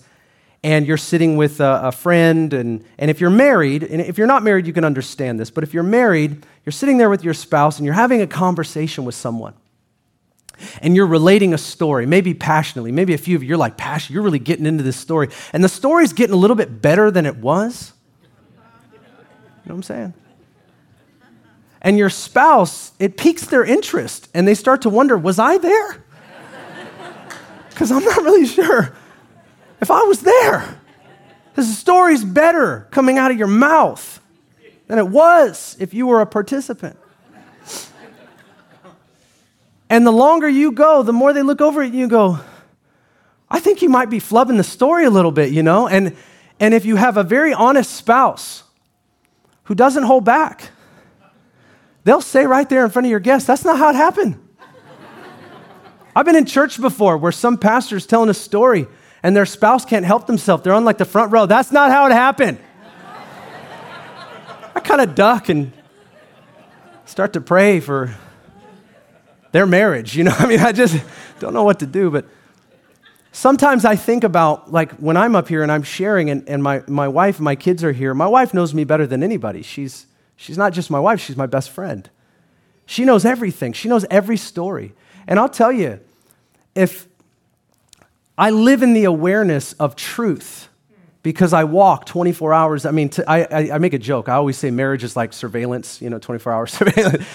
and 0.65 0.87
you're 0.87 0.97
sitting 0.97 1.37
with 1.37 1.59
a, 1.59 1.81
a 1.83 1.91
friend, 1.91 2.51
and, 2.51 2.83
and 2.97 3.11
if 3.11 3.21
you're 3.21 3.29
married, 3.29 3.83
and 3.83 4.01
if 4.01 4.17
you're 4.17 4.25
not 4.25 4.41
married, 4.41 4.65
you 4.65 4.73
can 4.73 4.83
understand 4.83 5.39
this, 5.39 5.51
but 5.51 5.63
if 5.63 5.75
you're 5.75 5.83
married, 5.83 6.43
you're 6.65 6.73
sitting 6.73 6.97
there 6.97 7.07
with 7.07 7.23
your 7.23 7.35
spouse 7.35 7.77
and 7.77 7.85
you're 7.85 7.93
having 7.93 8.19
a 8.19 8.25
conversation 8.25 9.05
with 9.05 9.13
someone 9.13 9.53
and 10.81 10.95
you're 10.95 11.05
relating 11.05 11.53
a 11.53 11.57
story, 11.59 12.07
maybe 12.07 12.33
passionately, 12.33 12.91
maybe 12.91 13.13
a 13.13 13.17
few 13.19 13.35
of 13.35 13.43
you, 13.43 13.49
you're 13.49 13.59
like 13.59 13.77
passion, 13.77 14.15
you're 14.15 14.23
really 14.23 14.39
getting 14.39 14.65
into 14.65 14.83
this 14.83 14.97
story, 14.97 15.29
and 15.53 15.63
the 15.63 15.69
story's 15.69 16.13
getting 16.13 16.33
a 16.33 16.37
little 16.37 16.55
bit 16.55 16.81
better 16.81 17.11
than 17.11 17.27
it 17.27 17.35
was. 17.35 17.93
You 18.23 18.27
know 19.69 19.75
what 19.75 19.75
I'm 19.75 19.83
saying? 19.83 20.13
and 21.83 21.95
your 21.99 22.09
spouse, 22.09 22.91
it 22.97 23.17
piques 23.17 23.45
their 23.45 23.63
interest 23.63 24.29
and 24.33 24.47
they 24.47 24.55
start 24.55 24.81
to 24.81 24.89
wonder, 24.89 25.15
was 25.15 25.37
I 25.37 25.59
there? 25.59 26.03
Because 27.69 27.91
I'm 27.91 28.03
not 28.03 28.23
really 28.23 28.47
sure 28.47 28.95
if 29.81 29.91
I 29.91 30.03
was 30.03 30.21
there. 30.21 30.79
Because 31.51 31.69
the 31.69 31.75
story's 31.75 32.23
better 32.23 32.87
coming 32.91 33.17
out 33.17 33.31
of 33.31 33.37
your 33.37 33.47
mouth 33.47 34.19
than 34.87 34.99
it 34.99 35.07
was 35.07 35.77
if 35.79 35.93
you 35.93 36.07
were 36.07 36.21
a 36.21 36.25
participant. 36.25 36.97
And 39.89 40.05
the 40.05 40.11
longer 40.11 40.49
you 40.49 40.71
go, 40.71 41.03
the 41.03 41.13
more 41.13 41.31
they 41.31 41.43
look 41.43 41.61
over 41.61 41.81
at 41.81 41.93
you 41.93 42.01
and 42.01 42.09
go, 42.09 42.39
I 43.49 43.59
think 43.59 43.81
you 43.81 43.89
might 43.89 44.09
be 44.09 44.19
flubbing 44.19 44.57
the 44.57 44.63
story 44.63 45.05
a 45.05 45.09
little 45.09 45.31
bit, 45.31 45.51
you 45.51 45.63
know? 45.63 45.87
And, 45.87 46.15
and 46.59 46.73
if 46.73 46.85
you 46.85 46.95
have 46.95 47.17
a 47.17 47.23
very 47.23 47.53
honest 47.53 47.93
spouse 47.93 48.63
who 49.63 49.75
doesn't 49.75 50.03
hold 50.03 50.25
back, 50.25 50.71
they'll 52.03 52.19
say 52.19 52.45
right 52.45 52.67
there 52.67 52.83
in 52.83 52.89
front 52.89 53.05
of 53.05 53.11
your 53.11 53.19
guests, 53.19 53.47
that's 53.47 53.63
not 53.63 53.77
how 53.77 53.89
it 53.89 53.95
happened. 53.95 54.41
I've 56.15 56.25
been 56.25 56.35
in 56.35 56.45
church 56.45 56.81
before 56.81 57.17
where 57.17 57.31
some 57.31 57.57
pastor's 57.57 58.05
telling 58.05 58.29
a 58.29 58.33
story 58.33 58.87
and 59.25 59.35
their 59.35 59.47
spouse 59.47 59.85
can't 59.85 60.05
help 60.05 60.27
themselves. 60.27 60.63
They're 60.63 60.73
on 60.73 60.85
like 60.85 60.99
the 60.99 61.05
front 61.05 61.31
row. 61.31 61.47
That's 61.47 61.71
not 61.71 61.89
how 61.89 62.05
it 62.05 62.11
happened. 62.11 62.59
I 64.75 64.79
kind 64.81 65.01
of 65.01 65.15
duck 65.15 65.49
and 65.49 65.73
start 67.05 67.33
to 67.33 67.41
pray 67.41 67.79
for 67.79 68.15
their 69.51 69.65
marriage. 69.65 70.15
You 70.15 70.25
know, 70.25 70.35
I 70.39 70.45
mean, 70.45 70.59
I 70.59 70.71
just 70.71 71.03
don't 71.39 71.53
know 71.53 71.63
what 71.63 71.79
to 71.79 71.87
do. 71.87 72.11
But 72.11 72.25
sometimes 73.31 73.83
I 73.83 73.95
think 73.95 74.23
about, 74.23 74.71
like, 74.71 74.91
when 74.97 75.17
I'm 75.17 75.35
up 75.35 75.47
here 75.47 75.63
and 75.63 75.71
I'm 75.71 75.81
sharing, 75.81 76.29
and, 76.29 76.47
and 76.47 76.61
my, 76.61 76.83
my 76.87 77.07
wife 77.07 77.37
and 77.37 77.45
my 77.45 77.55
kids 77.55 77.83
are 77.83 77.93
here, 77.93 78.13
my 78.13 78.27
wife 78.27 78.53
knows 78.53 78.75
me 78.75 78.83
better 78.83 79.07
than 79.07 79.23
anybody. 79.23 79.63
She's 79.63 80.05
She's 80.35 80.57
not 80.57 80.73
just 80.73 80.91
my 80.91 80.99
wife, 80.99 81.19
she's 81.19 81.37
my 81.37 81.45
best 81.45 81.69
friend. 81.69 82.09
She 82.85 83.05
knows 83.05 83.25
everything, 83.25 83.73
she 83.73 83.89
knows 83.89 84.05
every 84.11 84.37
story. 84.37 84.93
And 85.25 85.39
I'll 85.39 85.49
tell 85.49 85.71
you, 85.71 85.99
if 86.75 87.07
I 88.37 88.49
live 88.49 88.83
in 88.83 88.93
the 88.93 89.05
awareness 89.05 89.73
of 89.73 89.95
truth, 89.95 90.69
because 91.25 91.53
I 91.53 91.63
walk 91.63 92.05
24 92.05 92.53
hours. 92.53 92.85
I 92.85 92.91
mean, 92.91 93.09
I, 93.27 93.71
I, 93.71 93.77
make 93.79 93.93
a 93.93 93.97
joke. 93.97 94.29
I 94.29 94.35
always 94.35 94.59
say 94.59 94.69
marriage 94.69 95.03
is 95.03 95.15
like 95.15 95.33
surveillance, 95.33 95.99
you 95.99 96.11
know, 96.11 96.19
24 96.19 96.53
hour 96.53 96.67
surveillance. 96.67 97.25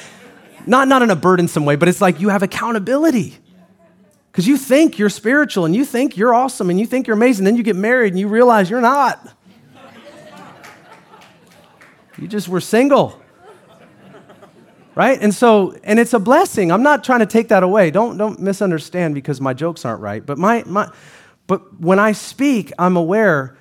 not, 0.64 0.86
not 0.86 1.02
in 1.02 1.10
a 1.10 1.16
burdensome 1.16 1.64
way, 1.64 1.74
but 1.74 1.88
it's 1.88 2.00
like 2.00 2.20
you 2.20 2.28
have 2.28 2.44
accountability. 2.44 3.36
Because 4.30 4.46
you 4.46 4.56
think 4.56 4.96
you're 4.96 5.08
spiritual 5.08 5.64
and 5.64 5.74
you 5.74 5.84
think 5.84 6.16
you're 6.16 6.32
awesome 6.32 6.70
and 6.70 6.78
you 6.78 6.86
think 6.86 7.08
you're 7.08 7.16
amazing. 7.16 7.44
Then 7.44 7.56
you 7.56 7.64
get 7.64 7.74
married 7.74 8.12
and 8.12 8.20
you 8.20 8.28
realize 8.28 8.70
you're 8.70 8.80
not. 8.80 9.28
You 12.16 12.28
just 12.28 12.48
were 12.48 12.60
single. 12.60 13.19
Right? 14.94 15.20
And 15.22 15.35
so, 15.35 15.72
and 15.85 15.98
it's 15.98 16.12
a 16.14 16.18
blessing. 16.18 16.72
I'm 16.72 16.83
not 16.83 17.05
trying 17.05 17.20
to 17.20 17.26
take 17.26 17.48
that 17.48 17.62
away. 17.62 17.90
Don't, 17.90 18.18
don't 18.18 18.40
misunderstand 18.40 19.14
because 19.14 19.40
my 19.40 19.55
jokes 19.55 19.85
aren't 19.85 20.00
right. 20.00 20.24
But, 20.24 20.37
my, 20.37 20.64
my, 20.66 20.90
but 21.46 21.81
when 21.81 21.98
I 21.98 22.12
speak, 22.12 22.72
I'm 22.79 22.96
aware 22.96 23.57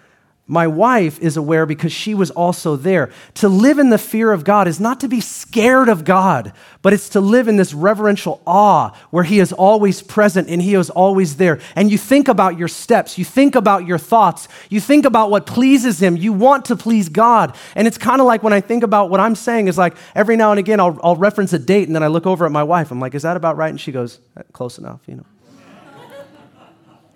my 0.50 0.66
wife 0.66 1.20
is 1.20 1.38
aware 1.38 1.68
because 1.68 1.92
she 1.92 2.16
was 2.16 2.32
also 2.32 2.76
there. 2.76 3.12
To 3.36 3.48
live 3.48 3.78
in 3.78 3.92
the 3.92 4.00
fear 4.00 4.32
of 4.32 4.44
God 4.44 4.68
is 4.68 4.80
not 4.80 5.00
to 5.02 5.08
be 5.08 5.22
scared 5.22 5.90
of 5.90 6.04
God, 6.04 6.54
but 6.82 6.92
it's 6.92 7.10
to 7.10 7.22
live 7.22 7.48
in 7.48 7.56
this 7.56 7.72
reverential 7.72 8.42
awe 8.48 8.90
where 9.12 9.24
He 9.24 9.40
is 9.40 9.54
always 9.54 10.02
present 10.02 10.50
and 10.50 10.60
He 10.60 10.74
is 10.74 10.90
always 10.90 11.36
there. 11.36 11.60
And 11.76 11.92
you 11.92 12.00
think 12.00 12.28
about 12.28 12.58
your 12.58 12.68
steps, 12.68 13.16
you 13.16 13.26
think 13.26 13.54
about 13.54 13.86
your 13.86 14.00
thoughts, 14.00 14.48
you 14.70 14.82
think 14.82 15.06
about 15.06 15.30
what 15.30 15.46
pleases 15.46 16.02
Him. 16.02 16.18
You 16.18 16.34
want 16.34 16.66
to 16.66 16.76
please 16.76 17.10
God. 17.10 17.56
And 17.76 17.88
it's 17.88 18.00
kind 18.00 18.20
of 18.20 18.26
like 18.26 18.42
when 18.42 18.54
I 18.54 18.60
think 18.60 18.82
about 18.82 19.12
what 19.12 19.20
I'm 19.20 19.36
saying, 19.36 19.68
is 19.68 19.78
like 19.78 19.96
every 20.16 20.36
now 20.36 20.50
and 20.50 20.58
again 20.58 20.80
I'll, 20.80 21.00
I'll 21.04 21.16
reference 21.16 21.54
a 21.54 21.60
date 21.60 21.88
and 21.88 21.96
then 21.96 22.02
I 22.02 22.08
look 22.08 22.26
over 22.26 22.48
at 22.48 22.52
my 22.52 22.64
wife. 22.64 22.90
I'm 22.90 23.00
like, 23.00 23.14
is 23.14 23.22
that 23.22 23.38
about 23.38 23.56
right? 23.56 23.70
And 23.70 23.80
she 23.80 23.92
goes, 23.92 24.20
close 24.52 24.80
enough, 24.80 25.02
you 25.06 25.16
know. 25.16 25.26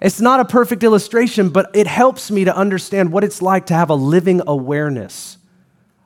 It's 0.04 0.20
not 0.20 0.42
a 0.42 0.46
perfect 0.46 0.84
illustration, 0.84 1.48
but 1.48 1.72
it 1.74 1.88
helps 1.88 2.30
me 2.30 2.44
to 2.44 2.54
understand 2.54 3.14
what 3.14 3.24
it's 3.24 3.42
like 3.42 3.68
to 3.68 3.74
have 3.74 3.90
a 3.90 3.96
living 3.96 4.42
awareness 4.46 5.38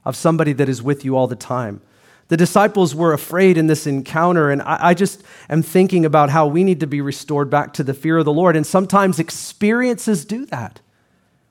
of 0.05 0.15
somebody 0.15 0.53
that 0.53 0.69
is 0.69 0.83
with 0.83 1.03
you 1.03 1.17
all 1.17 1.25
the 1.25 1.35
time. 1.35 1.81
The 2.27 2.37
disciples 2.37 2.93
were 2.93 3.11
afraid 3.11 3.57
in 3.57 3.65
this 3.65 3.87
encounter, 3.87 4.51
and 4.51 4.61
I, 4.61 4.93
just 4.93 5.23
am 5.49 5.63
thinking 5.63 6.05
about 6.05 6.29
how 6.29 6.45
we 6.45 6.63
need 6.63 6.81
to 6.81 6.87
be 6.87 7.01
restored 7.01 7.49
back 7.49 7.73
to 7.73 7.83
the 7.83 7.95
fear 7.95 8.17
of 8.17 8.25
the 8.25 8.33
Lord. 8.33 8.55
And 8.55 8.67
sometimes 8.67 9.17
experiences 9.17 10.25
do 10.25 10.45
that. 10.47 10.79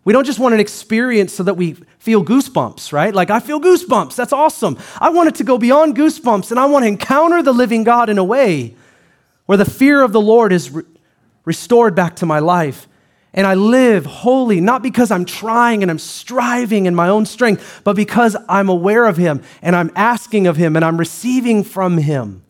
We 0.05 0.13
don't 0.13 0.25
just 0.25 0.39
want 0.39 0.55
an 0.55 0.61
experience 0.61 1.33
so 1.33 1.43
that 1.43 1.55
we 1.55 1.73
feel 1.99 2.25
goosebumps, 2.25 2.92
right? 2.92 3.13
Like, 3.13 3.31
I 3.31 3.40
feel 3.40 3.61
goosebumps. 3.61 4.15
That's 4.15 4.33
awesome. 4.33 4.79
I 5.01 5.09
want 5.09 5.31
it 5.31 5.35
to 5.37 5.44
go 5.44 5.59
beyond 5.59 5.97
goosebumps, 5.97 6.53
and 6.53 6.61
I 6.61 6.67
want 6.67 6.85
to 6.85 6.88
encounter 6.88 7.42
the 7.42 7.53
living 7.53 7.83
God 7.83 8.09
in 8.09 8.19
a 8.19 8.25
way 8.25 8.77
where 9.47 9.59
the 9.59 9.65
fear 9.65 10.03
of 10.03 10.13
the 10.13 10.21
Lord 10.21 10.53
is 10.53 10.71
restored 11.47 11.94
back 11.94 12.17
to 12.17 12.27
my 12.27 12.40
life. 12.40 12.87
And 13.33 13.47
I 13.47 13.55
live 13.55 14.05
holy, 14.07 14.61
not 14.61 14.83
because 14.83 15.11
I'm 15.11 15.25
trying 15.25 15.83
and 15.83 15.90
I'm 15.90 15.99
striving 15.99 16.87
in 16.87 16.94
my 16.94 17.09
own 17.09 17.25
strength, 17.25 17.81
but 17.85 17.97
because 17.97 18.37
I'm 18.49 18.69
aware 18.69 19.07
of 19.07 19.17
Him 19.17 19.42
and 19.63 19.75
I'm 19.75 19.90
asking 19.94 20.47
of 20.47 20.57
Him 20.57 20.77
and 20.77 20.85
I'm 20.85 20.99
receiving 20.99 21.63
from 21.63 21.99
Him. 21.99 22.42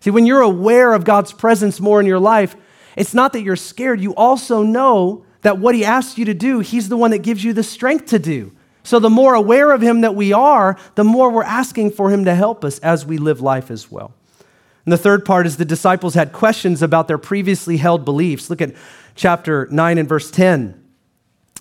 See, 0.00 0.10
when 0.10 0.26
you're 0.26 0.40
aware 0.42 0.92
of 0.94 1.04
God's 1.04 1.32
presence 1.32 1.80
more 1.80 2.00
in 2.00 2.06
your 2.06 2.18
life, 2.18 2.54
it's 2.96 3.14
not 3.14 3.32
that 3.32 3.42
you're 3.42 3.56
scared. 3.56 4.00
You 4.00 4.14
also 4.14 4.62
know 4.62 5.24
that 5.42 5.58
what 5.58 5.74
He 5.74 5.84
asks 5.84 6.18
you 6.18 6.26
to 6.26 6.34
do, 6.34 6.60
He's 6.60 6.88
the 6.88 6.96
one 6.96 7.10
that 7.12 7.18
gives 7.18 7.42
you 7.42 7.52
the 7.52 7.62
strength 7.62 8.06
to 8.06 8.18
do. 8.18 8.52
So, 8.82 8.98
the 8.98 9.10
more 9.10 9.34
aware 9.34 9.72
of 9.72 9.82
Him 9.82 10.02
that 10.02 10.14
we 10.14 10.32
are, 10.32 10.78
the 10.94 11.04
more 11.04 11.30
we're 11.30 11.42
asking 11.42 11.92
for 11.92 12.10
Him 12.10 12.24
to 12.24 12.34
help 12.34 12.64
us 12.64 12.78
as 12.80 13.04
we 13.06 13.18
live 13.18 13.40
life 13.40 13.70
as 13.70 13.90
well. 13.90 14.14
And 14.90 14.98
the 14.98 15.02
third 15.04 15.24
part 15.24 15.46
is 15.46 15.56
the 15.56 15.64
disciples 15.64 16.14
had 16.14 16.32
questions 16.32 16.82
about 16.82 17.06
their 17.06 17.16
previously 17.16 17.76
held 17.76 18.04
beliefs. 18.04 18.50
Look 18.50 18.60
at 18.60 18.74
chapter 19.14 19.68
9 19.70 19.98
and 19.98 20.08
verse 20.08 20.32
10. 20.32 20.82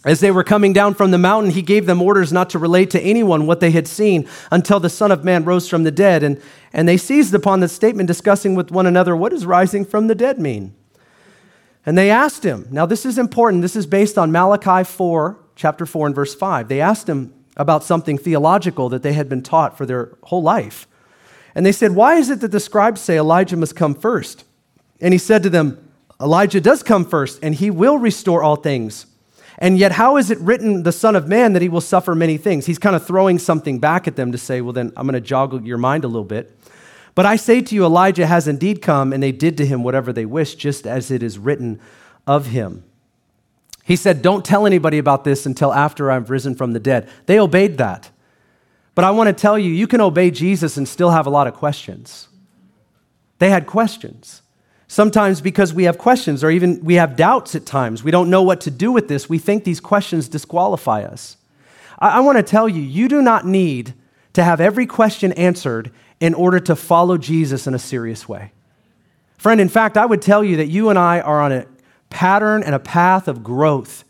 As 0.03 0.19
they 0.19 0.31
were 0.31 0.43
coming 0.43 0.73
down 0.73 0.95
from 0.95 1.11
the 1.11 1.19
mountain, 1.19 1.51
he 1.51 1.61
gave 1.61 1.85
them 1.85 2.01
orders 2.01 2.33
not 2.33 2.49
to 2.49 2.57
relate 2.57 2.89
to 2.89 2.99
anyone 2.99 3.45
what 3.45 3.59
they 3.59 3.69
had 3.69 3.87
seen 3.87 4.27
until 4.49 4.79
the 4.79 4.89
Son 4.89 5.11
of 5.11 5.23
Man 5.23 5.45
rose 5.45 5.69
from 5.69 5.83
the 5.83 5.91
dead. 5.91 6.23
And, 6.23 6.41
and 6.73 6.89
they 6.89 6.97
seized 6.97 7.35
upon 7.35 7.59
this 7.59 7.71
statement, 7.71 8.07
discussing 8.07 8.55
with 8.55 8.71
one 8.71 8.87
another, 8.87 9.15
What 9.15 9.29
does 9.29 9.45
rising 9.45 9.85
from 9.85 10.07
the 10.07 10.15
dead 10.15 10.39
mean? 10.39 10.73
And 11.85 11.95
they 11.95 12.09
asked 12.09 12.43
him, 12.43 12.67
now 12.71 12.87
this 12.87 13.05
is 13.05 13.19
important, 13.19 13.61
this 13.61 13.75
is 13.75 13.85
based 13.85 14.17
on 14.17 14.31
Malachi 14.31 14.83
4, 14.83 15.37
chapter 15.55 15.85
4, 15.85 16.07
and 16.07 16.15
verse 16.15 16.33
5. 16.33 16.67
They 16.67 16.81
asked 16.81 17.07
him 17.07 17.31
about 17.55 17.83
something 17.83 18.17
theological 18.17 18.89
that 18.89 19.03
they 19.03 19.13
had 19.13 19.29
been 19.29 19.43
taught 19.43 19.77
for 19.77 19.85
their 19.85 20.17
whole 20.23 20.41
life. 20.41 20.87
And 21.55 21.65
they 21.65 21.71
said, 21.71 21.95
Why 21.95 22.15
is 22.15 22.29
it 22.29 22.41
that 22.41 22.51
the 22.51 22.59
scribes 22.59 23.01
say 23.01 23.17
Elijah 23.17 23.57
must 23.57 23.75
come 23.75 23.95
first? 23.95 24.43
And 25.01 25.13
he 25.13 25.17
said 25.17 25.43
to 25.43 25.49
them, 25.49 25.89
Elijah 26.21 26.59
does 26.59 26.83
come 26.83 27.05
first, 27.05 27.39
and 27.41 27.55
he 27.55 27.71
will 27.71 27.97
restore 27.97 28.43
all 28.43 28.57
things. 28.57 29.05
And 29.57 29.77
yet, 29.77 29.93
how 29.93 30.17
is 30.17 30.31
it 30.31 30.39
written, 30.39 30.83
the 30.83 30.91
Son 30.91 31.15
of 31.15 31.27
Man, 31.27 31.53
that 31.53 31.61
he 31.61 31.69
will 31.69 31.81
suffer 31.81 32.15
many 32.15 32.37
things? 32.37 32.65
He's 32.65 32.79
kind 32.79 32.95
of 32.95 33.05
throwing 33.05 33.39
something 33.39 33.79
back 33.79 34.07
at 34.07 34.15
them 34.15 34.31
to 34.31 34.37
say, 34.37 34.61
well, 34.61 34.73
then 34.73 34.93
I'm 34.95 35.05
going 35.07 35.21
to 35.21 35.33
joggle 35.33 35.65
your 35.65 35.77
mind 35.77 36.05
a 36.05 36.07
little 36.07 36.23
bit. 36.23 36.57
But 37.13 37.25
I 37.25 37.35
say 37.35 37.61
to 37.61 37.75
you, 37.75 37.83
Elijah 37.83 38.25
has 38.25 38.47
indeed 38.47 38.81
come, 38.81 39.11
and 39.11 39.21
they 39.21 39.33
did 39.33 39.57
to 39.57 39.65
him 39.65 39.83
whatever 39.83 40.13
they 40.13 40.25
wished, 40.25 40.59
just 40.59 40.87
as 40.87 41.11
it 41.11 41.21
is 41.21 41.37
written 41.37 41.79
of 42.25 42.47
him. 42.47 42.83
He 43.83 43.97
said, 43.97 44.21
Don't 44.21 44.45
tell 44.45 44.65
anybody 44.65 44.97
about 44.97 45.25
this 45.25 45.45
until 45.45 45.73
after 45.73 46.11
I've 46.11 46.29
risen 46.29 46.55
from 46.55 46.71
the 46.71 46.79
dead. 46.79 47.09
They 47.25 47.39
obeyed 47.39 47.77
that. 47.79 48.11
But 48.99 49.05
I 49.05 49.11
want 49.11 49.27
to 49.27 49.33
tell 49.41 49.57
you, 49.57 49.71
you 49.71 49.87
can 49.87 50.01
obey 50.01 50.29
Jesus 50.29 50.75
and 50.75 50.85
still 50.85 51.11
have 51.11 51.25
a 51.25 51.29
lot 51.29 51.47
of 51.47 51.53
questions. 51.53 52.27
They 53.37 53.49
had 53.49 53.65
questions. 53.65 54.41
Sometimes 54.89 55.39
because 55.39 55.73
we 55.73 55.85
have 55.85 55.97
questions 55.97 56.43
or 56.43 56.51
even 56.51 56.83
we 56.83 56.95
have 56.95 57.15
doubts 57.15 57.55
at 57.55 57.65
times. 57.65 58.03
We 58.03 58.11
don't 58.11 58.29
know 58.29 58.43
what 58.43 58.59
to 58.59 58.69
do 58.69 58.91
with 58.91 59.07
this. 59.07 59.29
We 59.29 59.37
think 59.37 59.63
these 59.63 59.79
questions 59.79 60.27
disqualify 60.27 61.03
us. 61.03 61.37
I, 61.97 62.17
I 62.17 62.19
want 62.19 62.39
to 62.39 62.43
tell 62.43 62.67
you, 62.67 62.81
you 62.81 63.07
do 63.07 63.21
not 63.21 63.45
need 63.45 63.93
to 64.33 64.43
have 64.43 64.59
every 64.59 64.85
question 64.85 65.31
answered 65.31 65.91
in 66.19 66.33
order 66.33 66.59
to 66.59 66.75
follow 66.75 67.17
Jesus 67.17 67.67
in 67.67 67.73
a 67.73 67.79
serious 67.79 68.27
way. 68.27 68.51
Friend, 69.37 69.61
in 69.61 69.69
fact, 69.69 69.95
I 69.95 70.05
would 70.05 70.21
tell 70.21 70.43
you 70.43 70.57
that 70.57 70.67
you 70.67 70.89
and 70.89 70.99
I 70.99 71.21
are 71.21 71.39
on 71.39 71.53
a 71.53 71.67
pattern 72.09 72.63
and 72.63 72.75
a 72.75 72.79
path 72.79 73.29
of 73.29 73.45
growth 73.45 74.03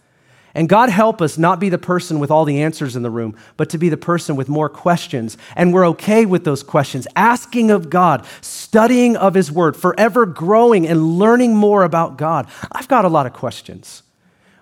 and 0.53 0.67
God 0.67 0.89
help 0.89 1.21
us 1.21 1.37
not 1.37 1.59
be 1.59 1.69
the 1.69 1.77
person 1.77 2.19
with 2.19 2.31
all 2.31 2.45
the 2.45 2.61
answers 2.61 2.95
in 2.95 3.03
the 3.03 3.09
room, 3.09 3.35
but 3.57 3.69
to 3.69 3.77
be 3.77 3.89
the 3.89 3.97
person 3.97 4.35
with 4.35 4.49
more 4.49 4.69
questions. 4.69 5.37
And 5.55 5.73
we're 5.73 5.87
okay 5.89 6.25
with 6.25 6.43
those 6.43 6.63
questions, 6.63 7.07
asking 7.15 7.71
of 7.71 7.89
God, 7.89 8.25
studying 8.41 9.15
of 9.15 9.35
His 9.35 9.51
Word, 9.51 9.75
forever 9.75 10.25
growing 10.25 10.87
and 10.87 11.19
learning 11.19 11.55
more 11.55 11.83
about 11.83 12.17
God. 12.17 12.47
I've 12.71 12.87
got 12.87 13.05
a 13.05 13.09
lot 13.09 13.25
of 13.25 13.33
questions. 13.33 14.03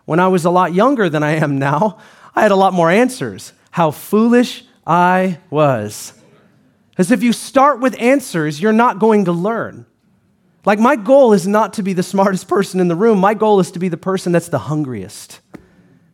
When 0.06 0.20
I 0.20 0.28
was 0.28 0.46
a 0.46 0.50
lot 0.50 0.74
younger 0.74 1.10
than 1.10 1.24
I 1.24 1.32
am 1.32 1.60
now, 1.60 2.00
I 2.36 2.42
had 2.42 2.52
a 2.52 2.56
lot 2.56 2.74
more 2.74 2.90
answers. 2.90 3.54
How 3.72 3.92
foolish 3.92 4.64
I 4.86 5.40
was. 5.50 6.14
As 6.98 7.12
if 7.12 7.22
you 7.22 7.34
start 7.34 7.80
with 7.80 8.00
answers, 8.00 8.62
you're 8.62 8.74
not 8.74 9.00
going 9.00 9.26
to 9.26 9.32
learn. 9.32 9.86
Like, 10.66 10.80
my 10.80 10.98
goal 10.98 11.32
is 11.32 11.48
not 11.48 11.74
to 11.74 11.84
be 11.84 11.94
the 11.94 12.04
smartest 12.04 12.48
person 12.48 12.80
in 12.80 12.90
the 12.90 12.96
room. 12.96 13.20
My 13.20 13.34
goal 13.34 13.60
is 13.60 13.72
to 13.72 13.80
be 13.80 13.88
the 13.88 13.98
person 13.98 14.34
that's 14.34 14.50
the 14.50 14.60
hungriest. 14.60 15.40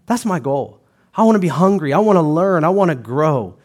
That's 0.05 0.25
my 0.25 0.39
goal. 0.39 0.79
I 1.15 1.23
want 1.23 1.35
to 1.35 1.39
be 1.39 1.47
hungry. 1.47 1.93
I 1.93 1.99
want 1.99 2.17
to 2.17 2.21
learn. 2.21 2.63
I 2.63 2.69
want 2.69 2.89
to 2.89 2.95
grow. 2.95 3.55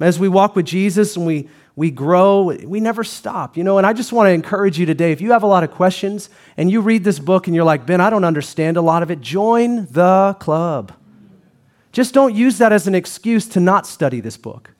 As 0.00 0.18
we 0.18 0.28
walk 0.28 0.56
with 0.56 0.66
Jesus 0.66 1.16
and 1.16 1.26
we, 1.26 1.48
we 1.74 1.90
grow, 1.90 2.54
we 2.64 2.80
never 2.80 3.04
stop, 3.04 3.56
you 3.56 3.64
know. 3.64 3.78
And 3.78 3.86
I 3.86 3.92
just 3.92 4.12
want 4.12 4.26
to 4.26 4.32
encourage 4.32 4.78
you 4.78 4.86
today 4.86 5.12
if 5.12 5.20
you 5.20 5.32
have 5.32 5.42
a 5.42 5.46
lot 5.46 5.64
of 5.64 5.70
questions 5.70 6.28
and 6.56 6.70
you 6.70 6.80
read 6.80 7.04
this 7.04 7.18
book 7.18 7.46
and 7.46 7.56
you're 7.56 7.64
like, 7.64 7.86
Ben, 7.86 8.00
I 8.00 8.10
don't 8.10 8.24
understand 8.24 8.76
a 8.76 8.82
lot 8.82 9.02
of 9.02 9.10
it, 9.10 9.20
join 9.20 9.86
the 9.86 10.36
club. 10.40 10.92
Just 11.92 12.12
don't 12.12 12.34
use 12.34 12.58
that 12.58 12.72
as 12.72 12.86
an 12.86 12.94
excuse 12.94 13.48
to 13.48 13.60
not 13.60 13.86
study 13.86 14.20
this 14.20 14.36
book. 14.36 14.72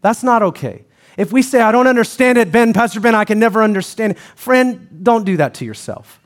That's 0.00 0.22
not 0.22 0.42
okay. 0.42 0.84
If 1.18 1.32
we 1.32 1.42
say, 1.42 1.60
I 1.60 1.72
don't 1.72 1.88
understand 1.88 2.38
it, 2.38 2.52
Ben, 2.52 2.72
Pastor 2.72 3.00
Ben, 3.00 3.14
I 3.14 3.24
can 3.24 3.38
never 3.38 3.62
understand 3.62 4.12
it, 4.12 4.18
friend, 4.36 5.00
don't 5.02 5.24
do 5.24 5.36
that 5.38 5.54
to 5.54 5.64
yourself. 5.64 6.20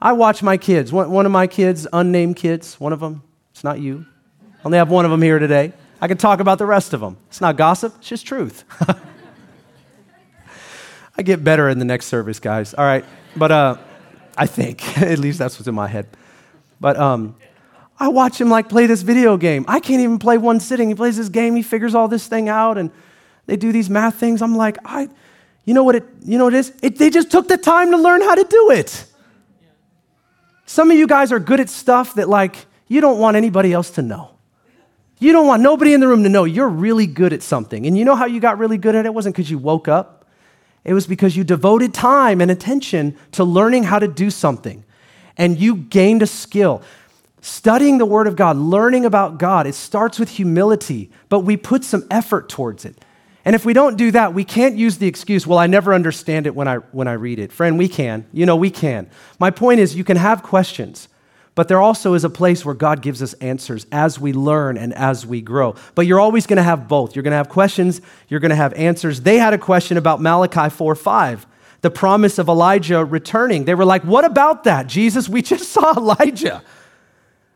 I 0.00 0.12
watch 0.12 0.42
my 0.42 0.56
kids, 0.56 0.92
one, 0.92 1.26
of 1.26 1.32
my 1.32 1.46
kids, 1.48 1.86
unnamed 1.92 2.36
kids, 2.36 2.78
one 2.78 2.92
of 2.92 3.00
them, 3.00 3.24
it's 3.58 3.64
not 3.64 3.80
you. 3.80 4.06
I 4.40 4.58
only 4.66 4.78
have 4.78 4.88
one 4.88 5.04
of 5.04 5.10
them 5.10 5.20
here 5.20 5.40
today. 5.40 5.72
I 6.00 6.06
can 6.06 6.16
talk 6.16 6.38
about 6.38 6.58
the 6.58 6.64
rest 6.64 6.94
of 6.94 7.00
them. 7.00 7.16
It's 7.26 7.40
not 7.40 7.56
gossip, 7.56 7.92
it's 7.98 8.06
just 8.06 8.24
truth. 8.24 8.62
I 11.18 11.22
get 11.22 11.42
better 11.42 11.68
in 11.68 11.80
the 11.80 11.84
next 11.84 12.06
service, 12.06 12.38
guys. 12.38 12.72
All 12.72 12.84
right. 12.84 13.04
But 13.34 13.50
uh, 13.50 13.78
I 14.36 14.46
think, 14.46 14.96
at 15.02 15.18
least 15.18 15.40
that's 15.40 15.58
what's 15.58 15.66
in 15.66 15.74
my 15.74 15.88
head. 15.88 16.06
But 16.78 16.96
um, 16.98 17.34
I 17.98 18.06
watch 18.06 18.40
him 18.40 18.48
like 18.48 18.68
play 18.68 18.86
this 18.86 19.02
video 19.02 19.36
game. 19.36 19.64
I 19.66 19.80
can't 19.80 20.02
even 20.02 20.20
play 20.20 20.38
one 20.38 20.60
sitting. 20.60 20.88
He 20.88 20.94
plays 20.94 21.16
this 21.16 21.28
game, 21.28 21.56
he 21.56 21.62
figures 21.62 21.96
all 21.96 22.06
this 22.06 22.28
thing 22.28 22.48
out, 22.48 22.78
and 22.78 22.92
they 23.46 23.56
do 23.56 23.72
these 23.72 23.90
math 23.90 24.14
things. 24.14 24.40
I'm 24.40 24.56
like, 24.56 24.78
I, 24.84 25.08
you 25.64 25.74
know 25.74 25.82
what 25.82 25.96
it, 25.96 26.04
you 26.24 26.38
know 26.38 26.44
what 26.44 26.54
it 26.54 26.58
is? 26.58 26.72
It, 26.80 26.96
they 26.96 27.10
just 27.10 27.32
took 27.32 27.48
the 27.48 27.58
time 27.58 27.90
to 27.90 27.96
learn 27.96 28.20
how 28.20 28.36
to 28.36 28.44
do 28.44 28.70
it. 28.70 29.04
Some 30.64 30.92
of 30.92 30.96
you 30.96 31.08
guys 31.08 31.32
are 31.32 31.40
good 31.40 31.58
at 31.58 31.68
stuff 31.68 32.14
that 32.14 32.28
like 32.28 32.67
you 32.88 33.00
don't 33.00 33.18
want 33.18 33.36
anybody 33.36 33.72
else 33.72 33.90
to 33.92 34.02
know. 34.02 34.30
You 35.20 35.32
don't 35.32 35.46
want 35.46 35.62
nobody 35.62 35.94
in 35.94 36.00
the 36.00 36.08
room 36.08 36.22
to 36.22 36.28
know 36.28 36.44
you're 36.44 36.68
really 36.68 37.06
good 37.06 37.32
at 37.32 37.42
something. 37.42 37.86
And 37.86 37.98
you 37.98 38.04
know 38.04 38.14
how 38.14 38.26
you 38.26 38.40
got 38.40 38.58
really 38.58 38.78
good 38.78 38.94
at 38.94 39.04
it? 39.04 39.08
It 39.08 39.14
wasn't 39.14 39.34
because 39.34 39.50
you 39.50 39.58
woke 39.58 39.88
up, 39.88 40.26
it 40.84 40.94
was 40.94 41.06
because 41.06 41.36
you 41.36 41.44
devoted 41.44 41.92
time 41.92 42.40
and 42.40 42.50
attention 42.50 43.16
to 43.32 43.44
learning 43.44 43.84
how 43.84 43.98
to 43.98 44.08
do 44.08 44.30
something. 44.30 44.84
And 45.36 45.58
you 45.58 45.76
gained 45.76 46.22
a 46.22 46.26
skill. 46.26 46.82
Studying 47.40 47.98
the 47.98 48.06
Word 48.06 48.26
of 48.26 48.36
God, 48.36 48.56
learning 48.56 49.04
about 49.04 49.38
God, 49.38 49.66
it 49.66 49.74
starts 49.74 50.18
with 50.18 50.30
humility, 50.30 51.10
but 51.28 51.40
we 51.40 51.56
put 51.56 51.84
some 51.84 52.04
effort 52.10 52.48
towards 52.48 52.84
it. 52.84 52.96
And 53.44 53.54
if 53.54 53.64
we 53.64 53.72
don't 53.72 53.96
do 53.96 54.10
that, 54.10 54.34
we 54.34 54.44
can't 54.44 54.76
use 54.76 54.98
the 54.98 55.06
excuse, 55.06 55.46
well, 55.46 55.58
I 55.58 55.66
never 55.66 55.94
understand 55.94 56.46
it 56.46 56.54
when 56.54 56.68
I, 56.68 56.76
when 56.76 57.06
I 57.06 57.12
read 57.12 57.38
it. 57.38 57.52
Friend, 57.52 57.78
we 57.78 57.88
can. 57.88 58.26
You 58.32 58.44
know, 58.46 58.56
we 58.56 58.70
can. 58.70 59.08
My 59.38 59.50
point 59.50 59.80
is, 59.80 59.94
you 59.94 60.04
can 60.04 60.16
have 60.16 60.42
questions. 60.42 61.08
But 61.58 61.66
there 61.66 61.80
also 61.80 62.14
is 62.14 62.22
a 62.22 62.30
place 62.30 62.64
where 62.64 62.72
God 62.72 63.02
gives 63.02 63.20
us 63.20 63.32
answers 63.32 63.84
as 63.90 64.20
we 64.20 64.32
learn 64.32 64.78
and 64.78 64.94
as 64.94 65.26
we 65.26 65.40
grow. 65.40 65.74
But 65.96 66.06
you're 66.06 66.20
always 66.20 66.46
going 66.46 66.58
to 66.58 66.62
have 66.62 66.86
both. 66.86 67.16
You're 67.16 67.24
going 67.24 67.32
to 67.32 67.36
have 67.36 67.48
questions, 67.48 68.00
you're 68.28 68.38
going 68.38 68.50
to 68.50 68.54
have 68.54 68.72
answers. 68.74 69.22
They 69.22 69.38
had 69.38 69.52
a 69.52 69.58
question 69.58 69.96
about 69.96 70.20
Malachi 70.20 70.70
4 70.70 70.94
5, 70.94 71.46
the 71.80 71.90
promise 71.90 72.38
of 72.38 72.48
Elijah 72.48 73.04
returning. 73.04 73.64
They 73.64 73.74
were 73.74 73.84
like, 73.84 74.04
What 74.04 74.24
about 74.24 74.62
that? 74.64 74.86
Jesus, 74.86 75.28
we 75.28 75.42
just 75.42 75.68
saw 75.72 75.94
Elijah. 75.96 76.62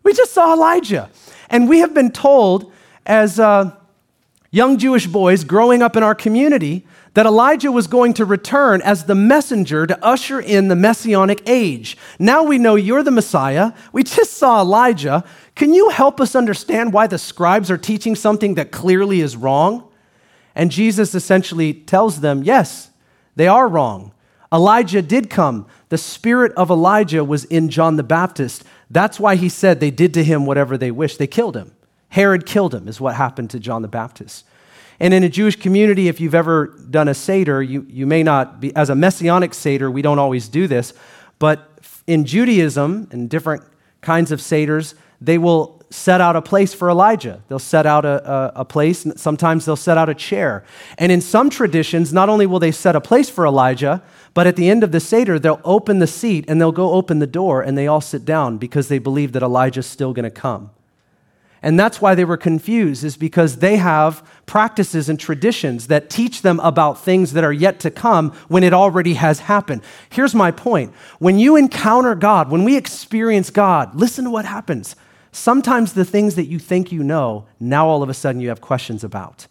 We 0.02 0.14
just 0.14 0.32
saw 0.32 0.52
Elijah. 0.52 1.08
And 1.48 1.68
we 1.68 1.78
have 1.78 1.94
been 1.94 2.10
told 2.10 2.72
as 3.06 3.38
uh, 3.38 3.70
young 4.50 4.78
Jewish 4.78 5.06
boys 5.06 5.44
growing 5.44 5.80
up 5.80 5.96
in 5.96 6.02
our 6.02 6.16
community 6.16 6.84
that 7.14 7.26
Elijah 7.26 7.70
was 7.70 7.86
going 7.86 8.14
to 8.14 8.24
return 8.24 8.80
as 8.82 9.04
the 9.04 9.14
messenger 9.14 9.86
to 9.86 10.04
usher 10.04 10.40
in 10.40 10.68
the 10.68 10.76
messianic 10.76 11.42
age. 11.46 11.96
Now 12.18 12.42
we 12.42 12.58
know 12.58 12.74
you're 12.74 13.02
the 13.02 13.10
Messiah. 13.10 13.72
We 13.92 14.02
just 14.02 14.34
saw 14.34 14.60
Elijah. 14.60 15.24
Can 15.54 15.74
you 15.74 15.90
help 15.90 16.20
us 16.20 16.34
understand 16.34 16.92
why 16.92 17.06
the 17.06 17.18
scribes 17.18 17.70
are 17.70 17.78
teaching 17.78 18.16
something 18.16 18.54
that 18.54 18.72
clearly 18.72 19.20
is 19.20 19.36
wrong? 19.36 19.88
And 20.54 20.70
Jesus 20.70 21.14
essentially 21.14 21.74
tells 21.74 22.20
them, 22.20 22.42
yes, 22.42 22.90
they 23.36 23.46
are 23.46 23.68
wrong. 23.68 24.12
Elijah 24.52 25.02
did 25.02 25.30
come. 25.30 25.66
The 25.88 25.98
spirit 25.98 26.52
of 26.52 26.70
Elijah 26.70 27.24
was 27.24 27.44
in 27.46 27.70
John 27.70 27.96
the 27.96 28.02
Baptist. 28.02 28.64
That's 28.90 29.18
why 29.18 29.36
he 29.36 29.48
said 29.48 29.80
they 29.80 29.90
did 29.90 30.12
to 30.14 30.24
him 30.24 30.44
whatever 30.44 30.76
they 30.76 30.90
wished. 30.90 31.18
They 31.18 31.26
killed 31.26 31.56
him. 31.56 31.72
Herod 32.10 32.44
killed 32.44 32.74
him, 32.74 32.88
is 32.88 33.00
what 33.00 33.14
happened 33.14 33.48
to 33.50 33.60
John 33.60 33.80
the 33.80 33.88
Baptist. 33.88 34.44
And 35.02 35.12
in 35.12 35.24
a 35.24 35.28
Jewish 35.28 35.56
community, 35.56 36.06
if 36.06 36.20
you've 36.20 36.34
ever 36.34 36.68
done 36.88 37.08
a 37.08 37.14
Seder, 37.14 37.60
you, 37.60 37.84
you 37.90 38.06
may 38.06 38.22
not 38.22 38.60
be, 38.60 38.74
as 38.76 38.88
a 38.88 38.94
messianic 38.94 39.52
Seder, 39.52 39.90
we 39.90 40.00
don't 40.00 40.20
always 40.20 40.46
do 40.46 40.68
this, 40.68 40.94
but 41.40 41.68
in 42.06 42.24
Judaism 42.24 43.08
and 43.10 43.28
different 43.28 43.64
kinds 44.00 44.30
of 44.30 44.38
Seders, 44.38 44.94
they 45.20 45.38
will 45.38 45.82
set 45.90 46.20
out 46.20 46.36
a 46.36 46.40
place 46.40 46.72
for 46.72 46.88
Elijah. 46.88 47.42
They'll 47.48 47.58
set 47.58 47.84
out 47.84 48.04
a, 48.04 48.30
a, 48.30 48.60
a, 48.60 48.64
place, 48.64 49.04
sometimes 49.16 49.64
they'll 49.64 49.74
set 49.74 49.98
out 49.98 50.08
a 50.08 50.14
chair. 50.14 50.64
And 50.98 51.10
in 51.10 51.20
some 51.20 51.50
traditions, 51.50 52.12
not 52.12 52.28
only 52.28 52.46
will 52.46 52.60
they 52.60 52.70
set 52.70 52.94
a 52.94 53.00
place 53.00 53.28
for 53.28 53.44
Elijah, 53.44 54.04
but 54.34 54.46
at 54.46 54.54
the 54.54 54.70
end 54.70 54.84
of 54.84 54.92
the 54.92 55.00
Seder, 55.00 55.40
they'll 55.40 55.60
open 55.64 55.98
the 55.98 56.06
seat 56.06 56.44
and 56.46 56.60
they'll 56.60 56.70
go 56.70 56.92
open 56.92 57.18
the 57.18 57.26
door 57.26 57.60
and 57.60 57.76
they 57.76 57.88
all 57.88 58.00
sit 58.00 58.24
down 58.24 58.56
because 58.56 58.86
they 58.86 59.00
believe 59.00 59.32
that 59.32 59.42
Elijah's 59.42 59.86
still 59.86 60.12
going 60.12 60.22
to 60.22 60.30
come. 60.30 60.70
And 61.62 61.78
that's 61.78 62.00
why 62.00 62.16
they 62.16 62.24
were 62.24 62.36
confused, 62.36 63.04
is 63.04 63.16
because 63.16 63.58
they 63.58 63.76
have 63.76 64.26
practices 64.46 65.08
and 65.08 65.18
traditions 65.18 65.86
that 65.86 66.10
teach 66.10 66.42
them 66.42 66.58
about 66.60 67.00
things 67.00 67.34
that 67.34 67.44
are 67.44 67.52
yet 67.52 67.78
to 67.80 67.90
come 67.90 68.32
when 68.48 68.64
it 68.64 68.74
already 68.74 69.14
has 69.14 69.40
happened. 69.40 69.82
Here's 70.10 70.34
my 70.34 70.50
point 70.50 70.92
when 71.20 71.38
you 71.38 71.54
encounter 71.54 72.16
God, 72.16 72.50
when 72.50 72.64
we 72.64 72.76
experience 72.76 73.50
God, 73.50 73.94
listen 73.94 74.24
to 74.24 74.30
what 74.30 74.44
happens. 74.44 74.96
Sometimes 75.30 75.92
the 75.92 76.04
things 76.04 76.34
that 76.34 76.46
you 76.46 76.58
think 76.58 76.92
you 76.92 77.02
know, 77.02 77.46
now 77.58 77.86
all 77.86 78.02
of 78.02 78.08
a 78.08 78.14
sudden 78.14 78.40
you 78.40 78.48
have 78.48 78.60
questions 78.60 79.04
about. 79.04 79.46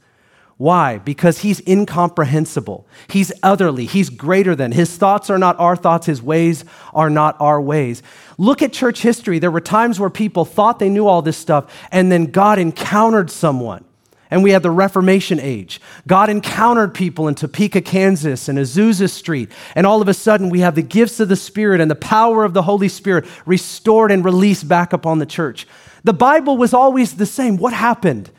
Why? 0.62 1.00
Because 1.00 1.40
he's 1.40 1.60
incomprehensible. 1.68 2.86
He's 3.08 3.32
otherly. 3.42 3.88
He's 3.88 4.12
greater 4.12 4.56
than. 4.56 4.72
His 4.72 4.96
thoughts 4.96 5.32
are 5.32 5.40
not 5.40 5.60
our 5.60 5.76
thoughts. 5.76 6.06
His 6.06 6.22
ways 6.22 6.66
are 6.94 7.10
not 7.10 7.36
our 7.40 7.60
ways. 7.60 8.04
Look 8.38 8.62
at 8.62 8.72
church 8.72 9.02
history. 9.02 9.40
There 9.40 9.50
were 9.50 9.60
times 9.60 10.00
where 10.00 10.12
people 10.12 10.46
thought 10.46 10.78
they 10.78 10.88
knew 10.88 11.08
all 11.08 11.24
this 11.24 11.36
stuff, 11.36 11.76
and 11.92 12.12
then 12.12 12.26
God 12.26 12.60
encountered 12.60 13.32
someone. 13.32 13.84
And 14.30 14.44
we 14.44 14.52
had 14.52 14.62
the 14.62 14.70
Reformation 14.70 15.40
age. 15.40 15.82
God 16.06 16.30
encountered 16.30 16.94
people 16.94 17.28
in 17.28 17.34
Topeka, 17.34 17.82
Kansas, 17.82 18.48
and 18.48 18.60
Azusa 18.60 19.10
Street. 19.10 19.52
And 19.74 19.88
all 19.88 20.00
of 20.00 20.08
a 20.08 20.14
sudden, 20.14 20.52
we 20.52 20.60
have 20.60 20.76
the 20.76 20.84
gifts 20.84 21.20
of 21.20 21.28
the 21.28 21.36
Spirit 21.36 21.82
and 21.82 21.90
the 21.90 21.96
power 21.96 22.44
of 22.44 22.54
the 22.54 22.62
Holy 22.62 22.88
Spirit 22.88 23.26
restored 23.48 24.12
and 24.12 24.24
released 24.24 24.68
back 24.68 24.94
upon 24.94 25.18
the 25.18 25.26
church. 25.26 25.66
The 26.04 26.14
Bible 26.14 26.56
was 26.56 26.72
always 26.72 27.16
the 27.16 27.26
same. 27.26 27.58
What 27.58 27.74
happened? 27.74 28.30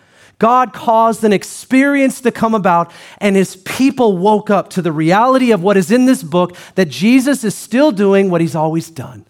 God 0.43 0.73
caused 0.73 1.23
an 1.23 1.33
experience 1.33 2.21
to 2.23 2.33
come 2.33 2.53
about, 2.53 2.91
and 3.19 3.37
his 3.37 3.55
people 3.55 4.19
woke 4.19 4.51
up 4.51 4.71
to 4.71 4.83
the 4.83 4.91
reality 4.91 5.53
of 5.53 5.63
what 5.63 5.77
is 5.77 5.93
in 5.93 6.07
this 6.07 6.25
book 6.25 6.57
that 6.75 6.89
Jesus 6.89 7.45
is 7.45 7.55
still 7.55 7.93
doing 7.93 8.29
what 8.29 8.41
he's 8.41 8.57
always 8.57 8.91
done. 8.91 9.25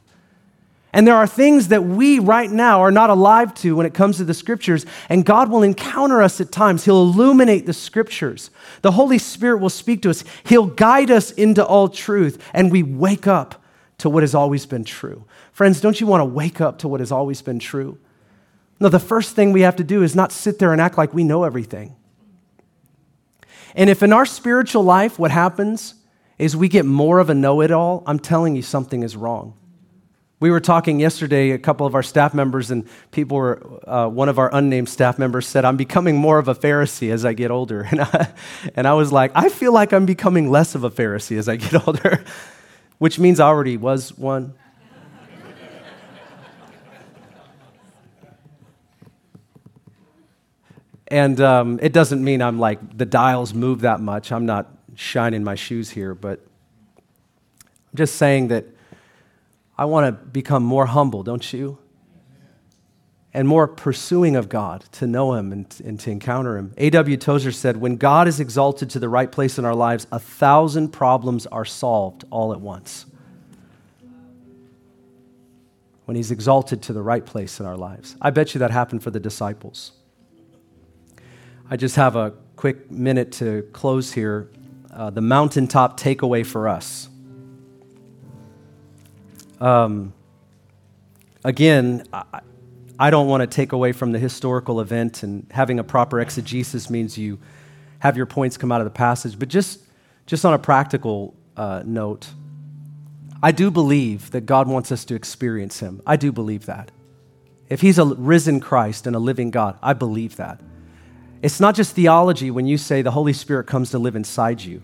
And 0.90 1.06
there 1.06 1.14
are 1.14 1.26
things 1.26 1.68
that 1.68 1.84
we 1.84 2.18
right 2.18 2.50
now 2.50 2.80
are 2.80 2.90
not 2.90 3.10
alive 3.10 3.52
to 3.56 3.76
when 3.76 3.84
it 3.84 3.92
comes 3.92 4.16
to 4.16 4.24
the 4.24 4.32
scriptures, 4.32 4.86
and 5.10 5.26
God 5.26 5.50
will 5.50 5.62
encounter 5.62 6.22
us 6.22 6.40
at 6.40 6.50
times. 6.50 6.86
He'll 6.86 7.02
illuminate 7.02 7.66
the 7.66 7.74
scriptures. 7.74 8.48
The 8.80 8.92
Holy 8.92 9.18
Spirit 9.18 9.58
will 9.58 9.68
speak 9.68 10.00
to 10.02 10.10
us, 10.10 10.24
He'll 10.44 10.64
guide 10.64 11.10
us 11.10 11.30
into 11.30 11.62
all 11.62 11.90
truth, 11.90 12.42
and 12.54 12.72
we 12.72 12.82
wake 12.82 13.26
up 13.26 13.62
to 13.98 14.08
what 14.08 14.22
has 14.22 14.34
always 14.34 14.64
been 14.64 14.84
true. 14.84 15.26
Friends, 15.52 15.82
don't 15.82 16.00
you 16.00 16.06
want 16.06 16.22
to 16.22 16.24
wake 16.24 16.62
up 16.62 16.78
to 16.78 16.88
what 16.88 17.00
has 17.00 17.12
always 17.12 17.42
been 17.42 17.58
true? 17.58 17.98
No, 18.82 18.88
the 18.88 18.98
first 18.98 19.36
thing 19.36 19.52
we 19.52 19.60
have 19.60 19.76
to 19.76 19.84
do 19.84 20.02
is 20.02 20.16
not 20.16 20.32
sit 20.32 20.58
there 20.58 20.72
and 20.72 20.80
act 20.80 20.98
like 20.98 21.14
we 21.14 21.22
know 21.22 21.44
everything. 21.44 21.94
And 23.76 23.88
if 23.88 24.02
in 24.02 24.12
our 24.12 24.26
spiritual 24.26 24.82
life 24.82 25.20
what 25.20 25.30
happens 25.30 25.94
is 26.36 26.56
we 26.56 26.68
get 26.68 26.84
more 26.84 27.20
of 27.20 27.30
a 27.30 27.34
know 27.34 27.60
it 27.60 27.70
all, 27.70 28.02
I'm 28.06 28.18
telling 28.18 28.56
you 28.56 28.62
something 28.62 29.04
is 29.04 29.16
wrong. 29.16 29.56
We 30.40 30.50
were 30.50 30.58
talking 30.58 30.98
yesterday, 30.98 31.52
a 31.52 31.58
couple 31.60 31.86
of 31.86 31.94
our 31.94 32.02
staff 32.02 32.34
members, 32.34 32.72
and 32.72 32.88
people 33.12 33.36
were, 33.36 33.62
uh, 33.86 34.08
one 34.08 34.28
of 34.28 34.40
our 34.40 34.52
unnamed 34.52 34.88
staff 34.88 35.16
members 35.16 35.46
said, 35.46 35.64
I'm 35.64 35.76
becoming 35.76 36.16
more 36.16 36.40
of 36.40 36.48
a 36.48 36.54
Pharisee 36.56 37.12
as 37.12 37.24
I 37.24 37.34
get 37.34 37.52
older. 37.52 37.82
And 37.92 38.00
I, 38.00 38.32
and 38.74 38.88
I 38.88 38.94
was 38.94 39.12
like, 39.12 39.30
I 39.36 39.48
feel 39.48 39.72
like 39.72 39.92
I'm 39.92 40.06
becoming 40.06 40.50
less 40.50 40.74
of 40.74 40.82
a 40.82 40.90
Pharisee 40.90 41.38
as 41.38 41.48
I 41.48 41.54
get 41.54 41.86
older, 41.86 42.24
which 42.98 43.20
means 43.20 43.38
I 43.38 43.46
already 43.46 43.76
was 43.76 44.18
one. 44.18 44.54
And 51.12 51.42
um, 51.42 51.78
it 51.82 51.92
doesn't 51.92 52.24
mean 52.24 52.40
I'm 52.40 52.58
like, 52.58 52.96
the 52.96 53.04
dials 53.04 53.52
move 53.52 53.82
that 53.82 54.00
much. 54.00 54.32
I'm 54.32 54.46
not 54.46 54.74
shining 54.94 55.44
my 55.44 55.54
shoes 55.54 55.90
here, 55.90 56.14
but 56.14 56.40
I'm 57.66 57.96
just 57.96 58.16
saying 58.16 58.48
that 58.48 58.64
I 59.76 59.84
want 59.84 60.06
to 60.06 60.12
become 60.12 60.62
more 60.62 60.86
humble, 60.86 61.22
don't 61.22 61.52
you? 61.52 61.76
And 63.34 63.46
more 63.46 63.68
pursuing 63.68 64.36
of 64.36 64.48
God, 64.48 64.86
to 64.92 65.06
know 65.06 65.34
Him 65.34 65.52
and, 65.52 65.82
and 65.84 66.00
to 66.00 66.10
encounter 66.10 66.56
Him. 66.56 66.72
A.W. 66.78 67.18
Tozer 67.18 67.52
said, 67.52 67.76
When 67.76 67.96
God 67.96 68.26
is 68.26 68.40
exalted 68.40 68.88
to 68.90 68.98
the 68.98 69.10
right 69.10 69.30
place 69.30 69.58
in 69.58 69.66
our 69.66 69.74
lives, 69.74 70.06
a 70.12 70.18
thousand 70.18 70.94
problems 70.94 71.46
are 71.46 71.66
solved 71.66 72.24
all 72.30 72.54
at 72.54 72.60
once. 72.62 73.04
When 76.06 76.16
He's 76.16 76.30
exalted 76.30 76.80
to 76.84 76.94
the 76.94 77.02
right 77.02 77.24
place 77.26 77.60
in 77.60 77.66
our 77.66 77.76
lives. 77.76 78.16
I 78.22 78.30
bet 78.30 78.54
you 78.54 78.60
that 78.60 78.70
happened 78.70 79.02
for 79.02 79.10
the 79.10 79.20
disciples. 79.20 79.92
I 81.72 81.76
just 81.76 81.96
have 81.96 82.16
a 82.16 82.34
quick 82.54 82.90
minute 82.90 83.32
to 83.32 83.62
close 83.72 84.12
here. 84.12 84.50
Uh, 84.92 85.08
the 85.08 85.22
mountaintop 85.22 85.98
takeaway 85.98 86.44
for 86.44 86.68
us. 86.68 87.08
Um, 89.58 90.12
again, 91.42 92.06
I, 92.12 92.40
I 92.98 93.08
don't 93.08 93.26
want 93.26 93.40
to 93.40 93.46
take 93.46 93.72
away 93.72 93.92
from 93.92 94.12
the 94.12 94.18
historical 94.18 94.82
event, 94.82 95.22
and 95.22 95.46
having 95.50 95.78
a 95.78 95.82
proper 95.82 96.20
exegesis 96.20 96.90
means 96.90 97.16
you 97.16 97.38
have 98.00 98.18
your 98.18 98.26
points 98.26 98.58
come 98.58 98.70
out 98.70 98.82
of 98.82 98.84
the 98.84 98.90
passage. 98.90 99.38
But 99.38 99.48
just, 99.48 99.80
just 100.26 100.44
on 100.44 100.52
a 100.52 100.58
practical 100.58 101.34
uh, 101.56 101.84
note, 101.86 102.28
I 103.42 103.50
do 103.50 103.70
believe 103.70 104.30
that 104.32 104.44
God 104.44 104.68
wants 104.68 104.92
us 104.92 105.06
to 105.06 105.14
experience 105.14 105.80
Him. 105.80 106.02
I 106.06 106.16
do 106.16 106.32
believe 106.32 106.66
that. 106.66 106.90
If 107.70 107.80
He's 107.80 107.98
a 107.98 108.04
risen 108.04 108.60
Christ 108.60 109.06
and 109.06 109.16
a 109.16 109.18
living 109.18 109.50
God, 109.50 109.78
I 109.82 109.94
believe 109.94 110.36
that. 110.36 110.60
It's 111.42 111.58
not 111.58 111.74
just 111.74 111.94
theology 111.94 112.50
when 112.50 112.66
you 112.66 112.78
say 112.78 113.02
the 113.02 113.10
Holy 113.10 113.32
Spirit 113.32 113.66
comes 113.66 113.90
to 113.90 113.98
live 113.98 114.14
inside 114.14 114.60
you. 114.60 114.80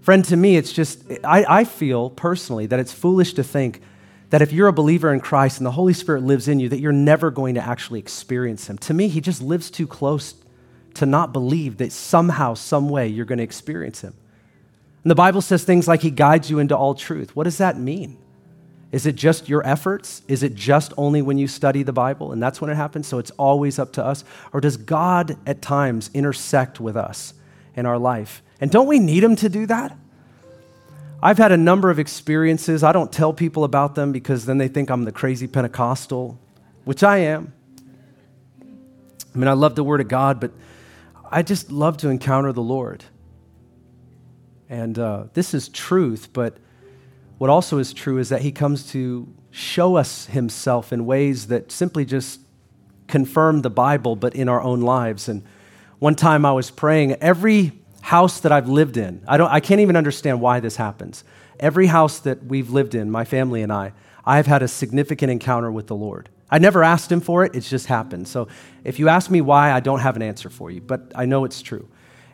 Friend, 0.00 0.24
to 0.26 0.36
me, 0.36 0.56
it's 0.56 0.72
just, 0.72 1.04
I, 1.22 1.60
I 1.60 1.64
feel 1.64 2.10
personally 2.10 2.66
that 2.66 2.80
it's 2.80 2.92
foolish 2.92 3.32
to 3.34 3.44
think 3.44 3.80
that 4.30 4.42
if 4.42 4.52
you're 4.52 4.68
a 4.68 4.72
believer 4.72 5.12
in 5.12 5.20
Christ 5.20 5.58
and 5.58 5.66
the 5.66 5.70
Holy 5.70 5.92
Spirit 5.92 6.24
lives 6.24 6.48
in 6.48 6.58
you, 6.58 6.68
that 6.68 6.80
you're 6.80 6.92
never 6.92 7.30
going 7.30 7.54
to 7.54 7.64
actually 7.64 8.00
experience 8.00 8.68
Him. 8.68 8.76
To 8.78 8.92
me, 8.92 9.06
He 9.06 9.20
just 9.20 9.40
lives 9.40 9.70
too 9.70 9.86
close 9.86 10.34
to 10.94 11.06
not 11.06 11.32
believe 11.32 11.76
that 11.78 11.92
somehow, 11.92 12.54
some 12.54 12.88
way, 12.88 13.06
you're 13.06 13.24
going 13.24 13.38
to 13.38 13.44
experience 13.44 14.00
Him. 14.00 14.14
And 15.04 15.10
the 15.10 15.14
Bible 15.14 15.40
says 15.40 15.62
things 15.62 15.86
like 15.86 16.02
He 16.02 16.10
guides 16.10 16.50
you 16.50 16.58
into 16.58 16.76
all 16.76 16.94
truth. 16.94 17.36
What 17.36 17.44
does 17.44 17.58
that 17.58 17.78
mean? 17.78 18.18
Is 18.94 19.06
it 19.06 19.16
just 19.16 19.48
your 19.48 19.66
efforts? 19.66 20.22
Is 20.28 20.44
it 20.44 20.54
just 20.54 20.92
only 20.96 21.20
when 21.20 21.36
you 21.36 21.48
study 21.48 21.82
the 21.82 21.92
Bible 21.92 22.30
and 22.30 22.40
that's 22.40 22.60
when 22.60 22.70
it 22.70 22.76
happens? 22.76 23.08
So 23.08 23.18
it's 23.18 23.32
always 23.32 23.80
up 23.80 23.92
to 23.94 24.04
us? 24.04 24.22
Or 24.52 24.60
does 24.60 24.76
God 24.76 25.36
at 25.48 25.60
times 25.60 26.10
intersect 26.14 26.78
with 26.78 26.96
us 26.96 27.34
in 27.74 27.86
our 27.86 27.98
life? 27.98 28.40
And 28.60 28.70
don't 28.70 28.86
we 28.86 29.00
need 29.00 29.24
Him 29.24 29.34
to 29.34 29.48
do 29.48 29.66
that? 29.66 29.98
I've 31.20 31.38
had 31.38 31.50
a 31.50 31.56
number 31.56 31.90
of 31.90 31.98
experiences. 31.98 32.84
I 32.84 32.92
don't 32.92 33.10
tell 33.10 33.32
people 33.32 33.64
about 33.64 33.96
them 33.96 34.12
because 34.12 34.46
then 34.46 34.58
they 34.58 34.68
think 34.68 34.90
I'm 34.90 35.02
the 35.02 35.10
crazy 35.10 35.48
Pentecostal, 35.48 36.38
which 36.84 37.02
I 37.02 37.16
am. 37.16 37.52
I 38.62 39.38
mean, 39.38 39.48
I 39.48 39.54
love 39.54 39.74
the 39.74 39.82
Word 39.82 40.02
of 40.02 40.06
God, 40.06 40.38
but 40.38 40.52
I 41.32 41.42
just 41.42 41.72
love 41.72 41.96
to 41.96 42.10
encounter 42.10 42.52
the 42.52 42.62
Lord. 42.62 43.02
And 44.68 44.96
uh, 45.00 45.24
this 45.32 45.52
is 45.52 45.68
truth, 45.68 46.28
but 46.32 46.58
what 47.38 47.50
also 47.50 47.78
is 47.78 47.92
true 47.92 48.18
is 48.18 48.28
that 48.28 48.42
he 48.42 48.52
comes 48.52 48.90
to 48.92 49.28
show 49.50 49.96
us 49.96 50.26
himself 50.26 50.92
in 50.92 51.06
ways 51.06 51.48
that 51.48 51.70
simply 51.70 52.04
just 52.04 52.40
confirm 53.06 53.62
the 53.62 53.70
Bible, 53.70 54.16
but 54.16 54.34
in 54.34 54.48
our 54.48 54.60
own 54.60 54.80
lives. 54.80 55.28
And 55.28 55.42
one 55.98 56.14
time 56.14 56.44
I 56.44 56.52
was 56.52 56.70
praying, 56.70 57.12
every 57.14 57.72
house 58.02 58.40
that 58.40 58.52
I've 58.52 58.68
lived 58.68 58.96
in, 58.96 59.22
I, 59.26 59.36
don't, 59.36 59.50
I 59.50 59.60
can't 59.60 59.80
even 59.80 59.96
understand 59.96 60.40
why 60.40 60.60
this 60.60 60.76
happens. 60.76 61.24
Every 61.60 61.86
house 61.86 62.18
that 62.20 62.44
we've 62.44 62.70
lived 62.70 62.94
in, 62.94 63.10
my 63.10 63.24
family 63.24 63.62
and 63.62 63.72
I, 63.72 63.92
I've 64.24 64.46
had 64.46 64.62
a 64.62 64.68
significant 64.68 65.30
encounter 65.30 65.70
with 65.70 65.86
the 65.86 65.96
Lord. 65.96 66.28
I 66.50 66.58
never 66.58 66.82
asked 66.82 67.10
him 67.10 67.20
for 67.20 67.44
it, 67.44 67.54
it's 67.54 67.68
just 67.68 67.86
happened. 67.86 68.28
So 68.28 68.48
if 68.84 68.98
you 68.98 69.08
ask 69.08 69.30
me 69.30 69.40
why, 69.40 69.72
I 69.72 69.80
don't 69.80 70.00
have 70.00 70.16
an 70.16 70.22
answer 70.22 70.50
for 70.50 70.70
you, 70.70 70.80
but 70.80 71.12
I 71.14 71.24
know 71.26 71.44
it's 71.44 71.62
true. 71.62 71.88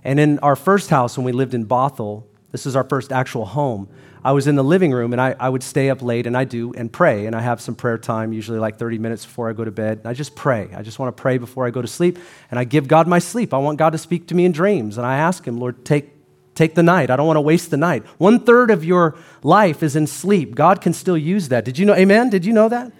And 0.04 0.18
in 0.18 0.38
our 0.40 0.56
first 0.56 0.90
house, 0.90 1.16
when 1.16 1.24
we 1.24 1.32
lived 1.32 1.54
in 1.54 1.66
Bothell, 1.66 2.24
this 2.52 2.66
is 2.66 2.76
our 2.76 2.84
first 2.84 3.12
actual 3.12 3.44
home. 3.44 3.88
I 4.22 4.32
was 4.32 4.46
in 4.46 4.56
the 4.56 4.64
living 4.64 4.92
room 4.92 5.12
and 5.12 5.20
I, 5.20 5.34
I 5.38 5.48
would 5.48 5.62
stay 5.62 5.88
up 5.88 6.02
late 6.02 6.26
and 6.26 6.36
I 6.36 6.44
do 6.44 6.74
and 6.74 6.92
pray. 6.92 7.26
And 7.26 7.34
I 7.34 7.40
have 7.40 7.60
some 7.60 7.74
prayer 7.74 7.96
time, 7.96 8.32
usually 8.32 8.58
like 8.58 8.78
30 8.78 8.98
minutes 8.98 9.24
before 9.24 9.48
I 9.48 9.52
go 9.54 9.64
to 9.64 9.70
bed. 9.70 9.98
And 9.98 10.06
I 10.06 10.12
just 10.12 10.34
pray. 10.34 10.68
I 10.74 10.82
just 10.82 10.98
want 10.98 11.16
to 11.16 11.20
pray 11.20 11.38
before 11.38 11.66
I 11.66 11.70
go 11.70 11.80
to 11.80 11.88
sleep. 11.88 12.18
And 12.50 12.58
I 12.58 12.64
give 12.64 12.86
God 12.86 13.08
my 13.08 13.18
sleep. 13.18 13.54
I 13.54 13.58
want 13.58 13.78
God 13.78 13.90
to 13.90 13.98
speak 13.98 14.26
to 14.28 14.34
me 14.34 14.44
in 14.44 14.52
dreams. 14.52 14.98
And 14.98 15.06
I 15.06 15.16
ask 15.16 15.46
Him, 15.46 15.58
Lord, 15.58 15.84
take, 15.84 16.10
take 16.54 16.74
the 16.74 16.82
night. 16.82 17.10
I 17.10 17.16
don't 17.16 17.26
want 17.26 17.38
to 17.38 17.42
waste 17.42 17.70
the 17.70 17.78
night. 17.78 18.04
One 18.18 18.40
third 18.40 18.70
of 18.70 18.84
your 18.84 19.16
life 19.42 19.82
is 19.82 19.96
in 19.96 20.06
sleep. 20.06 20.54
God 20.54 20.82
can 20.82 20.92
still 20.92 21.16
use 21.16 21.48
that. 21.48 21.64
Did 21.64 21.78
you 21.78 21.86
know? 21.86 21.94
Amen? 21.94 22.28
Did 22.28 22.44
you 22.44 22.52
know 22.52 22.68
that? 22.68 22.92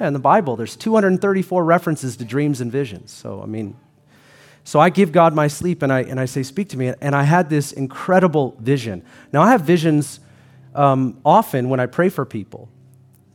Yeah, 0.00 0.08
in 0.08 0.14
the 0.14 0.18
Bible, 0.18 0.56
there's 0.56 0.74
234 0.74 1.64
references 1.64 2.16
to 2.16 2.24
dreams 2.24 2.60
and 2.60 2.72
visions. 2.72 3.12
So, 3.12 3.40
I 3.40 3.46
mean, 3.46 3.76
so 4.66 4.80
I 4.80 4.90
give 4.90 5.12
God 5.12 5.32
my 5.32 5.46
sleep 5.46 5.84
and 5.84 5.92
I, 5.92 6.00
and 6.00 6.18
I 6.18 6.24
say, 6.24 6.42
Speak 6.42 6.70
to 6.70 6.76
me. 6.76 6.92
And 7.00 7.14
I 7.14 7.22
had 7.22 7.48
this 7.48 7.70
incredible 7.70 8.56
vision. 8.58 9.04
Now, 9.32 9.42
I 9.42 9.52
have 9.52 9.60
visions 9.60 10.18
um, 10.74 11.20
often 11.24 11.68
when 11.68 11.78
I 11.78 11.86
pray 11.86 12.08
for 12.08 12.24
people. 12.24 12.68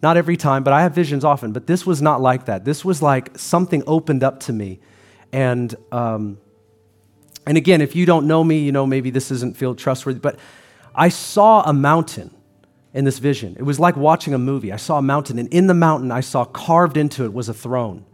Not 0.03 0.17
every 0.17 0.35
time, 0.35 0.61
but 0.61 0.73
I 0.73 0.81
have 0.81 0.93
visions 0.93 1.23
often. 1.23 1.53
But 1.53 1.67
this 1.67 1.85
was 1.85 2.01
not 2.01 2.19
like 2.19 2.47
that. 2.47 2.65
This 2.65 2.83
was 2.83 3.01
like 3.01 3.37
something 3.37 3.81
opened 3.87 4.25
up 4.25 4.41
to 4.41 4.53
me. 4.53 4.81
And, 5.31 5.73
um, 5.93 6.37
and 7.47 7.57
again, 7.57 7.79
if 7.79 7.95
you 7.95 8.05
don't 8.05 8.27
know 8.27 8.43
me, 8.43 8.59
you 8.59 8.73
know 8.73 8.85
maybe 8.85 9.09
this 9.09 9.29
doesn't 9.29 9.53
feel 9.53 9.73
trustworthy, 9.73 10.19
but 10.19 10.37
I 10.93 11.07
saw 11.07 11.61
a 11.61 11.71
mountain 11.71 12.35
in 12.93 13.05
this 13.05 13.19
vision. 13.19 13.55
It 13.57 13.63
was 13.63 13.79
like 13.79 13.95
watching 13.95 14.33
a 14.33 14.37
movie. 14.37 14.73
I 14.73 14.75
saw 14.75 14.97
a 14.97 15.01
mountain, 15.01 15.39
and 15.39 15.47
in 15.53 15.67
the 15.67 15.73
mountain, 15.73 16.11
I 16.11 16.19
saw 16.19 16.43
carved 16.43 16.97
into 16.97 17.23
it 17.23 17.31
was 17.31 17.47
a 17.47 17.53
throne. 17.53 18.05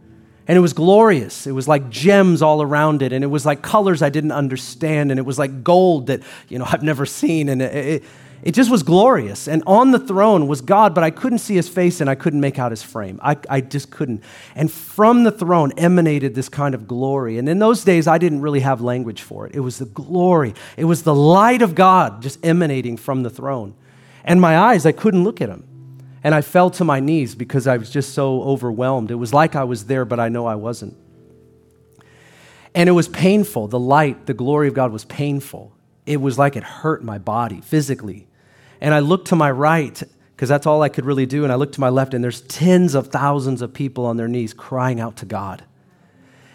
And 0.48 0.56
it 0.56 0.60
was 0.60 0.72
glorious. 0.72 1.46
It 1.46 1.52
was 1.52 1.68
like 1.68 1.90
gems 1.90 2.42
all 2.42 2.62
around 2.62 3.02
it, 3.02 3.12
and 3.12 3.22
it 3.22 3.28
was 3.28 3.46
like 3.46 3.62
colors 3.62 4.02
I 4.02 4.08
didn't 4.08 4.32
understand, 4.32 5.10
and 5.10 5.20
it 5.20 5.26
was 5.26 5.38
like 5.38 5.62
gold 5.62 6.08
that, 6.08 6.22
you 6.48 6.58
know, 6.58 6.64
I've 6.68 6.82
never 6.82 7.06
seen. 7.06 7.48
And 7.48 7.62
it, 7.62 7.74
it, 7.74 8.04
it 8.42 8.52
just 8.52 8.70
was 8.70 8.82
glorious. 8.82 9.48
And 9.48 9.62
on 9.66 9.90
the 9.90 9.98
throne 9.98 10.46
was 10.46 10.60
God, 10.60 10.94
but 10.94 11.02
I 11.02 11.10
couldn't 11.10 11.40
see 11.40 11.56
his 11.56 11.68
face 11.68 12.00
and 12.00 12.08
I 12.08 12.14
couldn't 12.14 12.40
make 12.40 12.58
out 12.58 12.70
his 12.70 12.82
frame. 12.82 13.18
I, 13.22 13.36
I 13.50 13.60
just 13.60 13.90
couldn't. 13.90 14.22
And 14.54 14.70
from 14.70 15.24
the 15.24 15.32
throne 15.32 15.72
emanated 15.76 16.34
this 16.34 16.48
kind 16.48 16.74
of 16.74 16.86
glory. 16.86 17.38
And 17.38 17.48
in 17.48 17.58
those 17.58 17.82
days, 17.82 18.06
I 18.06 18.16
didn't 18.18 18.40
really 18.40 18.60
have 18.60 18.80
language 18.80 19.22
for 19.22 19.46
it. 19.46 19.54
It 19.56 19.60
was 19.60 19.78
the 19.78 19.86
glory, 19.86 20.54
it 20.76 20.84
was 20.84 21.02
the 21.02 21.14
light 21.14 21.62
of 21.62 21.74
God 21.74 22.22
just 22.22 22.44
emanating 22.44 22.96
from 22.96 23.22
the 23.22 23.30
throne. 23.30 23.74
And 24.24 24.40
my 24.40 24.56
eyes, 24.56 24.86
I 24.86 24.92
couldn't 24.92 25.24
look 25.24 25.40
at 25.40 25.48
him. 25.48 25.64
And 26.24 26.34
I 26.34 26.40
fell 26.40 26.70
to 26.70 26.84
my 26.84 27.00
knees 27.00 27.34
because 27.34 27.66
I 27.66 27.76
was 27.76 27.90
just 27.90 28.12
so 28.12 28.42
overwhelmed. 28.42 29.10
It 29.10 29.16
was 29.16 29.32
like 29.32 29.54
I 29.54 29.64
was 29.64 29.86
there, 29.86 30.04
but 30.04 30.18
I 30.18 30.28
know 30.28 30.46
I 30.46 30.56
wasn't. 30.56 30.96
And 32.74 32.88
it 32.88 32.92
was 32.92 33.08
painful. 33.08 33.68
The 33.68 33.78
light, 33.78 34.26
the 34.26 34.34
glory 34.34 34.68
of 34.68 34.74
God 34.74 34.92
was 34.92 35.04
painful. 35.04 35.72
It 36.06 36.20
was 36.20 36.38
like 36.38 36.56
it 36.56 36.64
hurt 36.64 37.04
my 37.04 37.18
body 37.18 37.60
physically. 37.60 38.26
And 38.80 38.94
I 38.94 39.00
looked 39.00 39.28
to 39.28 39.36
my 39.36 39.50
right 39.50 40.02
because 40.34 40.48
that's 40.48 40.66
all 40.66 40.82
I 40.82 40.88
could 40.88 41.04
really 41.04 41.26
do. 41.26 41.42
And 41.42 41.52
I 41.52 41.56
looked 41.56 41.74
to 41.74 41.80
my 41.80 41.88
left, 41.88 42.14
and 42.14 42.22
there's 42.22 42.42
tens 42.42 42.94
of 42.94 43.08
thousands 43.08 43.60
of 43.60 43.74
people 43.74 44.06
on 44.06 44.16
their 44.16 44.28
knees 44.28 44.54
crying 44.54 45.00
out 45.00 45.16
to 45.16 45.26
God. 45.26 45.64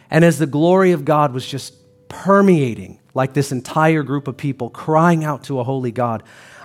And 0.09 0.23
as 0.23 0.39
the 0.39 0.47
glory 0.47 0.93
of 0.93 1.03
God 1.03 1.33
was 1.33 1.45
just 1.45 1.73
permeating, 2.07 2.99
like 3.13 3.33
this 3.33 3.51
entire 3.51 4.03
group 4.03 4.27
of 4.27 4.37
people 4.37 4.69
crying 4.69 5.25
out 5.25 5.43
to 5.45 5.59
a 5.59 5.63
holy 5.63 5.91
God, 5.91 6.23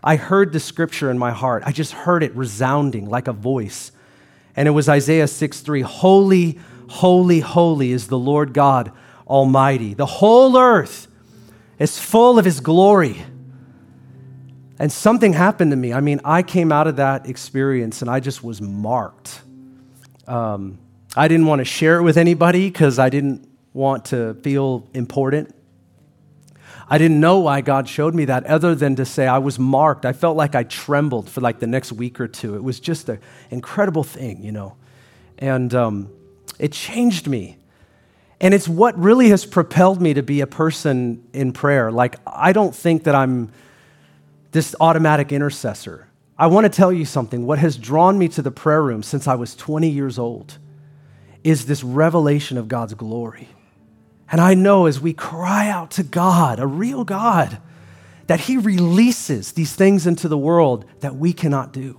I 0.09 0.17
heard 0.17 0.55
the 0.55 0.61
scripture 0.61 1.11
in 1.11 1.19
my 1.19 1.33
heart. 1.33 1.65
I 1.67 1.73
just 1.73 1.93
heard 1.93 2.23
it 2.23 2.35
resounding 2.35 3.11
like 3.11 3.29
a 3.29 3.33
voice. 3.35 3.93
And 4.57 4.67
it 4.67 4.71
was 4.71 4.89
Isaiah 4.89 5.29
6 5.29 5.61
3 5.61 5.83
Holy, 5.83 6.59
holy, 6.89 7.41
holy 7.41 7.93
is 7.93 8.09
the 8.09 8.19
Lord 8.19 8.55
God 8.55 8.91
Almighty. 9.27 9.93
The 9.93 10.07
whole 10.07 10.57
earth 10.57 11.09
is 11.79 11.99
full 11.99 12.39
of 12.39 12.47
his 12.47 12.61
glory. 12.61 13.23
And 14.79 14.91
something 14.91 15.35
happened 15.35 15.73
to 15.73 15.77
me. 15.77 15.93
I 15.93 16.01
mean, 16.01 16.23
I 16.25 16.43
came 16.43 16.73
out 16.73 16.87
of 16.87 16.97
that 16.97 17.29
experience 17.29 18.01
and 18.01 18.11
I 18.11 18.21
just 18.21 18.43
was 18.43 18.63
marked. 18.63 19.43
Um, 20.27 20.79
I 21.17 21.29
didn't 21.29 21.45
want 21.45 21.59
to 21.59 21.67
share 21.67 21.99
it 21.99 22.03
with 22.03 22.17
anybody 22.17 22.71
because 22.71 22.99
I 22.99 23.11
didn't 23.11 23.47
want 23.75 24.07
to 24.07 24.39
feel 24.43 24.89
important. 24.95 25.55
I 26.91 26.97
didn't 26.97 27.20
know 27.20 27.41
why 27.41 27.61
God 27.61 27.86
showed 27.89 28.14
me 28.14 28.24
that 28.26 28.47
other 28.47 28.74
than 28.74 28.97
to 28.97 29.05
say 29.05 29.26
I 29.26 29.39
was 29.39 29.59
marked. 29.59 30.07
I 30.07 30.12
felt 30.12 30.36
like 30.36 30.55
I 30.55 30.62
trembled 30.62 31.28
for 31.28 31.41
like 31.43 31.59
the 31.59 31.66
next 31.66 31.93
week 31.93 32.18
or 32.18 32.28
two. 32.28 32.55
It 32.55 32.64
was 32.64 32.80
just 32.80 33.09
an 33.11 33.20
incredible 33.51 34.05
thing, 34.05 34.43
you 34.43 34.53
know. 34.53 34.76
And 35.39 35.74
um, 35.74 36.11
it 36.59 36.72
changed 36.72 37.26
me. 37.26 37.59
And 38.41 38.55
it's 38.55 38.68
what 38.68 38.99
really 38.99 39.28
has 39.30 39.45
propelled 39.45 40.01
me 40.01 40.14
to 40.14 40.22
be 40.22 40.41
a 40.41 40.47
person 40.47 41.26
in 41.32 41.53
prayer. 41.53 41.91
Like, 41.93 42.16
I 42.26 42.53
don't 42.53 42.74
think 42.74 43.05
that 43.05 43.14
I'm 43.14 43.53
this 44.53 44.74
automatic 44.80 45.32
intercessor. 45.32 46.09
I 46.39 46.47
want 46.47 46.64
to 46.64 46.70
tell 46.70 46.93
you 46.93 47.05
something. 47.05 47.45
What 47.45 47.59
has 47.59 47.76
drawn 47.76 48.16
me 48.16 48.28
to 48.28 48.43
the 48.43 48.53
prayer 48.53 48.82
room 48.82 49.03
since 49.03 49.26
I 49.26 49.34
was 49.34 49.55
20 49.57 49.89
years 49.89 50.18
old 50.18 50.57
is 51.45 51.66
this 51.66 51.82
revelation 51.82 52.57
of 52.57 52.68
God's 52.68 52.95
glory. 52.95 53.49
And 54.31 54.41
I 54.41 54.55
know 54.55 54.87
as 54.87 55.01
we 55.01 55.12
cry 55.12 55.68
out 55.68 55.91
to 55.93 56.03
God, 56.03 56.61
a 56.61 56.66
real 56.66 57.05
God, 57.05 57.59
that 58.26 58.41
He 58.41 58.57
releases 58.57 59.53
these 59.53 59.74
things 59.74 60.07
into 60.07 60.29
the 60.29 60.39
world 60.39 60.85
that 61.01 61.16
we 61.16 61.33
cannot 61.33 61.72
do. 61.72 61.99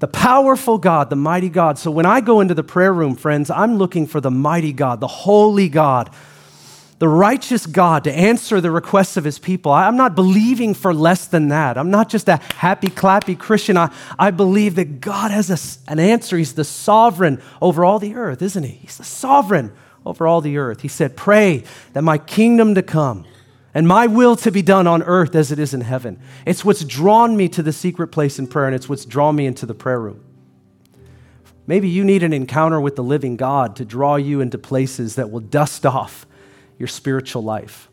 The 0.00 0.08
powerful 0.08 0.78
God, 0.78 1.10
the 1.10 1.16
mighty 1.16 1.48
God. 1.48 1.78
So 1.78 1.90
when 1.90 2.06
I 2.06 2.20
go 2.20 2.40
into 2.40 2.54
the 2.54 2.62
prayer 2.62 2.92
room, 2.92 3.16
friends, 3.16 3.50
I'm 3.50 3.76
looking 3.76 4.06
for 4.06 4.20
the 4.20 4.30
mighty 4.30 4.72
God, 4.72 5.00
the 5.00 5.06
holy 5.06 5.68
God, 5.68 6.10
the 6.98 7.08
righteous 7.08 7.66
God 7.66 8.04
to 8.04 8.12
answer 8.12 8.60
the 8.60 8.70
requests 8.70 9.16
of 9.16 9.24
his 9.24 9.38
people. 9.38 9.72
I'm 9.72 9.96
not 9.96 10.14
believing 10.14 10.74
for 10.74 10.92
less 10.92 11.26
than 11.26 11.48
that. 11.48 11.78
I'm 11.78 11.90
not 11.90 12.10
just 12.10 12.28
a 12.28 12.36
happy, 12.56 12.88
clappy 12.88 13.38
Christian. 13.38 13.78
I, 13.78 13.90
I 14.18 14.30
believe 14.30 14.74
that 14.74 15.00
God 15.00 15.30
has 15.30 15.50
a, 15.50 15.90
an 15.90 15.98
answer. 15.98 16.36
He's 16.36 16.54
the 16.54 16.64
sovereign 16.64 17.42
over 17.62 17.84
all 17.86 17.98
the 17.98 18.14
earth, 18.14 18.42
isn't 18.42 18.62
he? 18.62 18.72
He's 18.82 18.98
the 18.98 19.04
sovereign 19.04 19.72
over 20.04 20.26
all 20.26 20.40
the 20.40 20.58
earth. 20.58 20.80
He 20.80 20.88
said, 20.88 21.16
Pray 21.16 21.64
that 21.92 22.02
my 22.02 22.18
kingdom 22.18 22.74
to 22.74 22.82
come 22.82 23.24
and 23.74 23.86
my 23.86 24.06
will 24.06 24.36
to 24.36 24.50
be 24.50 24.62
done 24.62 24.86
on 24.86 25.02
earth 25.02 25.34
as 25.34 25.52
it 25.52 25.58
is 25.58 25.74
in 25.74 25.82
heaven. 25.82 26.18
It's 26.44 26.64
what's 26.64 26.84
drawn 26.84 27.36
me 27.36 27.48
to 27.50 27.62
the 27.62 27.72
secret 27.72 28.08
place 28.08 28.38
in 28.38 28.46
prayer, 28.46 28.66
and 28.66 28.74
it's 28.74 28.88
what's 28.88 29.04
drawn 29.04 29.36
me 29.36 29.46
into 29.46 29.66
the 29.66 29.74
prayer 29.74 30.00
room. 30.00 30.24
Maybe 31.66 31.88
you 31.88 32.02
need 32.02 32.24
an 32.24 32.32
encounter 32.32 32.80
with 32.80 32.96
the 32.96 33.04
living 33.04 33.36
God 33.36 33.76
to 33.76 33.84
draw 33.84 34.16
you 34.16 34.40
into 34.40 34.58
places 34.58 35.14
that 35.14 35.30
will 35.30 35.40
dust 35.40 35.86
off 35.86 36.26
your 36.78 36.88
spiritual 36.88 37.44
life. 37.44 37.88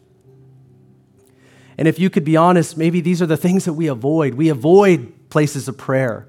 And 1.78 1.88
if 1.88 1.99
you 1.99 2.10
could 2.10 2.24
be 2.24 2.36
honest, 2.36 2.76
maybe 2.76 3.01
these 3.01 3.22
are 3.22 3.28
the 3.28 3.38
things 3.38 3.66
that 3.66 3.74
we 3.74 3.86
avoid. 3.86 4.34
We 4.34 4.49
avoid 4.49 5.30
places 5.30 5.68
of 5.68 5.78
prayer. 5.78 6.28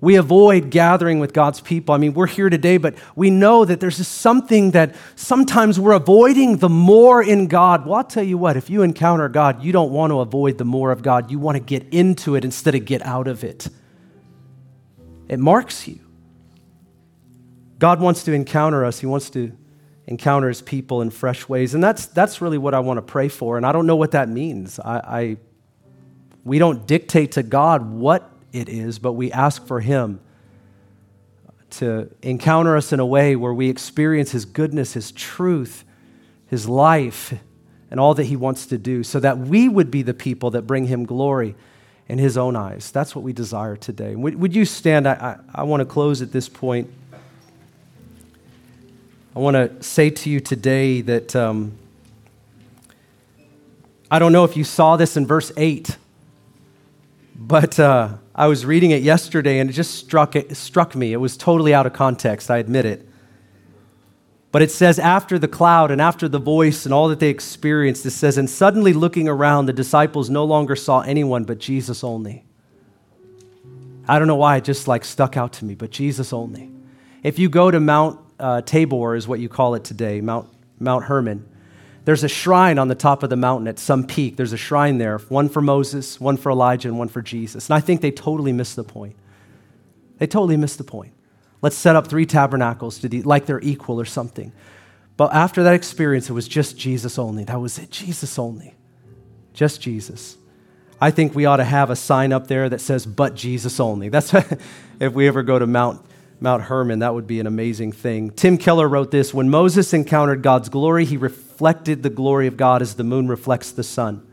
We 0.00 0.14
avoid 0.14 0.70
gathering 0.70 1.18
with 1.18 1.32
God's 1.32 1.60
people. 1.60 1.94
I 1.94 1.98
mean, 1.98 2.14
we're 2.14 2.28
here 2.28 2.48
today, 2.48 2.76
but 2.76 2.94
we 3.16 3.30
know 3.30 3.64
that 3.64 3.80
there's 3.80 3.96
just 3.96 4.12
something 4.12 4.70
that 4.70 4.94
sometimes 5.16 5.80
we're 5.80 5.92
avoiding 5.92 6.58
the 6.58 6.68
more 6.68 7.22
in 7.22 7.48
God. 7.48 7.84
Well, 7.84 7.96
I'll 7.96 8.04
tell 8.04 8.22
you 8.22 8.38
what, 8.38 8.56
if 8.56 8.70
you 8.70 8.82
encounter 8.82 9.28
God, 9.28 9.62
you 9.62 9.72
don't 9.72 9.90
want 9.90 10.12
to 10.12 10.20
avoid 10.20 10.58
the 10.58 10.64
more 10.64 10.92
of 10.92 11.02
God. 11.02 11.30
You 11.30 11.40
want 11.40 11.56
to 11.56 11.60
get 11.60 11.84
into 11.92 12.36
it 12.36 12.44
instead 12.44 12.76
of 12.76 12.84
get 12.84 13.02
out 13.02 13.26
of 13.26 13.42
it. 13.42 13.68
It 15.28 15.40
marks 15.40 15.88
you. 15.88 15.98
God 17.78 18.00
wants 18.00 18.24
to 18.24 18.32
encounter 18.32 18.84
us, 18.84 19.00
He 19.00 19.06
wants 19.06 19.30
to 19.30 19.52
encounters 20.06 20.62
people 20.62 21.02
in 21.02 21.10
fresh 21.10 21.48
ways. 21.48 21.74
And 21.74 21.84
that's, 21.84 22.06
that's 22.06 22.40
really 22.40 22.56
what 22.56 22.72
I 22.72 22.80
want 22.80 22.96
to 22.96 23.02
pray 23.02 23.28
for. 23.28 23.58
And 23.58 23.66
I 23.66 23.72
don't 23.72 23.86
know 23.86 23.96
what 23.96 24.12
that 24.12 24.28
means. 24.28 24.80
I, 24.80 24.96
I, 24.96 25.36
we 26.44 26.58
don't 26.58 26.86
dictate 26.86 27.32
to 27.32 27.42
God 27.42 27.90
what 27.90 28.37
it 28.58 28.68
is, 28.68 28.98
but 28.98 29.12
we 29.12 29.32
ask 29.32 29.66
for 29.66 29.80
Him 29.80 30.20
to 31.70 32.10
encounter 32.22 32.76
us 32.76 32.92
in 32.92 33.00
a 33.00 33.06
way 33.06 33.36
where 33.36 33.54
we 33.54 33.68
experience 33.68 34.32
His 34.32 34.44
goodness, 34.44 34.94
His 34.94 35.12
truth, 35.12 35.84
His 36.46 36.68
life, 36.68 37.34
and 37.90 38.00
all 38.00 38.14
that 38.14 38.24
He 38.24 38.36
wants 38.36 38.66
to 38.66 38.78
do, 38.78 39.02
so 39.02 39.20
that 39.20 39.38
we 39.38 39.68
would 39.68 39.90
be 39.90 40.02
the 40.02 40.14
people 40.14 40.50
that 40.52 40.62
bring 40.62 40.86
Him 40.86 41.04
glory 41.04 41.54
in 42.08 42.18
His 42.18 42.36
own 42.36 42.56
eyes. 42.56 42.90
That's 42.90 43.14
what 43.14 43.22
we 43.22 43.32
desire 43.32 43.76
today. 43.76 44.16
Would, 44.16 44.34
would 44.36 44.54
you 44.54 44.64
stand? 44.64 45.06
I, 45.06 45.12
I, 45.54 45.60
I 45.60 45.62
want 45.62 45.80
to 45.80 45.84
close 45.84 46.22
at 46.22 46.32
this 46.32 46.48
point. 46.48 46.90
I 49.36 49.40
want 49.40 49.54
to 49.54 49.82
say 49.82 50.10
to 50.10 50.30
you 50.30 50.40
today 50.40 51.00
that 51.02 51.36
um, 51.36 51.78
I 54.10 54.18
don't 54.18 54.32
know 54.32 54.44
if 54.44 54.56
you 54.56 54.64
saw 54.64 54.96
this 54.96 55.16
in 55.16 55.26
verse 55.26 55.52
8, 55.56 55.96
but 57.36 57.78
uh, 57.78 58.14
I 58.38 58.46
was 58.46 58.64
reading 58.64 58.92
it 58.92 59.02
yesterday 59.02 59.58
and 59.58 59.68
it 59.68 59.72
just 59.72 59.96
struck, 59.96 60.36
it 60.36 60.56
struck 60.56 60.94
me. 60.94 61.12
It 61.12 61.16
was 61.16 61.36
totally 61.36 61.74
out 61.74 61.86
of 61.86 61.92
context, 61.92 62.52
I 62.52 62.58
admit 62.58 62.86
it. 62.86 63.04
But 64.52 64.62
it 64.62 64.70
says, 64.70 65.00
after 65.00 65.40
the 65.40 65.48
cloud 65.48 65.90
and 65.90 66.00
after 66.00 66.28
the 66.28 66.38
voice 66.38 66.84
and 66.84 66.94
all 66.94 67.08
that 67.08 67.18
they 67.18 67.30
experienced, 67.30 68.06
it 68.06 68.12
says, 68.12 68.38
and 68.38 68.48
suddenly 68.48 68.92
looking 68.92 69.26
around, 69.28 69.66
the 69.66 69.72
disciples 69.72 70.30
no 70.30 70.44
longer 70.44 70.76
saw 70.76 71.00
anyone 71.00 71.42
but 71.42 71.58
Jesus 71.58 72.04
only. 72.04 72.44
I 74.06 74.20
don't 74.20 74.28
know 74.28 74.36
why 74.36 74.58
it 74.58 74.64
just 74.64 74.86
like 74.86 75.04
stuck 75.04 75.36
out 75.36 75.54
to 75.54 75.64
me, 75.64 75.74
but 75.74 75.90
Jesus 75.90 76.32
only. 76.32 76.70
If 77.24 77.40
you 77.40 77.48
go 77.48 77.72
to 77.72 77.80
Mount 77.80 78.20
uh, 78.38 78.62
Tabor, 78.62 79.16
is 79.16 79.26
what 79.26 79.40
you 79.40 79.48
call 79.48 79.74
it 79.74 79.82
today, 79.82 80.20
Mount, 80.20 80.48
Mount 80.78 81.06
Hermon. 81.06 81.44
There's 82.08 82.24
a 82.24 82.28
shrine 82.28 82.78
on 82.78 82.88
the 82.88 82.94
top 82.94 83.22
of 83.22 83.28
the 83.28 83.36
mountain 83.36 83.68
at 83.68 83.78
some 83.78 84.02
peak. 84.02 84.36
There's 84.36 84.54
a 84.54 84.56
shrine 84.56 84.96
there, 84.96 85.18
one 85.18 85.50
for 85.50 85.60
Moses, 85.60 86.18
one 86.18 86.38
for 86.38 86.50
Elijah, 86.50 86.88
and 86.88 86.98
one 86.98 87.08
for 87.08 87.20
Jesus. 87.20 87.68
And 87.68 87.76
I 87.76 87.80
think 87.80 88.00
they 88.00 88.10
totally 88.10 88.50
missed 88.50 88.76
the 88.76 88.82
point. 88.82 89.14
They 90.16 90.26
totally 90.26 90.56
missed 90.56 90.78
the 90.78 90.84
point. 90.84 91.12
Let's 91.60 91.76
set 91.76 91.96
up 91.96 92.06
three 92.06 92.24
tabernacles 92.24 93.00
to 93.00 93.10
de- 93.10 93.20
like 93.20 93.44
they're 93.44 93.60
equal 93.60 94.00
or 94.00 94.06
something. 94.06 94.52
But 95.18 95.34
after 95.34 95.62
that 95.64 95.74
experience, 95.74 96.30
it 96.30 96.32
was 96.32 96.48
just 96.48 96.78
Jesus 96.78 97.18
only. 97.18 97.44
That 97.44 97.60
was 97.60 97.78
it, 97.78 97.90
Jesus 97.90 98.38
only. 98.38 98.74
Just 99.52 99.82
Jesus. 99.82 100.38
I 101.02 101.10
think 101.10 101.34
we 101.34 101.44
ought 101.44 101.56
to 101.56 101.64
have 101.64 101.90
a 101.90 101.96
sign 101.96 102.32
up 102.32 102.46
there 102.46 102.70
that 102.70 102.80
says, 102.80 103.04
but 103.04 103.34
Jesus 103.34 103.80
only. 103.80 104.08
That's 104.08 104.32
if 104.98 105.12
we 105.12 105.28
ever 105.28 105.42
go 105.42 105.58
to 105.58 105.66
Mount 105.66 106.02
Mount 106.40 106.64
Hermon. 106.64 107.00
That 107.00 107.14
would 107.14 107.26
be 107.26 107.40
an 107.40 107.46
amazing 107.46 107.92
thing. 107.92 108.30
Tim 108.30 108.58
Keller 108.58 108.88
wrote 108.88 109.10
this 109.10 109.34
When 109.34 109.50
Moses 109.50 109.92
encountered 109.92 110.42
God's 110.42 110.68
glory, 110.68 111.04
he 111.04 111.16
reflected 111.16 112.02
the 112.02 112.10
glory 112.10 112.46
of 112.46 112.56
God 112.56 112.82
as 112.82 112.94
the 112.94 113.04
moon 113.04 113.28
reflects 113.28 113.70
the 113.70 113.82
sun. 113.82 114.24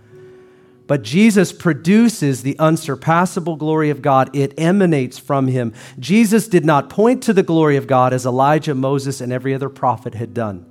But 0.88 1.02
Jesus 1.02 1.52
produces 1.52 2.44
the 2.44 2.58
unsurpassable 2.60 3.56
glory 3.56 3.90
of 3.90 4.04
God. 4.04 4.36
It 4.36 4.54
emanates 4.60 5.18
from 5.18 5.48
him. 5.48 5.74
Jesus 5.98 6.48
did 6.48 6.64
not 6.64 6.92
point 6.92 7.24
to 7.24 7.34
the 7.34 7.42
glory 7.42 7.76
of 7.76 7.88
God 7.88 8.14
as 8.14 8.26
Elijah, 8.26 8.76
Moses, 8.76 9.20
and 9.20 9.34
every 9.34 9.56
other 9.56 9.70
prophet 9.70 10.14
had 10.14 10.34
done. 10.34 10.66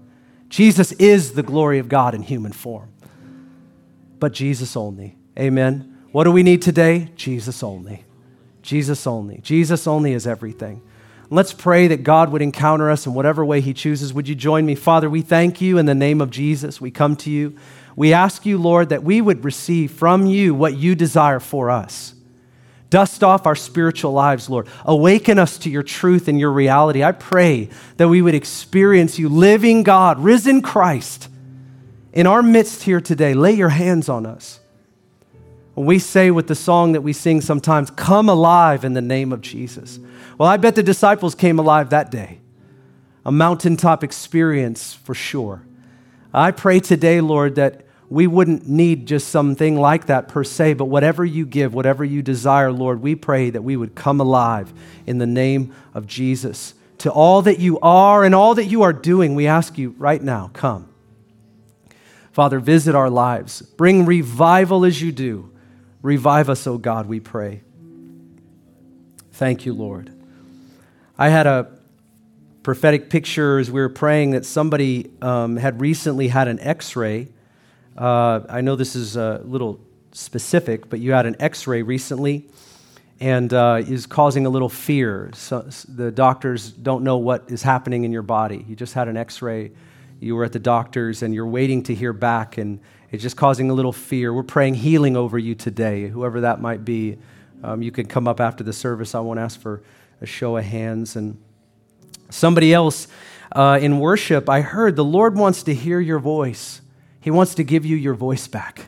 Jesus 0.48 0.92
is 0.92 1.32
the 1.32 1.42
glory 1.42 1.80
of 1.80 1.88
God 1.88 2.14
in 2.14 2.22
human 2.22 2.52
form. 2.52 2.92
But 4.20 4.32
Jesus 4.32 4.76
only. 4.76 5.16
Amen. 5.36 5.98
What 6.12 6.24
do 6.24 6.30
we 6.30 6.44
need 6.44 6.62
today? 6.62 7.10
Jesus 7.16 7.64
only. 7.64 8.04
Jesus 8.62 9.04
only. 9.08 9.38
Jesus 9.38 9.88
only 9.88 10.12
is 10.12 10.28
everything. 10.28 10.80
Let's 11.34 11.52
pray 11.52 11.88
that 11.88 12.04
God 12.04 12.30
would 12.30 12.42
encounter 12.42 12.90
us 12.90 13.06
in 13.06 13.14
whatever 13.14 13.44
way 13.44 13.60
He 13.60 13.74
chooses. 13.74 14.14
Would 14.14 14.28
you 14.28 14.36
join 14.36 14.64
me? 14.64 14.76
Father, 14.76 15.10
we 15.10 15.20
thank 15.20 15.60
you 15.60 15.78
in 15.78 15.86
the 15.86 15.94
name 15.94 16.20
of 16.20 16.30
Jesus. 16.30 16.80
We 16.80 16.92
come 16.92 17.16
to 17.16 17.30
you. 17.30 17.56
We 17.96 18.12
ask 18.12 18.46
you, 18.46 18.56
Lord, 18.56 18.90
that 18.90 19.02
we 19.02 19.20
would 19.20 19.44
receive 19.44 19.90
from 19.90 20.26
you 20.26 20.54
what 20.54 20.76
you 20.76 20.94
desire 20.94 21.40
for 21.40 21.70
us. 21.70 22.14
Dust 22.88 23.24
off 23.24 23.46
our 23.46 23.56
spiritual 23.56 24.12
lives, 24.12 24.48
Lord. 24.48 24.68
Awaken 24.84 25.40
us 25.40 25.58
to 25.58 25.70
your 25.70 25.82
truth 25.82 26.28
and 26.28 26.38
your 26.38 26.52
reality. 26.52 27.02
I 27.02 27.10
pray 27.10 27.68
that 27.96 28.08
we 28.08 28.22
would 28.22 28.36
experience 28.36 29.18
you, 29.18 29.28
living 29.28 29.82
God, 29.82 30.20
risen 30.20 30.62
Christ, 30.62 31.28
in 32.12 32.28
our 32.28 32.42
midst 32.42 32.84
here 32.84 33.00
today. 33.00 33.34
Lay 33.34 33.54
your 33.54 33.70
hands 33.70 34.08
on 34.08 34.26
us. 34.26 34.60
When 35.74 35.86
we 35.86 35.98
say 35.98 36.30
with 36.30 36.46
the 36.46 36.54
song 36.54 36.92
that 36.92 37.00
we 37.00 37.12
sing 37.12 37.40
sometimes, 37.40 37.90
come 37.90 38.28
alive 38.28 38.84
in 38.84 38.94
the 38.94 39.02
name 39.02 39.32
of 39.32 39.40
Jesus. 39.40 39.98
Well, 40.38 40.48
I 40.48 40.56
bet 40.56 40.76
the 40.76 40.82
disciples 40.82 41.34
came 41.34 41.58
alive 41.58 41.90
that 41.90 42.10
day. 42.10 42.40
A 43.24 43.32
mountaintop 43.32 44.04
experience 44.04 44.92
for 44.92 45.14
sure. 45.14 45.62
I 46.32 46.50
pray 46.50 46.80
today, 46.80 47.20
Lord, 47.20 47.56
that 47.56 47.84
we 48.10 48.26
wouldn't 48.26 48.68
need 48.68 49.06
just 49.06 49.28
something 49.28 49.76
like 49.76 50.06
that 50.06 50.28
per 50.28 50.44
se, 50.44 50.74
but 50.74 50.84
whatever 50.84 51.24
you 51.24 51.46
give, 51.46 51.74
whatever 51.74 52.04
you 52.04 52.22
desire, 52.22 52.70
Lord, 52.70 53.00
we 53.00 53.14
pray 53.14 53.50
that 53.50 53.62
we 53.62 53.76
would 53.76 53.94
come 53.94 54.20
alive 54.20 54.72
in 55.06 55.18
the 55.18 55.26
name 55.26 55.74
of 55.94 56.06
Jesus. 56.06 56.74
To 56.98 57.10
all 57.10 57.42
that 57.42 57.58
you 57.58 57.80
are 57.80 58.24
and 58.24 58.34
all 58.34 58.54
that 58.54 58.66
you 58.66 58.82
are 58.82 58.92
doing, 58.92 59.34
we 59.34 59.46
ask 59.46 59.78
you 59.78 59.94
right 59.98 60.22
now, 60.22 60.50
come. 60.52 60.88
Father, 62.32 62.58
visit 62.60 62.94
our 62.94 63.10
lives. 63.10 63.62
Bring 63.62 64.06
revival 64.06 64.84
as 64.84 65.00
you 65.00 65.10
do. 65.10 65.50
Revive 66.04 66.50
us, 66.50 66.66
O 66.66 66.74
oh 66.74 66.78
God, 66.78 67.06
we 67.06 67.18
pray. 67.18 67.62
Thank 69.32 69.64
you, 69.66 69.72
Lord. 69.72 70.12
I 71.18 71.30
had 71.30 71.46
a 71.46 71.66
prophetic 72.62 73.08
picture 73.08 73.58
as 73.58 73.70
we 73.70 73.80
were 73.80 73.88
praying 73.88 74.32
that 74.32 74.44
somebody 74.44 75.10
um, 75.22 75.56
had 75.56 75.80
recently 75.80 76.28
had 76.28 76.46
an 76.46 76.60
x 76.60 76.94
ray 76.94 77.28
uh, 77.96 78.40
I 78.48 78.60
know 78.60 78.76
this 78.76 78.96
is 78.96 79.16
a 79.16 79.40
little 79.44 79.80
specific, 80.12 80.90
but 80.90 81.00
you 81.00 81.12
had 81.12 81.26
an 81.26 81.36
x 81.40 81.66
ray 81.66 81.82
recently 81.82 82.48
and 83.20 83.52
uh, 83.54 83.80
is 83.86 84.04
causing 84.06 84.44
a 84.44 84.50
little 84.50 84.68
fear. 84.68 85.30
So 85.34 85.62
the 85.88 86.10
doctors 86.10 86.70
don't 86.70 87.04
know 87.04 87.16
what 87.16 87.44
is 87.48 87.62
happening 87.62 88.04
in 88.04 88.12
your 88.12 88.22
body. 88.22 88.64
You 88.68 88.76
just 88.76 88.92
had 88.92 89.08
an 89.08 89.16
x 89.16 89.40
ray, 89.40 89.72
you 90.20 90.36
were 90.36 90.44
at 90.44 90.52
the 90.52 90.58
doctor's, 90.58 91.22
and 91.22 91.34
you're 91.34 91.46
waiting 91.46 91.82
to 91.84 91.94
hear 91.94 92.12
back, 92.12 92.58
and 92.58 92.80
it's 93.14 93.22
just 93.22 93.36
causing 93.36 93.70
a 93.70 93.74
little 93.74 93.92
fear. 93.92 94.34
We're 94.34 94.42
praying 94.42 94.74
healing 94.74 95.16
over 95.16 95.38
you 95.38 95.54
today, 95.54 96.08
whoever 96.08 96.40
that 96.40 96.60
might 96.60 96.84
be. 96.84 97.16
Um, 97.62 97.80
you 97.80 97.92
can 97.92 98.06
come 98.06 98.26
up 98.26 98.40
after 98.40 98.64
the 98.64 98.72
service. 98.72 99.14
I 99.14 99.20
won't 99.20 99.38
ask 99.38 99.58
for 99.60 99.82
a 100.20 100.26
show 100.26 100.56
of 100.56 100.64
hands. 100.64 101.14
And 101.14 101.40
somebody 102.28 102.74
else 102.74 103.06
uh, 103.52 103.78
in 103.80 104.00
worship, 104.00 104.48
I 104.48 104.62
heard 104.62 104.96
the 104.96 105.04
Lord 105.04 105.36
wants 105.36 105.62
to 105.62 105.74
hear 105.74 106.00
your 106.00 106.18
voice. 106.18 106.80
He 107.20 107.30
wants 107.30 107.54
to 107.54 107.62
give 107.62 107.86
you 107.86 107.96
your 107.96 108.14
voice 108.14 108.48
back. 108.48 108.86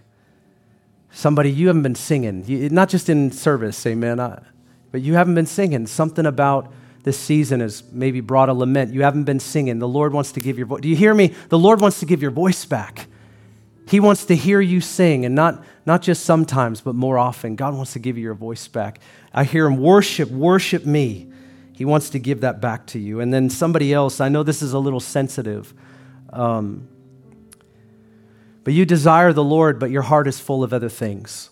Somebody, 1.13 1.53
you 1.53 1.69
haven't 1.69 1.83
been 1.83 1.95
singing, 1.95 2.45
you, 2.47 2.69
not 2.69 2.89
just 2.89 3.09
in 3.09 3.31
service, 3.31 3.87
amen, 3.87 4.21
uh, 4.21 4.43
but 4.91 5.01
you 5.01 5.15
haven't 5.15 5.37
been 5.37 5.47
singing. 5.47 5.87
Something 5.87 6.27
about 6.27 6.71
this 7.05 7.17
season 7.17 7.61
has 7.61 7.85
maybe 7.93 8.21
brought 8.21 8.49
a 8.49 8.53
lament. 8.53 8.93
You 8.93 9.03
haven't 9.03 9.25
been 9.25 9.41
singing. 9.41 9.79
The 9.79 9.89
Lord 9.89 10.13
wants 10.13 10.33
to 10.33 10.41
give 10.41 10.59
your 10.59 10.67
voice. 10.67 10.83
Do 10.83 10.89
you 10.89 10.97
hear 10.97 11.15
me? 11.15 11.29
The 11.49 11.59
Lord 11.59 11.81
wants 11.81 12.01
to 12.01 12.07
give 12.07 12.21
your 12.21 12.33
voice 12.33 12.65
back. 12.65 13.07
He 13.87 14.01
wants 14.01 14.25
to 14.27 14.35
hear 14.35 14.61
you 14.61 14.81
sing, 14.81 15.25
and 15.25 15.35
not, 15.35 15.65
not 15.87 16.03
just 16.03 16.25
sometimes, 16.25 16.81
but 16.81 16.95
more 16.95 17.19
often. 17.19 17.55
God 17.55 17.75
wants 17.75 17.93
to 17.93 18.01
give 18.01 18.17
you 18.17 18.25
your 18.25 18.35
voice 18.35 18.67
back. 18.67 19.01
I 19.33 19.45
hear 19.45 19.67
him 19.67 19.77
worship, 19.79 20.29
worship 20.31 20.85
me. 20.85 21.31
He 21.73 21.85
wants 21.85 22.11
to 22.11 22.19
give 22.19 22.41
that 22.41 22.61
back 22.61 22.87
to 22.89 22.99
you. 22.99 23.21
And 23.21 23.33
then 23.33 23.49
somebody 23.49 23.93
else, 23.93 24.21
I 24.21 24.29
know 24.29 24.43
this 24.43 24.61
is 24.61 24.73
a 24.73 24.79
little 24.79 24.99
sensitive. 24.99 25.73
Um, 26.33 26.89
but 28.65 28.75
you 28.75 28.85
desire 28.85 29.33
the 29.33 29.45
Lord, 29.45 29.79
but 29.79 29.91
your 29.91 30.03
heart 30.03 30.27
is 30.27 30.41
full 30.41 30.65
of 30.65 30.73
other 30.73 30.89
things. 30.89 31.51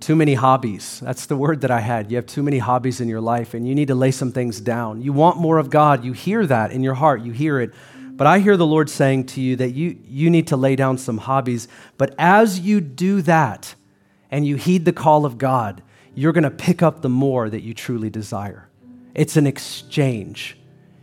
Too 0.00 0.16
many 0.16 0.32
hobbies. 0.32 1.00
That's 1.00 1.26
the 1.26 1.36
word 1.36 1.60
that 1.60 1.70
I 1.70 1.80
had. 1.80 2.10
You 2.10 2.16
have 2.16 2.24
too 2.24 2.42
many 2.42 2.58
hobbies 2.58 3.02
in 3.02 3.08
your 3.08 3.20
life, 3.20 3.52
and 3.52 3.68
you 3.68 3.74
need 3.74 3.88
to 3.88 3.94
lay 3.94 4.10
some 4.10 4.32
things 4.32 4.60
down. 4.60 5.02
You 5.02 5.12
want 5.12 5.36
more 5.36 5.58
of 5.58 5.68
God. 5.68 6.04
You 6.04 6.12
hear 6.12 6.46
that 6.46 6.72
in 6.72 6.82
your 6.82 6.94
heart. 6.94 7.20
You 7.20 7.32
hear 7.32 7.60
it. 7.60 7.74
But 8.18 8.26
I 8.26 8.40
hear 8.40 8.56
the 8.56 8.66
Lord 8.66 8.90
saying 8.90 9.26
to 9.26 9.40
you 9.40 9.54
that 9.56 9.70
you, 9.70 9.96
you 10.08 10.28
need 10.28 10.48
to 10.48 10.56
lay 10.56 10.74
down 10.74 10.98
some 10.98 11.18
hobbies. 11.18 11.68
But 11.96 12.16
as 12.18 12.58
you 12.58 12.80
do 12.80 13.22
that 13.22 13.76
and 14.28 14.44
you 14.44 14.56
heed 14.56 14.84
the 14.84 14.92
call 14.92 15.24
of 15.24 15.38
God, 15.38 15.84
you're 16.16 16.32
going 16.32 16.42
to 16.42 16.50
pick 16.50 16.82
up 16.82 17.00
the 17.00 17.08
more 17.08 17.48
that 17.48 17.62
you 17.62 17.74
truly 17.74 18.10
desire. 18.10 18.68
It's 19.14 19.36
an 19.36 19.46
exchange. 19.46 20.58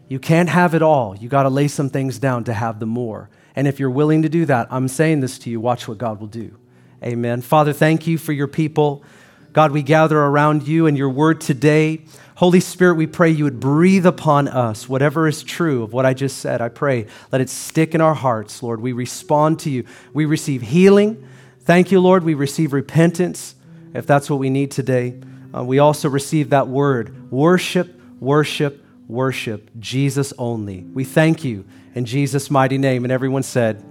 You 0.10 0.20
can't 0.20 0.50
have 0.50 0.76
it 0.76 0.82
all. 0.82 1.16
You 1.16 1.30
got 1.30 1.44
to 1.44 1.50
lay 1.50 1.70
some 1.70 1.90
things 1.90 2.20
down 2.20 2.44
to 2.44 2.54
have 2.54 2.82
the 2.82 2.86
more. 2.86 3.30
And 3.56 3.66
if 3.66 3.80
you're 3.80 3.90
willing 3.90 4.24
to 4.24 4.30
do 4.30 4.46
that, 4.48 4.68
I'm 4.70 4.90
saying 4.90 5.22
this 5.22 5.40
to 5.40 5.50
you, 5.50 5.62
watch 5.62 5.88
what 5.88 5.98
God 5.98 6.20
will 6.20 6.28
do. 6.28 6.60
Amen. 7.02 7.42
Father, 7.42 7.72
thank 7.72 8.08
you 8.08 8.18
for 8.18 8.34
your 8.34 8.48
people. 8.48 9.06
God, 9.54 9.72
we 9.72 9.84
gather 9.84 10.20
around 10.20 10.68
you 10.68 10.86
and 10.86 10.98
your 10.98 11.10
word 11.10 11.40
today. 11.40 12.02
Holy 12.36 12.60
Spirit, 12.60 12.96
we 12.96 13.08
pray 13.08 13.30
you 13.30 13.46
would 13.46 13.62
breathe 13.62 14.06
upon 14.06 14.50
us 14.50 14.90
whatever 14.90 15.26
is 15.26 15.42
true 15.42 15.84
of 15.84 15.94
what 15.94 16.06
I 16.06 16.14
just 16.14 16.40
said. 16.40 16.60
I 16.60 16.68
pray, 16.68 17.08
let 17.32 17.40
it 17.40 17.50
stick 17.50 17.96
in 17.96 18.02
our 18.02 18.14
hearts, 18.14 18.62
Lord. 18.62 18.82
We 18.82 18.92
respond 18.92 19.60
to 19.62 19.70
you. 19.70 19.86
We 20.14 20.26
receive 20.26 20.62
healing. 20.62 21.26
Thank 21.62 21.94
you, 21.94 22.02
Lord. 22.02 22.24
We 22.24 22.34
receive 22.34 22.74
repentance, 22.74 23.56
if 23.94 24.06
that's 24.06 24.30
what 24.30 24.40
we 24.40 24.50
need 24.50 24.72
today. 24.72 25.18
Uh, 25.56 25.64
we 25.64 25.80
also 25.80 26.10
receive 26.10 26.50
that 26.50 26.68
word 26.68 27.32
worship, 27.32 27.98
worship, 28.20 28.84
worship, 29.08 29.70
Jesus 29.80 30.34
only. 30.38 30.82
We 30.82 31.06
thank 31.06 31.46
you 31.46 31.64
in 31.94 32.04
Jesus' 32.04 32.52
mighty 32.52 32.78
name. 32.78 33.06
And 33.06 33.14
everyone 33.14 33.44
said, 33.44 33.82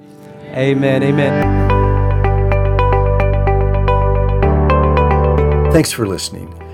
Amen. 0.49 1.03
Amen. 1.03 1.72
Thanks 5.72 5.90
for 5.90 6.07
listening. 6.07 6.64